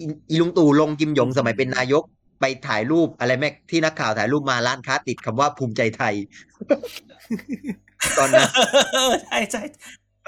[0.01, 2.03] อีอีลุงตู่ลงกิมหยงสมัยเป็นนายก
[2.41, 6.14] ไปถ่ายรูปอะไรแม่ที่นักข่าวถ่ายรูปมาร้านค้าติดคำว่าภูมิใจไทย
[8.18, 8.49] ตอนนั้น
[9.24, 9.62] ใช่ใช่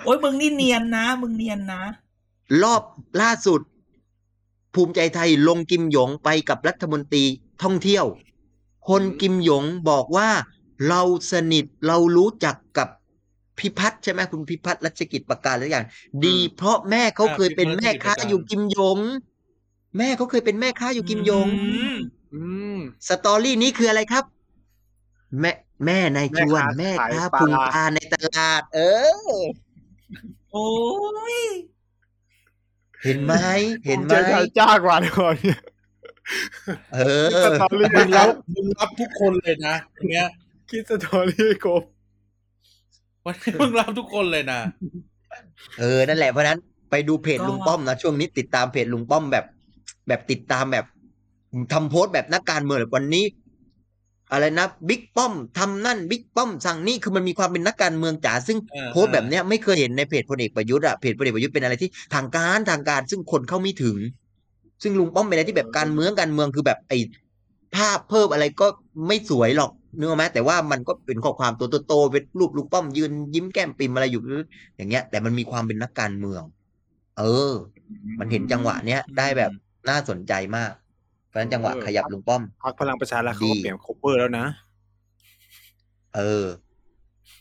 [0.04, 1.82] โอ้ยมึงนี่เนียนนะ มึงเนียนนะ
[2.62, 2.82] รอบ
[3.22, 3.60] ล่าสุด
[4.74, 7.24] ภูมิใจไทยลงกิมหยงไปกับรัฐมนตรี
[7.62, 8.04] ท่องเที่ยว
[8.88, 10.28] คนกิมหยงบอกว่า
[10.88, 11.02] เรา
[11.32, 12.88] สนิทเรารู้จักกับ
[13.58, 15.86] พิพัฒน์ใช่ไหมคุณพิพัฒน์รัชกิจประการหรืออย่าง
[16.24, 18.98] ดีเพราะแม่เขาเคยเป็นแม่ค้าอยู่กิมหยง
[19.98, 21.96] แม่เขาเคยเป็นแม่ค้าอยู่กิมหยงอืม
[22.34, 22.42] อื
[22.74, 22.78] ม
[23.08, 24.24] สตอรี่นี้คืออะไรครับ
[25.40, 25.52] แม่
[25.84, 28.80] แม่นายชวนแม่แม่ค้าค้าขายปลาพุงปลาในตลาด เอ
[29.28, 29.40] อ
[30.52, 30.68] โอ้
[31.36, 31.38] ย
[33.02, 33.32] เห็นไหม
[33.86, 35.60] เห็นไหมเจอชายจ้ากว่าก่อนเนี่ย
[36.94, 40.28] เออสตอรี่มึงแล้รัวบมึงรับทุกคนเลยนะอย่างเงี้ย
[40.70, 41.82] คิดสตอรี่กบ
[43.26, 44.60] วันนี้มึงรับทุกคนเลยนะ
[45.80, 46.60] เออ นั่นแหละเพราะฉะนั้น
[46.90, 49.44] ไปดูเพจลุงป้อมนะ ช่วงนี้ติดตามเพจลุงป้อมแบบ
[50.08, 50.84] แบบติดตามแบบ
[51.72, 53.24] ทำโพสต์แบบนักการเมืองแบบวันนี้
[54.32, 63.96] อะไรนะบิ๊กป้อมทำนั่นบิ๊กป้อมสั่งนี่คือมันมีความเป็นนักการเมืองจ๋าซึ่งเออโพสต์แบบเนี้ยไม่เคยเห็นในเพจพลเอกประยุทธ์อะเพจพลเอกประยุทธ์เป็นอะไรที่ทางการทางการซึ่งคนเข้าไม่ถึง
[64.82, 66.98] ซึ่งลุงป้อมเป็นอะไรที่แบบการเมืองการเมืองคือแบบไอ้
[67.76, 68.66] ภาพเพิ่มอะไรก็
[69.06, 74.22] ไม่สวยหรอก นึกออกไหมแต่ว่ามันก็เป็นข้อความตัวโตๆเป็นรูปลุงป้อมยืนยิ้มแก้มปิมอะไรอยู่
[74.76, 76.42] อย่างเงี้ย แต่มันมีความเป็นนักการเมือง
[77.18, 77.52] เออ
[78.20, 79.50] มันเห็นจังหวะเนี้ยได้แบบ
[79.88, 80.70] น่าสนใจมาก
[81.28, 84.46] เพราะฉะนั้นจังหวะขยับลุงป้อมพรรคพลังประชารัฐเขาก็ดีเปลี่ยนโคเวอร์แล้วนะ
[86.16, 86.44] เออ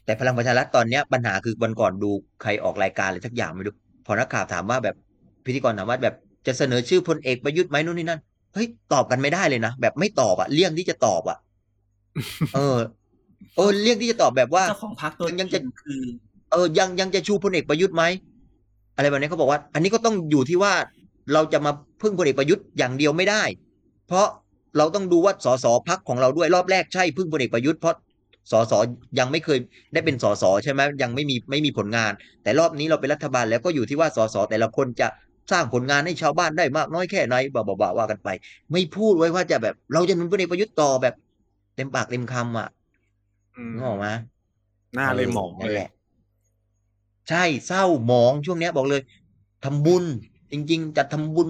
[0.05, 2.09] แต่พลังประชารัฐตอนเนี้ยปัญหาคือวันก่อนดู
[2.41, 3.75] ใครออกรายการอะไรสักอย่างไม่รู้
[4.05, 4.95] พอนักข่าวถามว่าแบบ
[5.45, 6.15] พิธีกรถามว่าแบบ
[6.47, 8.21] จะเสนอชื่อพลเอกประยุทธ์ไหมนู่นนี่นั่น
[8.53, 11.37] เฮ้ยตอบกันไม่ได้เลยนะแบบไม่ตอบอะเลี่ยงที่จะตอบอะ
[12.55, 12.77] เออ
[13.55, 16.01] เออเลี่ยงที่จะตอบแบบว่าเจ้าของพักตัวยังจจะริงคือ
[16.51, 18.03] เออยังยังจะชูพลเอกประยุทธ์ไหม
[18.95, 20.73] อะไรแบบนี้เขาบอกว่า อันนี้ก็ต้องอยู่ที่ว่า
[21.33, 23.43] เราจะมาพึ่งพลเอกประยุทธ์อย่างเดียวไม่ได้
[24.07, 24.27] เพราะ
[24.77, 27.95] เราต้องดูว่าสสพักของเราด้วยรอบแรกใช่พึ่งพลเอกประยุทธ์เพราะ
[28.51, 28.73] สส
[29.19, 29.59] ยังไม่เคย
[29.93, 32.11] ได้เป็นสสใช่ไหมยังไม่มีไม่มีผลงาน
[32.43, 35.07] แต่รอบนี้เราเป็นรัฐบาลแล้วก็อยู่ที่ว่าสสแต่ละคนจะ
[35.51, 38.29] สร้างผลงานให้ชาวบ้านได้มากน้อยแค่ไหนบ่าบ่าว่ากันไป
[38.71, 41.15] ไม่พูดไว้ว่าจะแบบเราจะหนุนพลเอกประยุทธ์ต่อแบบ
[41.75, 42.69] เต็มปากเต็มคำอะ
[43.55, 44.07] อืมนึกออกไหม
[44.95, 45.89] หน้าหมองเลยนั่นแหละเลแหย
[47.29, 49.01] ใช่เศร้าหมองช่วงเนี้ย บอกเลย
[49.63, 50.03] ทำบุญ
[50.51, 51.49] จริง ๆจะทำบุญ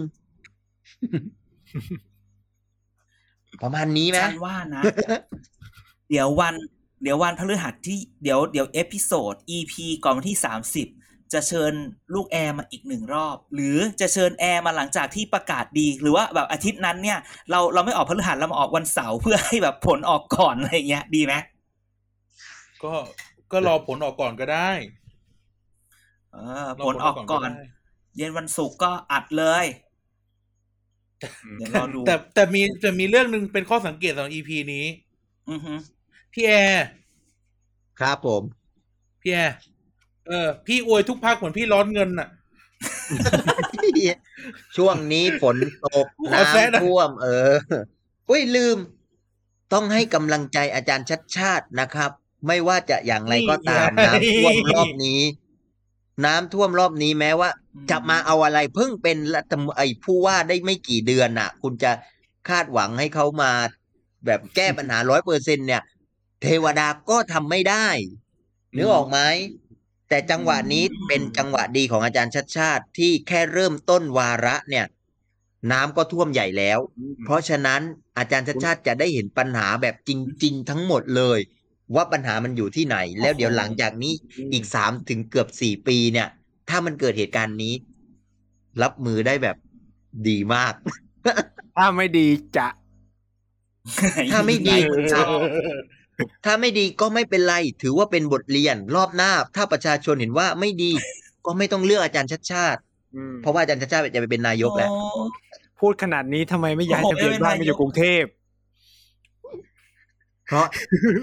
[3.61, 4.82] ประมาณนี้ไหมฉันว่านะ
[6.09, 6.55] เดี๋ยววัน
[7.03, 10.88] เดี๋ยววันพฤหัสที่เดี๋ยวเดี๋ยว episode EP ก่อนวันที่สามสิบ
[11.34, 11.74] จะเชิญ
[12.14, 17.20] ลูกแอร์มาอีกหนึ่งรอบ หรือจะเชิญแอร์มาหลังจากที่ประกาศดี หรือว่าแบบอาทิตย์นั้นเนี่ย
[17.50, 21.34] เราเราไม่ออกพฤหัสเรามาออกวันเสาร์เพื่อให้แบบผลออกก่อนอะไรเงี้ย ดีไหม
[22.84, 22.94] ก็
[23.52, 24.72] ก็รอผลออกก่อนก็ได้
[26.34, 27.66] เออรผลออกก่อนได้
[28.18, 29.66] เย็นวันศุกร์ก็อัดเลย
[31.58, 34.86] เดี๋ยวรอดูแต่แต่มีแต่มีเรื่องหนึ่งเป็นข้อสังเกตสำหรับ EP นี้
[35.50, 35.74] อือฮึ
[36.34, 36.86] พี่แอร์
[38.00, 38.44] ครับผม
[39.22, 39.56] พี่แอร์
[40.30, 42.30] เออ พี่อวยทุกพักเหมือนพี่ร้อนเงินน่ะ
[44.78, 45.56] ช่วงนี้ฝน
[45.86, 47.54] ตกขอแซะหน่อยน้ำท่วม เออ
[48.30, 48.78] อุ้ยลืม
[49.74, 52.12] ต้องให้กำลังใจอาจารย์ชัดชาตินะครับ
[52.48, 55.22] ไม่ว่าจะอย่างไรก็ตามน้ำท่วมรอบนี้
[56.26, 57.50] น้ำท่วมรอบนี้แม้ว่า
[57.92, 61.92] จะมาเอาอะไรเพิ่งเป็นรัฐมไอ้ผู้ว่าได้ไม่กี่เดือนน่ะ คุณจะ
[62.50, 63.52] คาดหวังให้เขามา
[64.26, 65.82] แบบแก้ปัญหาร้อยเปอร์เซ็นเนี่ย
[66.42, 67.88] เทวดาก็ทำไม่ได้
[68.76, 69.20] นึกออกไหม
[70.10, 74.86] แต่จังหวะนี้เป็นจังหวะดีของอาจารย์ชัดชาติที่แค่เริ่มต้นวาระเนี่ย
[75.72, 76.80] น้ำก็ท่วมใหญ่แล้ว
[77.26, 77.82] เพราะฉะนั้น
[78.18, 80.12] อาจารย์ชัดชาติจะได้เห็นปัญหาแบบจ
[80.43, 81.39] ริง ๆ ทั้งหมดเลย
[81.95, 84.14] ว่าปัญหามันอยู่ที่ไหน แล้วเดี๋ยวหลังจากนี้
[84.53, 86.28] อีกสามถึงเกือบสี่ปีเนี่ย
[86.70, 87.74] ถ้ามันเกิดเหตุการณ์นี้
[88.82, 89.57] รับมือได้แบบ
[90.28, 90.74] ดีมาก
[91.78, 92.68] ถ้าไม่ดีจะ
[94.32, 94.78] ถ้าไม่ดี
[96.45, 100.91] ถ้าไม่ดีก็ไม่เป็นไร ถือว่าเป็นบทเรียนรอบหน้า ถ้าประชาชนเห็นว่าไม่ดี
[101.45, 102.80] ก็ไม่ต้องเลือกอาจารย์ชัดชาติ
[103.41, 104.99] เพราะว่าอาจารย์ชัดชาติจะไปเป็นนายกแหละโอ้
[105.80, 108.24] พูดขนาดนี้ทำไมไม่ย้ายโอ้โหทะเบียนบ้านไม่มาเป็นไรอยู่กรุงเทพ
[110.47, 110.67] เพราะ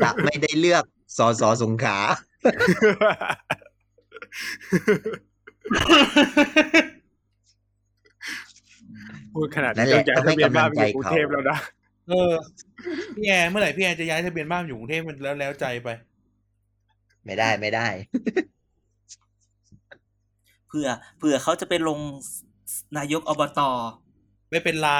[0.02, 0.84] จะไม่ได้เลือก
[1.18, 1.98] สอสอสงขลา
[9.34, 11.58] พูดขนาดนั่นี้นแหต้อละงย้ายต้องให้ทะเบียนบ้านกำลังมาอยู่กรุงใจเขาเทพแล้วนะ
[12.08, 12.32] เออ
[13.16, 15.88] พี่แอร์เมื่อไหร่พี่แอร์จะย้ายทะเบียนบ้านอยู่กรุงเทพมันแล้วแล้วใจไป
[17.24, 17.88] ไม่ได้ไม่ได้
[20.68, 20.88] เผื่อ
[21.18, 21.98] เผื่อเขาจะไปลง
[22.98, 23.60] นายกอบต
[24.50, 24.92] ไม่เป็นไร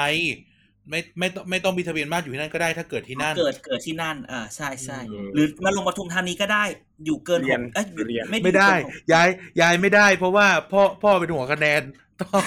[0.89, 6.63] ไม่ไม่ต้องไม่ต้องมีทะเบียนบ้านอยู่ที่นั่นก็ได้ถ้าเกิดที่นั่น เกิดเกิดที่นั่น อ่าใช่ใช่อืมหรือมาลงปทุมธานีก็ได้
[7.05, 9.27] อยู่เกินเรียนหกเอ้ยเรียนไม่ไม่ได้เกินหกย้าย
[9.61, 11.81] ย้ายไม่ได้ เพราะว่าพ่อพ่อเป็นหัวคะแนน
[12.21, 12.41] ต้อง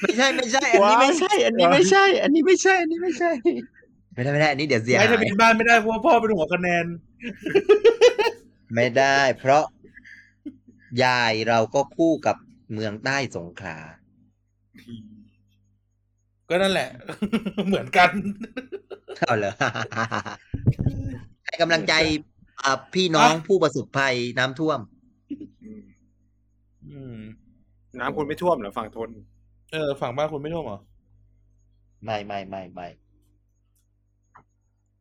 [0.00, 3.30] ไม่ใช่ไม่ใช่ อันนี้ไม่ใช่ อันนี้ไม่ใช่ อันนี้ไม่ใช่ อันนี้ไม่ใช่
[4.14, 6.86] ไม่ได้ไม่ได้อันนี้เดี๋ยวเสียย้ายหาทะเบียยนบ้านไม่ได้เพราะว่าพ่อเป็นหัวคะแนน
[8.74, 9.64] ไม่ได้ เพราะ
[11.04, 12.36] ยายเราก็คู่กับ
[12.72, 13.78] เมืองใต้สงขลา
[16.48, 16.88] ก็นั่นแหละ
[17.66, 18.10] เหมือนกัน
[19.18, 19.52] เอาเหรอ
[21.44, 21.94] ให้กำลังใจ
[22.62, 24.80] อ่าพี่น้องผู้ประสบภัยน้ำท่วม
[26.92, 27.18] อืม
[27.98, 29.10] น้ำคุณไม่ท่วมเหรอฝั่งทน
[29.72, 30.80] เออ ฝั่งบ้านคุณไม่ท่วมเหรอ
[32.04, 32.86] ไม่ไม่ไม่ไม่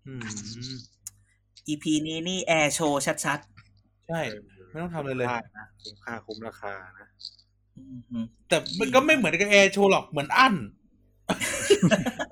[0.06, 0.22] อืม
[1.68, 3.40] อีพีนี้นี่แอร์โชว์ชัด
[4.08, 4.22] ใช่
[4.70, 10.56] ไม่ต้องทำอะไรเลยได้นะคุ้มค่าคุ้มราคานะๆอืมฮึแต่มันก็ไม่เหมือนกับแอร์โชว์หรอกเหมือนอั้น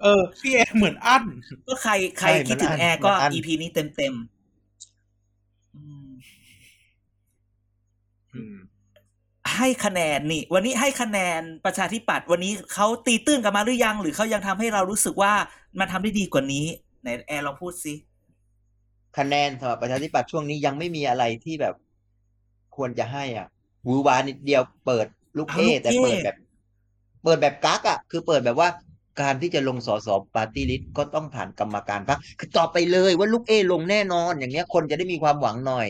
[0.04, 1.24] เออ พี่แอร์เหมือนอั้น
[1.68, 4.14] ก็ใครใครใช่คิดถึมังนอั้นแอร์ก็มันอั้นอีพีนี้เต็มเต็ม
[9.58, 15.34] ให้คะแนนนี่ วันนี้ให้คะแนนประชาธิปัตย์วันนี้เขาตีตื้นกันมาหรือยัง หรือเขายังทำให้เรารู้สึกว่า
[15.80, 16.66] มันทำได้ดีกว่านี้
[17.02, 17.94] ไหนแอร์ลองพูดสิ
[19.18, 21.76] คะแนนสำหรับประชาธิปัตย์ช่วงนี้ยังไม่มีอะไรที่แบบ
[22.76, 23.48] ควรจะให้อะ
[23.84, 26.38] หวือหวานิดเดียวเปิดลูกเอแต่เปิดแบบ
[27.24, 28.70] เปิดแบบกั๊กอะ คือเปิดแบบว่า
[29.22, 35.88] การที่จะลงสส party list ก็ต้องผ่านกรรมการพรรคคือตอบไปเลยว่าลูกเอลงแน่นอน อย่างเงี้ยคนจะได้มีความหวังหน่อย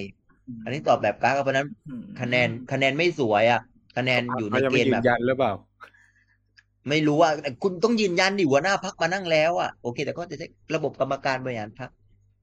[0.63, 3.61] อันนี้ตอบแบบกักอะเพราะฉะนั้นอืมคะแนนคะแนนไม่สวยอะ
[3.97, 5.53] คะแนนอยู่ในเขายังเกไม่ณฑ์ยืแบนบยันหรือเปล่า
[6.89, 11.89] ไม่รู้ว่าแต่คุณต้องยืนยันดิหัวหน้าพักมานั่งแล้วอะโอเค แต่ก็จะใช้ระบบกรรมการบริหารพัก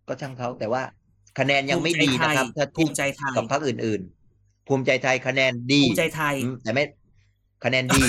[0.08, 0.82] ก็ช่างเขาแต่ว่า
[1.38, 4.00] คะแนนยังไม่ดีนะครับ ถ้าภูเทียมิใจไทยกับพักอื่น
[4.34, 6.84] ๆ ภูมิใจไทยคะแนนดีภูมิใจไทยอืมแต่ไม่
[7.64, 8.02] คะแนนดี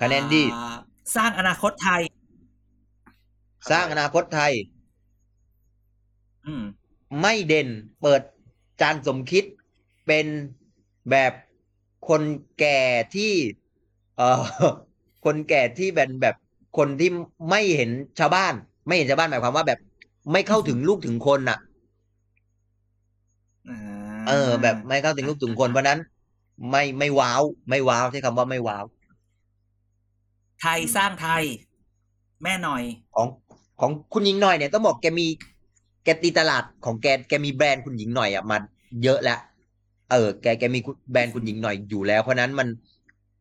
[0.00, 0.74] คะแนนดีอ่า
[1.16, 2.02] สร้างอนาคตไทย
[3.70, 4.75] สร้างอนาคตไทยอืม
[7.20, 7.68] ไม่เด่น
[8.00, 8.22] เปิด
[8.80, 9.44] จานสมคิด
[10.06, 10.26] เป็น
[11.10, 11.32] แบบ
[12.08, 12.22] คน
[12.58, 12.80] แก่
[13.14, 13.32] ที่
[14.16, 14.42] เอ่อ
[15.24, 16.36] คนแก่ที่เป็นแบบ
[16.78, 17.10] คนที่
[17.50, 18.54] ไม่เห็นชาวบ้าน
[18.86, 19.78] ไม่เห็นชาวบ้านหมายความว่าแบบ
[20.32, 21.58] ไม่เข้าถึงลูกถึงคนน่ะ
[23.68, 23.78] อ่า
[24.28, 26.00] เออ แบบไม่เข้าถึงลูกถึงคนเพราะฉะนั้น
[26.70, 28.84] ไม่ไม่ว้าว ไม่ว้าวใช้คำว่าไม่ว้าว
[30.60, 31.42] ไทยสร้างไทย
[32.42, 32.82] แม่หน่อย
[33.14, 33.28] ของ
[33.80, 35.26] ของคุณหญิงหน่อยเนี่ยต้องบอกแกมี
[36.06, 38.56] แกตีตลาดของแกแกมีแบรนด์คุณหญิงหน่อยอะมา
[39.02, 39.40] เยอะแล้ว
[40.12, 40.80] เออ แกแกมี
[41.12, 42.68] แบรนด์คุณหญิงหน่อยอยู่แล้ว เพราะฉะนั้นมัน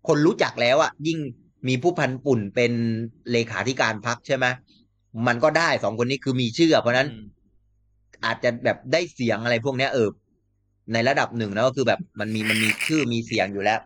[0.07, 1.19] คนรู้จักแล้วอะยิ่ง
[1.67, 2.71] มีผู้พันปุ่นเป็น
[3.31, 4.45] เลขาธิการพักใช่ไหม
[5.27, 7.09] มันก็ได้สองคนนี้คือมีชื่อ เพราะฉะนั้น
[8.25, 10.09] อาจจะแบบได้เสียงอะไรพวกเนี้ยเออ
[10.93, 13.79] ในระดับหนึ่งแล้วก็คือแบบมันมีมันมีชื่อมีเสียงอยู่แล้ว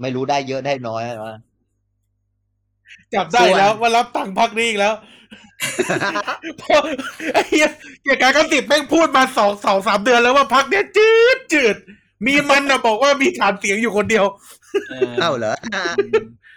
[0.00, 1.36] ไม่รู้ได้เยอะได้น้อยว่า
[3.14, 4.94] จับได้ส่วนแล้วว่ารับตังค์พักนี้อีกแล้ว
[5.53, 6.80] เพราะ
[7.34, 7.68] ไอ้เหี้ย
[8.02, 11.76] เกียรติการก็ติดแม่งพูดมาสองสองสามเดือนแล้วว่าพักเนี้ยจืดจืด
[12.26, 14.24] มีมันนะบอกว่ามีฐานเสียงอยู่คนเดียว
[14.90, 15.54] เออเอ้าเหรอ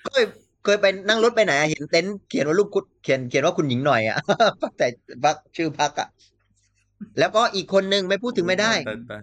[0.03, 0.23] เคย
[0.63, 4.17] เคยไปนั่งรถไปไหนอะเห็นเต็นท์เขียนว่าลูกคุณเขียนเขียนว่าคุณหญิงหน่อยอะ
[4.77, 4.87] แต่
[5.23, 6.07] พักชื่อพักอะ
[7.19, 8.73] แล้วก็อีกคนนึงไม่พูดถึงไม่ได้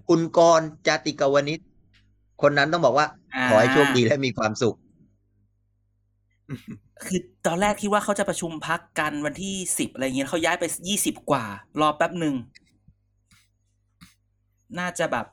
[0.09, 1.61] คุณกรณ์จาติกาวนิช
[2.43, 3.07] คนนั้นต้องบอกว่า
[3.49, 4.77] ขอให้โชคดีและมีความสุข
[7.03, 11.45] คือตอนแรกคิดว่าเขาจะประชุมพักกันวันที่สิบอะไรเงี้ยเขาย้ายไปยี่สิบกว่า
[11.81, 12.35] รอแป๊บหนึ่ง
[14.79, 15.27] น่าจะแบบ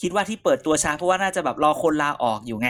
[0.00, 2.68] คิดว่าที่เปิดตัวช้าเพราะว่าน่าจะแบบรอคนลาออกอยู่ไง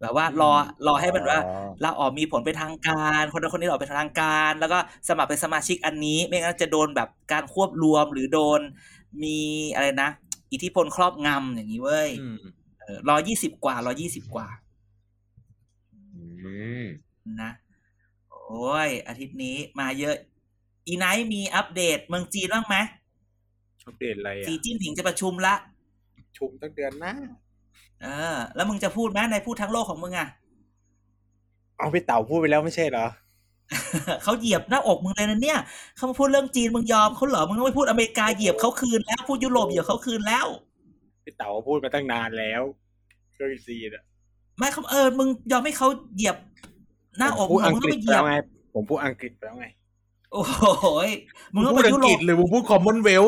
[0.00, 0.52] แบบว่ารอ
[0.86, 4.78] รอให้มันว่าอ๋อลาออกมีผลเป็นทางการคนนั้นคนนี้ออกเป็นทางการ แล้วก็
[5.08, 8.60] สมัครเป็นสมาชิกอันนี้ ไม่งั้นจะโดนแบบการควบรวมหรือโดน
[9.22, 9.38] มี
[9.74, 10.10] อะไรนะ
[10.52, 12.38] อิทธิพลครอบงำอย่างนี้เว้ยอืม
[12.80, 14.48] เออรอยี่สิบกว่ารอยี่สิบกว่า
[16.14, 16.22] อื
[16.82, 16.84] ม
[17.42, 17.50] นะ
[18.46, 20.16] โอ้ย อาทิตย์นี้มาเยอะ
[20.86, 22.76] อีไนท์มีอัปเดตเมืองจีนบ้างไหม
[23.86, 25.54] อัปเดตอะไรสีอะจิ้นผิงจะประชุมละ
[26.38, 27.14] ชุมตั้งเดือนหน้า
[28.02, 30.28] เออ แล้วมึงจะพูดไหมในพูดทั้งโลกของมึงอะ
[31.78, 33.06] เอาพี่เต๋าพูดไปแล้วไม่ใช่เหรอ
[34.22, 35.58] เขาเหยียบหน้าอกมึงเลยนะเนี่ย
[35.96, 40.46] เขามาพูดเรื่องจีนมึงยอมเขาเหรอมึงต้องไปพูดอเมริกาเหยียบเขาคืนแล้วพูดยุโรปเหยียบเขาคืนแล้ว
[41.24, 42.62] พี่เต๋าพูดมาตั้งนานแล้ว
[43.36, 44.04] เรื่องซีนอะ
[44.58, 46.36] ไม่เขาเออมึงยอมให้เขาเหยียบ
[47.18, 48.34] หน้าอกผมพูมึดงอังมึงกต้องฤษไปเหไปยียแล้บวไง
[48.74, 49.66] ผมพูดอังกฤษไปแล้วไง
[50.32, 51.10] โอ้โหย
[51.54, 53.24] มึงต้องพูไปดอัยุงโรกฤปษเลยมึงพูดคอมมอนเวล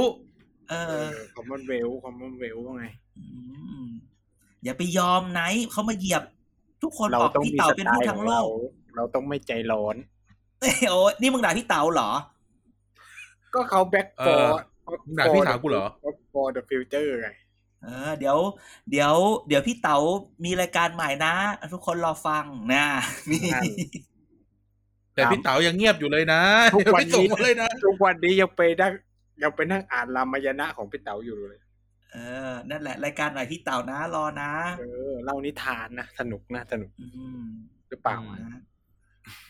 [0.70, 2.84] เออคอมมอนเวลคอมมอนเวลไง
[3.18, 3.24] อื
[3.82, 3.84] ม
[4.64, 6.22] อย่าไปยอมไหนเขามาเหยียบ
[6.82, 8.46] ทุกคนเราบอกต้องพี่มีเต๋าสเป็นไตผู้ล์ขทั้องงโลเราก
[8.96, 9.96] เราต้องไม่ใจร้อน
[10.60, 12.10] เอ้ยโอ้ยนี่มึงด่าพี่เต๋าเหรอ
[13.54, 14.52] ก็เขา back for
[15.06, 17.28] มึงด่าพี่สาวกูเหรอ back for the future ไง
[17.82, 18.38] เออเดี๋ยว
[18.90, 19.14] เดี๋ยว
[19.48, 19.98] เดี๋ยวพี่เต๋า
[20.44, 21.34] มีรายการใหม่นะ
[21.72, 22.84] ทุกคนรอฟังนะ
[23.30, 23.40] นี่
[25.14, 26.40] แต่พี่เต๋ายังเงียบอยู่เลยนะ
[26.74, 28.92] ทุกวันไม่ส่งนี้มาเลยนะทุกวันนี้ยังไปนั่ง
[29.42, 31.60] ยังไปนั่งอ่านรามายณะของพี่เต๋าอยู่เลย
[32.12, 32.16] เอ
[32.50, 37.06] อ นั่นแหละ รายการใหม่พี่เต๋านะ รอนะเออเล่านิทานนะสนุกนะสนุกอื
[37.40, 37.42] ม
[37.88, 38.60] หรือเปล่านะ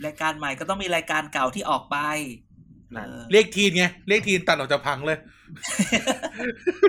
[0.04, 1.96] รายการใหม่ก็ต้องมีรายการเก่าที่ออกไป
[2.47, 2.47] นั่น
[2.94, 5.18] เออเรียกทีนไงเรียกทีนตัดออกจากพังเลย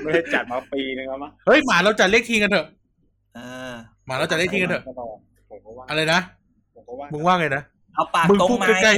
[0.03, 2.67] ไม่ได้จัดมาปีนึงแล้วมั้งเฮ้ยหมาเราจัดเรียกทีนกันเถอะ
[3.35, 3.39] เอ
[3.71, 3.73] อ
[4.05, 4.83] หมาเราจัดเรียกทีนกันเถอะ
[5.49, 6.19] ผมก็ว่าอะไรนะ
[6.75, 7.63] ผมก็ว่ามึงว่าไงนะ
[7.95, 8.93] เอาปากมึงตรงพูดไหมใกล้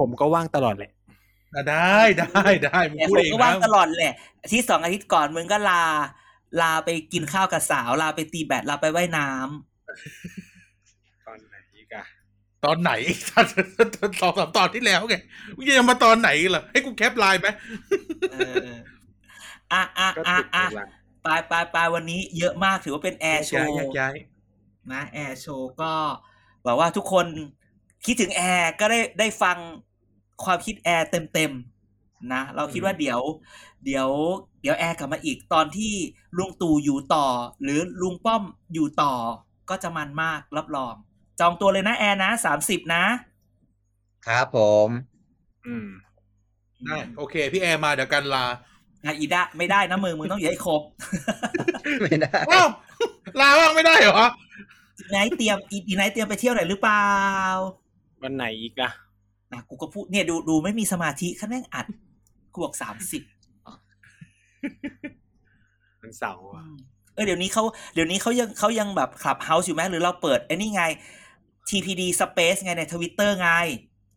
[0.00, 5.82] ผมก็ว่างตลอดแหละๆอะได้ได้ได้มึงแต่พูดผมเองก็นะว่างตลอดแหละอาที่สองอาทิตย์ก่อนมึงก็ลา
[6.60, 12.04] ลาไปกินข้าวกับสาว ลาไปตีแบดลาไปว่ายน้ำ ตอนไหนอีกอะ
[12.64, 12.92] ตอนไหน
[14.20, 15.16] สองสามตอนที่แล้วไง
[15.56, 17.48] มึงจะมาตอนไหนเหรอให้กูแคปไลน์ไหม
[18.32, 18.68] เออ
[19.72, 20.86] อะอะก็อะติดอะเวลา
[21.22, 24.14] ไปไปไปวันนี้เยอะมากถือว่าเป็นแอร์โชย้ายว์ย้ายย้าย
[24.92, 25.92] นะแอร์โชว์ก็
[26.62, 27.26] หวังว่าทุกคน
[28.06, 29.56] คิดถึงแอร์ก็ได้ได้ฟัง
[30.44, 33.20] ความคิดแอร์เต็มๆนะ เราคิดว่าเดี๋ยว
[33.84, 34.08] เดี๋ยว
[34.62, 35.92] เดี๋ยวแอร์กลับมาอีกตอนที่
[36.38, 37.26] ลุงตู่อยู่ต่อ
[37.62, 38.42] หรือลุงป้อม
[38.74, 39.14] อยู่ต่อ
[39.70, 40.94] ก็จะมันมากรับรอง
[41.40, 43.04] จองตัวเลยนะแอร์นะสามสิบนะ
[44.26, 44.88] ครับผม
[45.66, 45.86] อืม
[46.84, 48.44] ได้โอเค พี่แอร์มาเดี๋ยวกันลา
[49.04, 50.82] อะอีดะไม่ได้นะมึงมึงต้องอยู่ให้ครบ
[52.02, 52.68] ไม่ได้อ้าว
[53.40, 54.26] ลาบ้างไม่ได้เหรอ
[54.98, 57.06] อีไนท์เตรียมอีอีไนท์เตรียมไปเที่ยวไหนหรือเปล่า
[58.22, 58.90] วันไหนอีกล่ะ
[59.52, 61.86] นะกูก็พูดเนี่ยดูดูไม่มีสมาธิขั้นแม่งอัด
[62.52, 63.22] กูบอกสามสิบ
[66.00, 66.64] วันเสาร์อะ
[67.14, 67.64] เออเดี๋ยวนี้เขา
[67.94, 70.84] เดี๋ยวนี้เขายังเขายังแบบขับเฮาส์อยู่ไหมหรือเราเปิดไอ้นี่ไง
[71.68, 73.48] TPD Space ไงในทวิตเตอร์ไง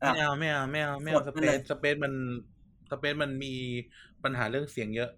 [0.03, 2.13] อะไม่เอาไม่เอาไม่เอาไม่เอากสดไปเปเลซยสเปซมัน
[2.91, 3.53] สเปซมันมี
[4.23, 5.09] ปัญหาเรื่องเสียงเยอะ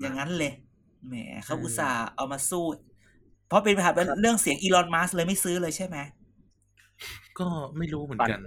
[0.00, 0.52] อย่างนั้นเลย
[1.06, 1.14] แหม
[1.44, 2.66] เขาอืมอุตส่าห์เอามาสู้
[3.48, 5.96] เพราะเป็นปัญหาเรื่องเสียงอีลอนมัสเลยไม่ซื้อเลยใช่ไหม
[7.38, 7.46] ก็
[7.78, 8.40] ไม่รู้เหมือนปั่นกัน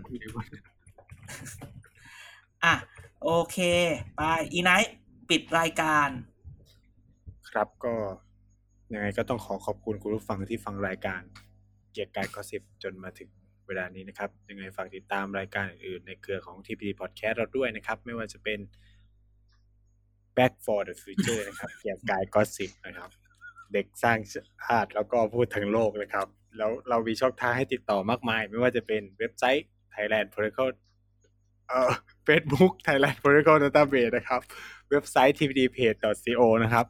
[2.63, 2.73] อะ
[3.23, 3.57] โอเค
[4.15, 4.21] ไป
[4.53, 4.93] อีไนท์
[5.29, 6.09] ปิดรายการ
[7.51, 7.93] ครับก็
[8.93, 11.21] ยังไงก็ต้องขอขอบคุณคุณผู้ฟังที่ฟังรายการ
[11.93, 13.29] เกียร์กายก็สิบจนมาถึง
[13.67, 18.59] เวลานี้นะครับ ยังไงฝากติดตามรายการอื่นๆในเครือของ TPD Podcast เราด้วยนะครับ ไม่ว่าจะเป็น
[20.37, 23.09] Back for the Future นะครับ เกียร์กายก็สิบนะครับ
[23.73, 24.19] เด็กสร้าง
[24.65, 26.27] ชาติแล้วก็พูดทั้งโลกนะครับ
[26.57, 29.65] แล้วเรามีช่องทางให้ติดต่อมากมาย ไม่ว่าจะเป็นเว็บไซต์
[29.95, 30.69] Thailand Political
[31.67, 31.91] เอ่อ
[32.27, 34.41] Facebook Thailand Political Database นะครับ
[34.89, 36.85] เว็บไซต์ tvdpage.co นะครับ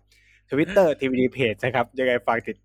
[0.50, 2.58] Twitter tvdpage นะครับ ยังไงฝากติด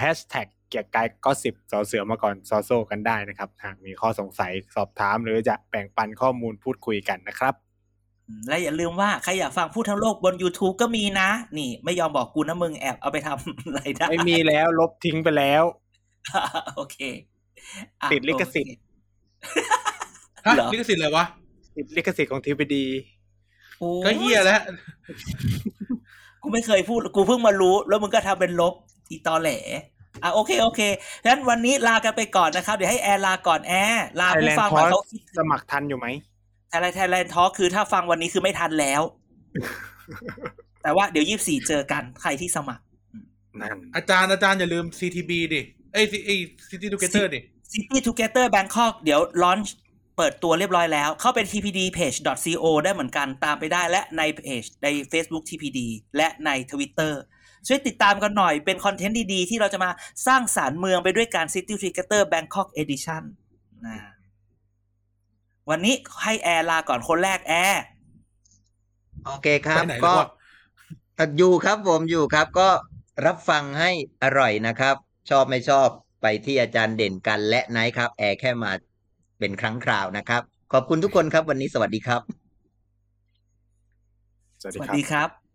[0.00, 7.54] แฮชแท็ก เกียร์กายก็สิบสอเสือมาก่อนซอโซกันได้นะครับหากมีข้อสงสัยสอบถาม หรือจะแบ่งปันข้อมูลพูดคุยกันนะครับ
[8.26, 11.28] อืมและอย่าลืมว่า ใครอยากฟังพูดทั้งโลกบน YouTube ก็มีนะ
[11.58, 15.64] นี่ไม่ยอมบอกกูนะมึงแอบเอาไปทำอะไรได้ ไม่มีแล้วลบทิ้งไปแล้ว
[16.76, 16.96] โอเค
[18.02, 18.74] อะติดลิขสิทธิ์
[20.44, 21.24] โอเคฮะเหรอลิขสิทธิ์อะไรวะ
[21.76, 22.76] ติดลิขสิทธิ์ของ TPD
[23.78, 24.60] โอ้ก็เฮียแล้ว
[26.42, 28.74] กูไม่เคยพูด กูเพิ่งมารู้ แล้วมึงก็ทำเป็นลบ
[29.10, 29.50] อีตอแหล
[30.22, 30.80] อะโอเคโอเค
[31.26, 35.00] งั้นวันนี้ลากันไปก่อนนะครับ เดี๋ยวให้แอร์ลาก่อนแอร์ลาผู้ Thailand ฟังก่อน Talk เขา
[35.38, 36.06] สมัครทันอยู่ไหม
[36.70, 39.02] ไทยแลนด์ไทยแลนด์ทอคือถ้าฟังวันนี้คือไม่ทันแล้ว
[40.82, 42.82] แต่ว่าเดี๋ยวยี่สี่เจอกันใครที่สมัคร
[43.60, 45.60] นั่นอาจารย์อาจารย์อย่าลืม CTB ดิ
[45.92, 46.36] เอ้ยไอ้
[46.68, 47.40] City Together ดิ
[47.72, 49.74] City Together Bangkok เดี๋ยวลอนช์
[50.16, 55.78] เปิดตัวเรียบร้อยแล้ว เข้าเป็น tpdpage.co ได้เหมือนกันตามไปได้และในเพจใน Facebook TPD
[56.16, 57.12] และใน Twitter
[57.66, 59.90] ช่วยติดตามกันหน่อยเป็นคอนเทนต์ดีๆ ที่เราจะมา
[60.26, 63.22] สร้างสารรค์เมืองไปด้วยการ City t r i g a t o r Bangkok Edition
[63.86, 63.98] นะ
[65.70, 67.82] วันนี้ให้แอร์ลาก่อนคนแรกแอร์
[69.26, 70.28] โอเคครับไปไหนก็แล้ววะ
[71.18, 72.68] อะอยู่ครับผมอยู่ครับ ก็
[73.26, 73.90] รับฟังให้
[74.22, 74.94] อร่อยนะครับ
[75.30, 75.88] ชอบไม่ชอบ
[76.22, 78.72] ไปที่อาจารย์เด่นกันและไนท์ครับ แอร์แค่มา
[79.38, 82.22] เป็นครั้งคราวนะครับ ขอบคุณทุกคนครับวันนี้สวัสดีครับ
[84.60, 85.47] สวัสสดีวัสครับดีครับ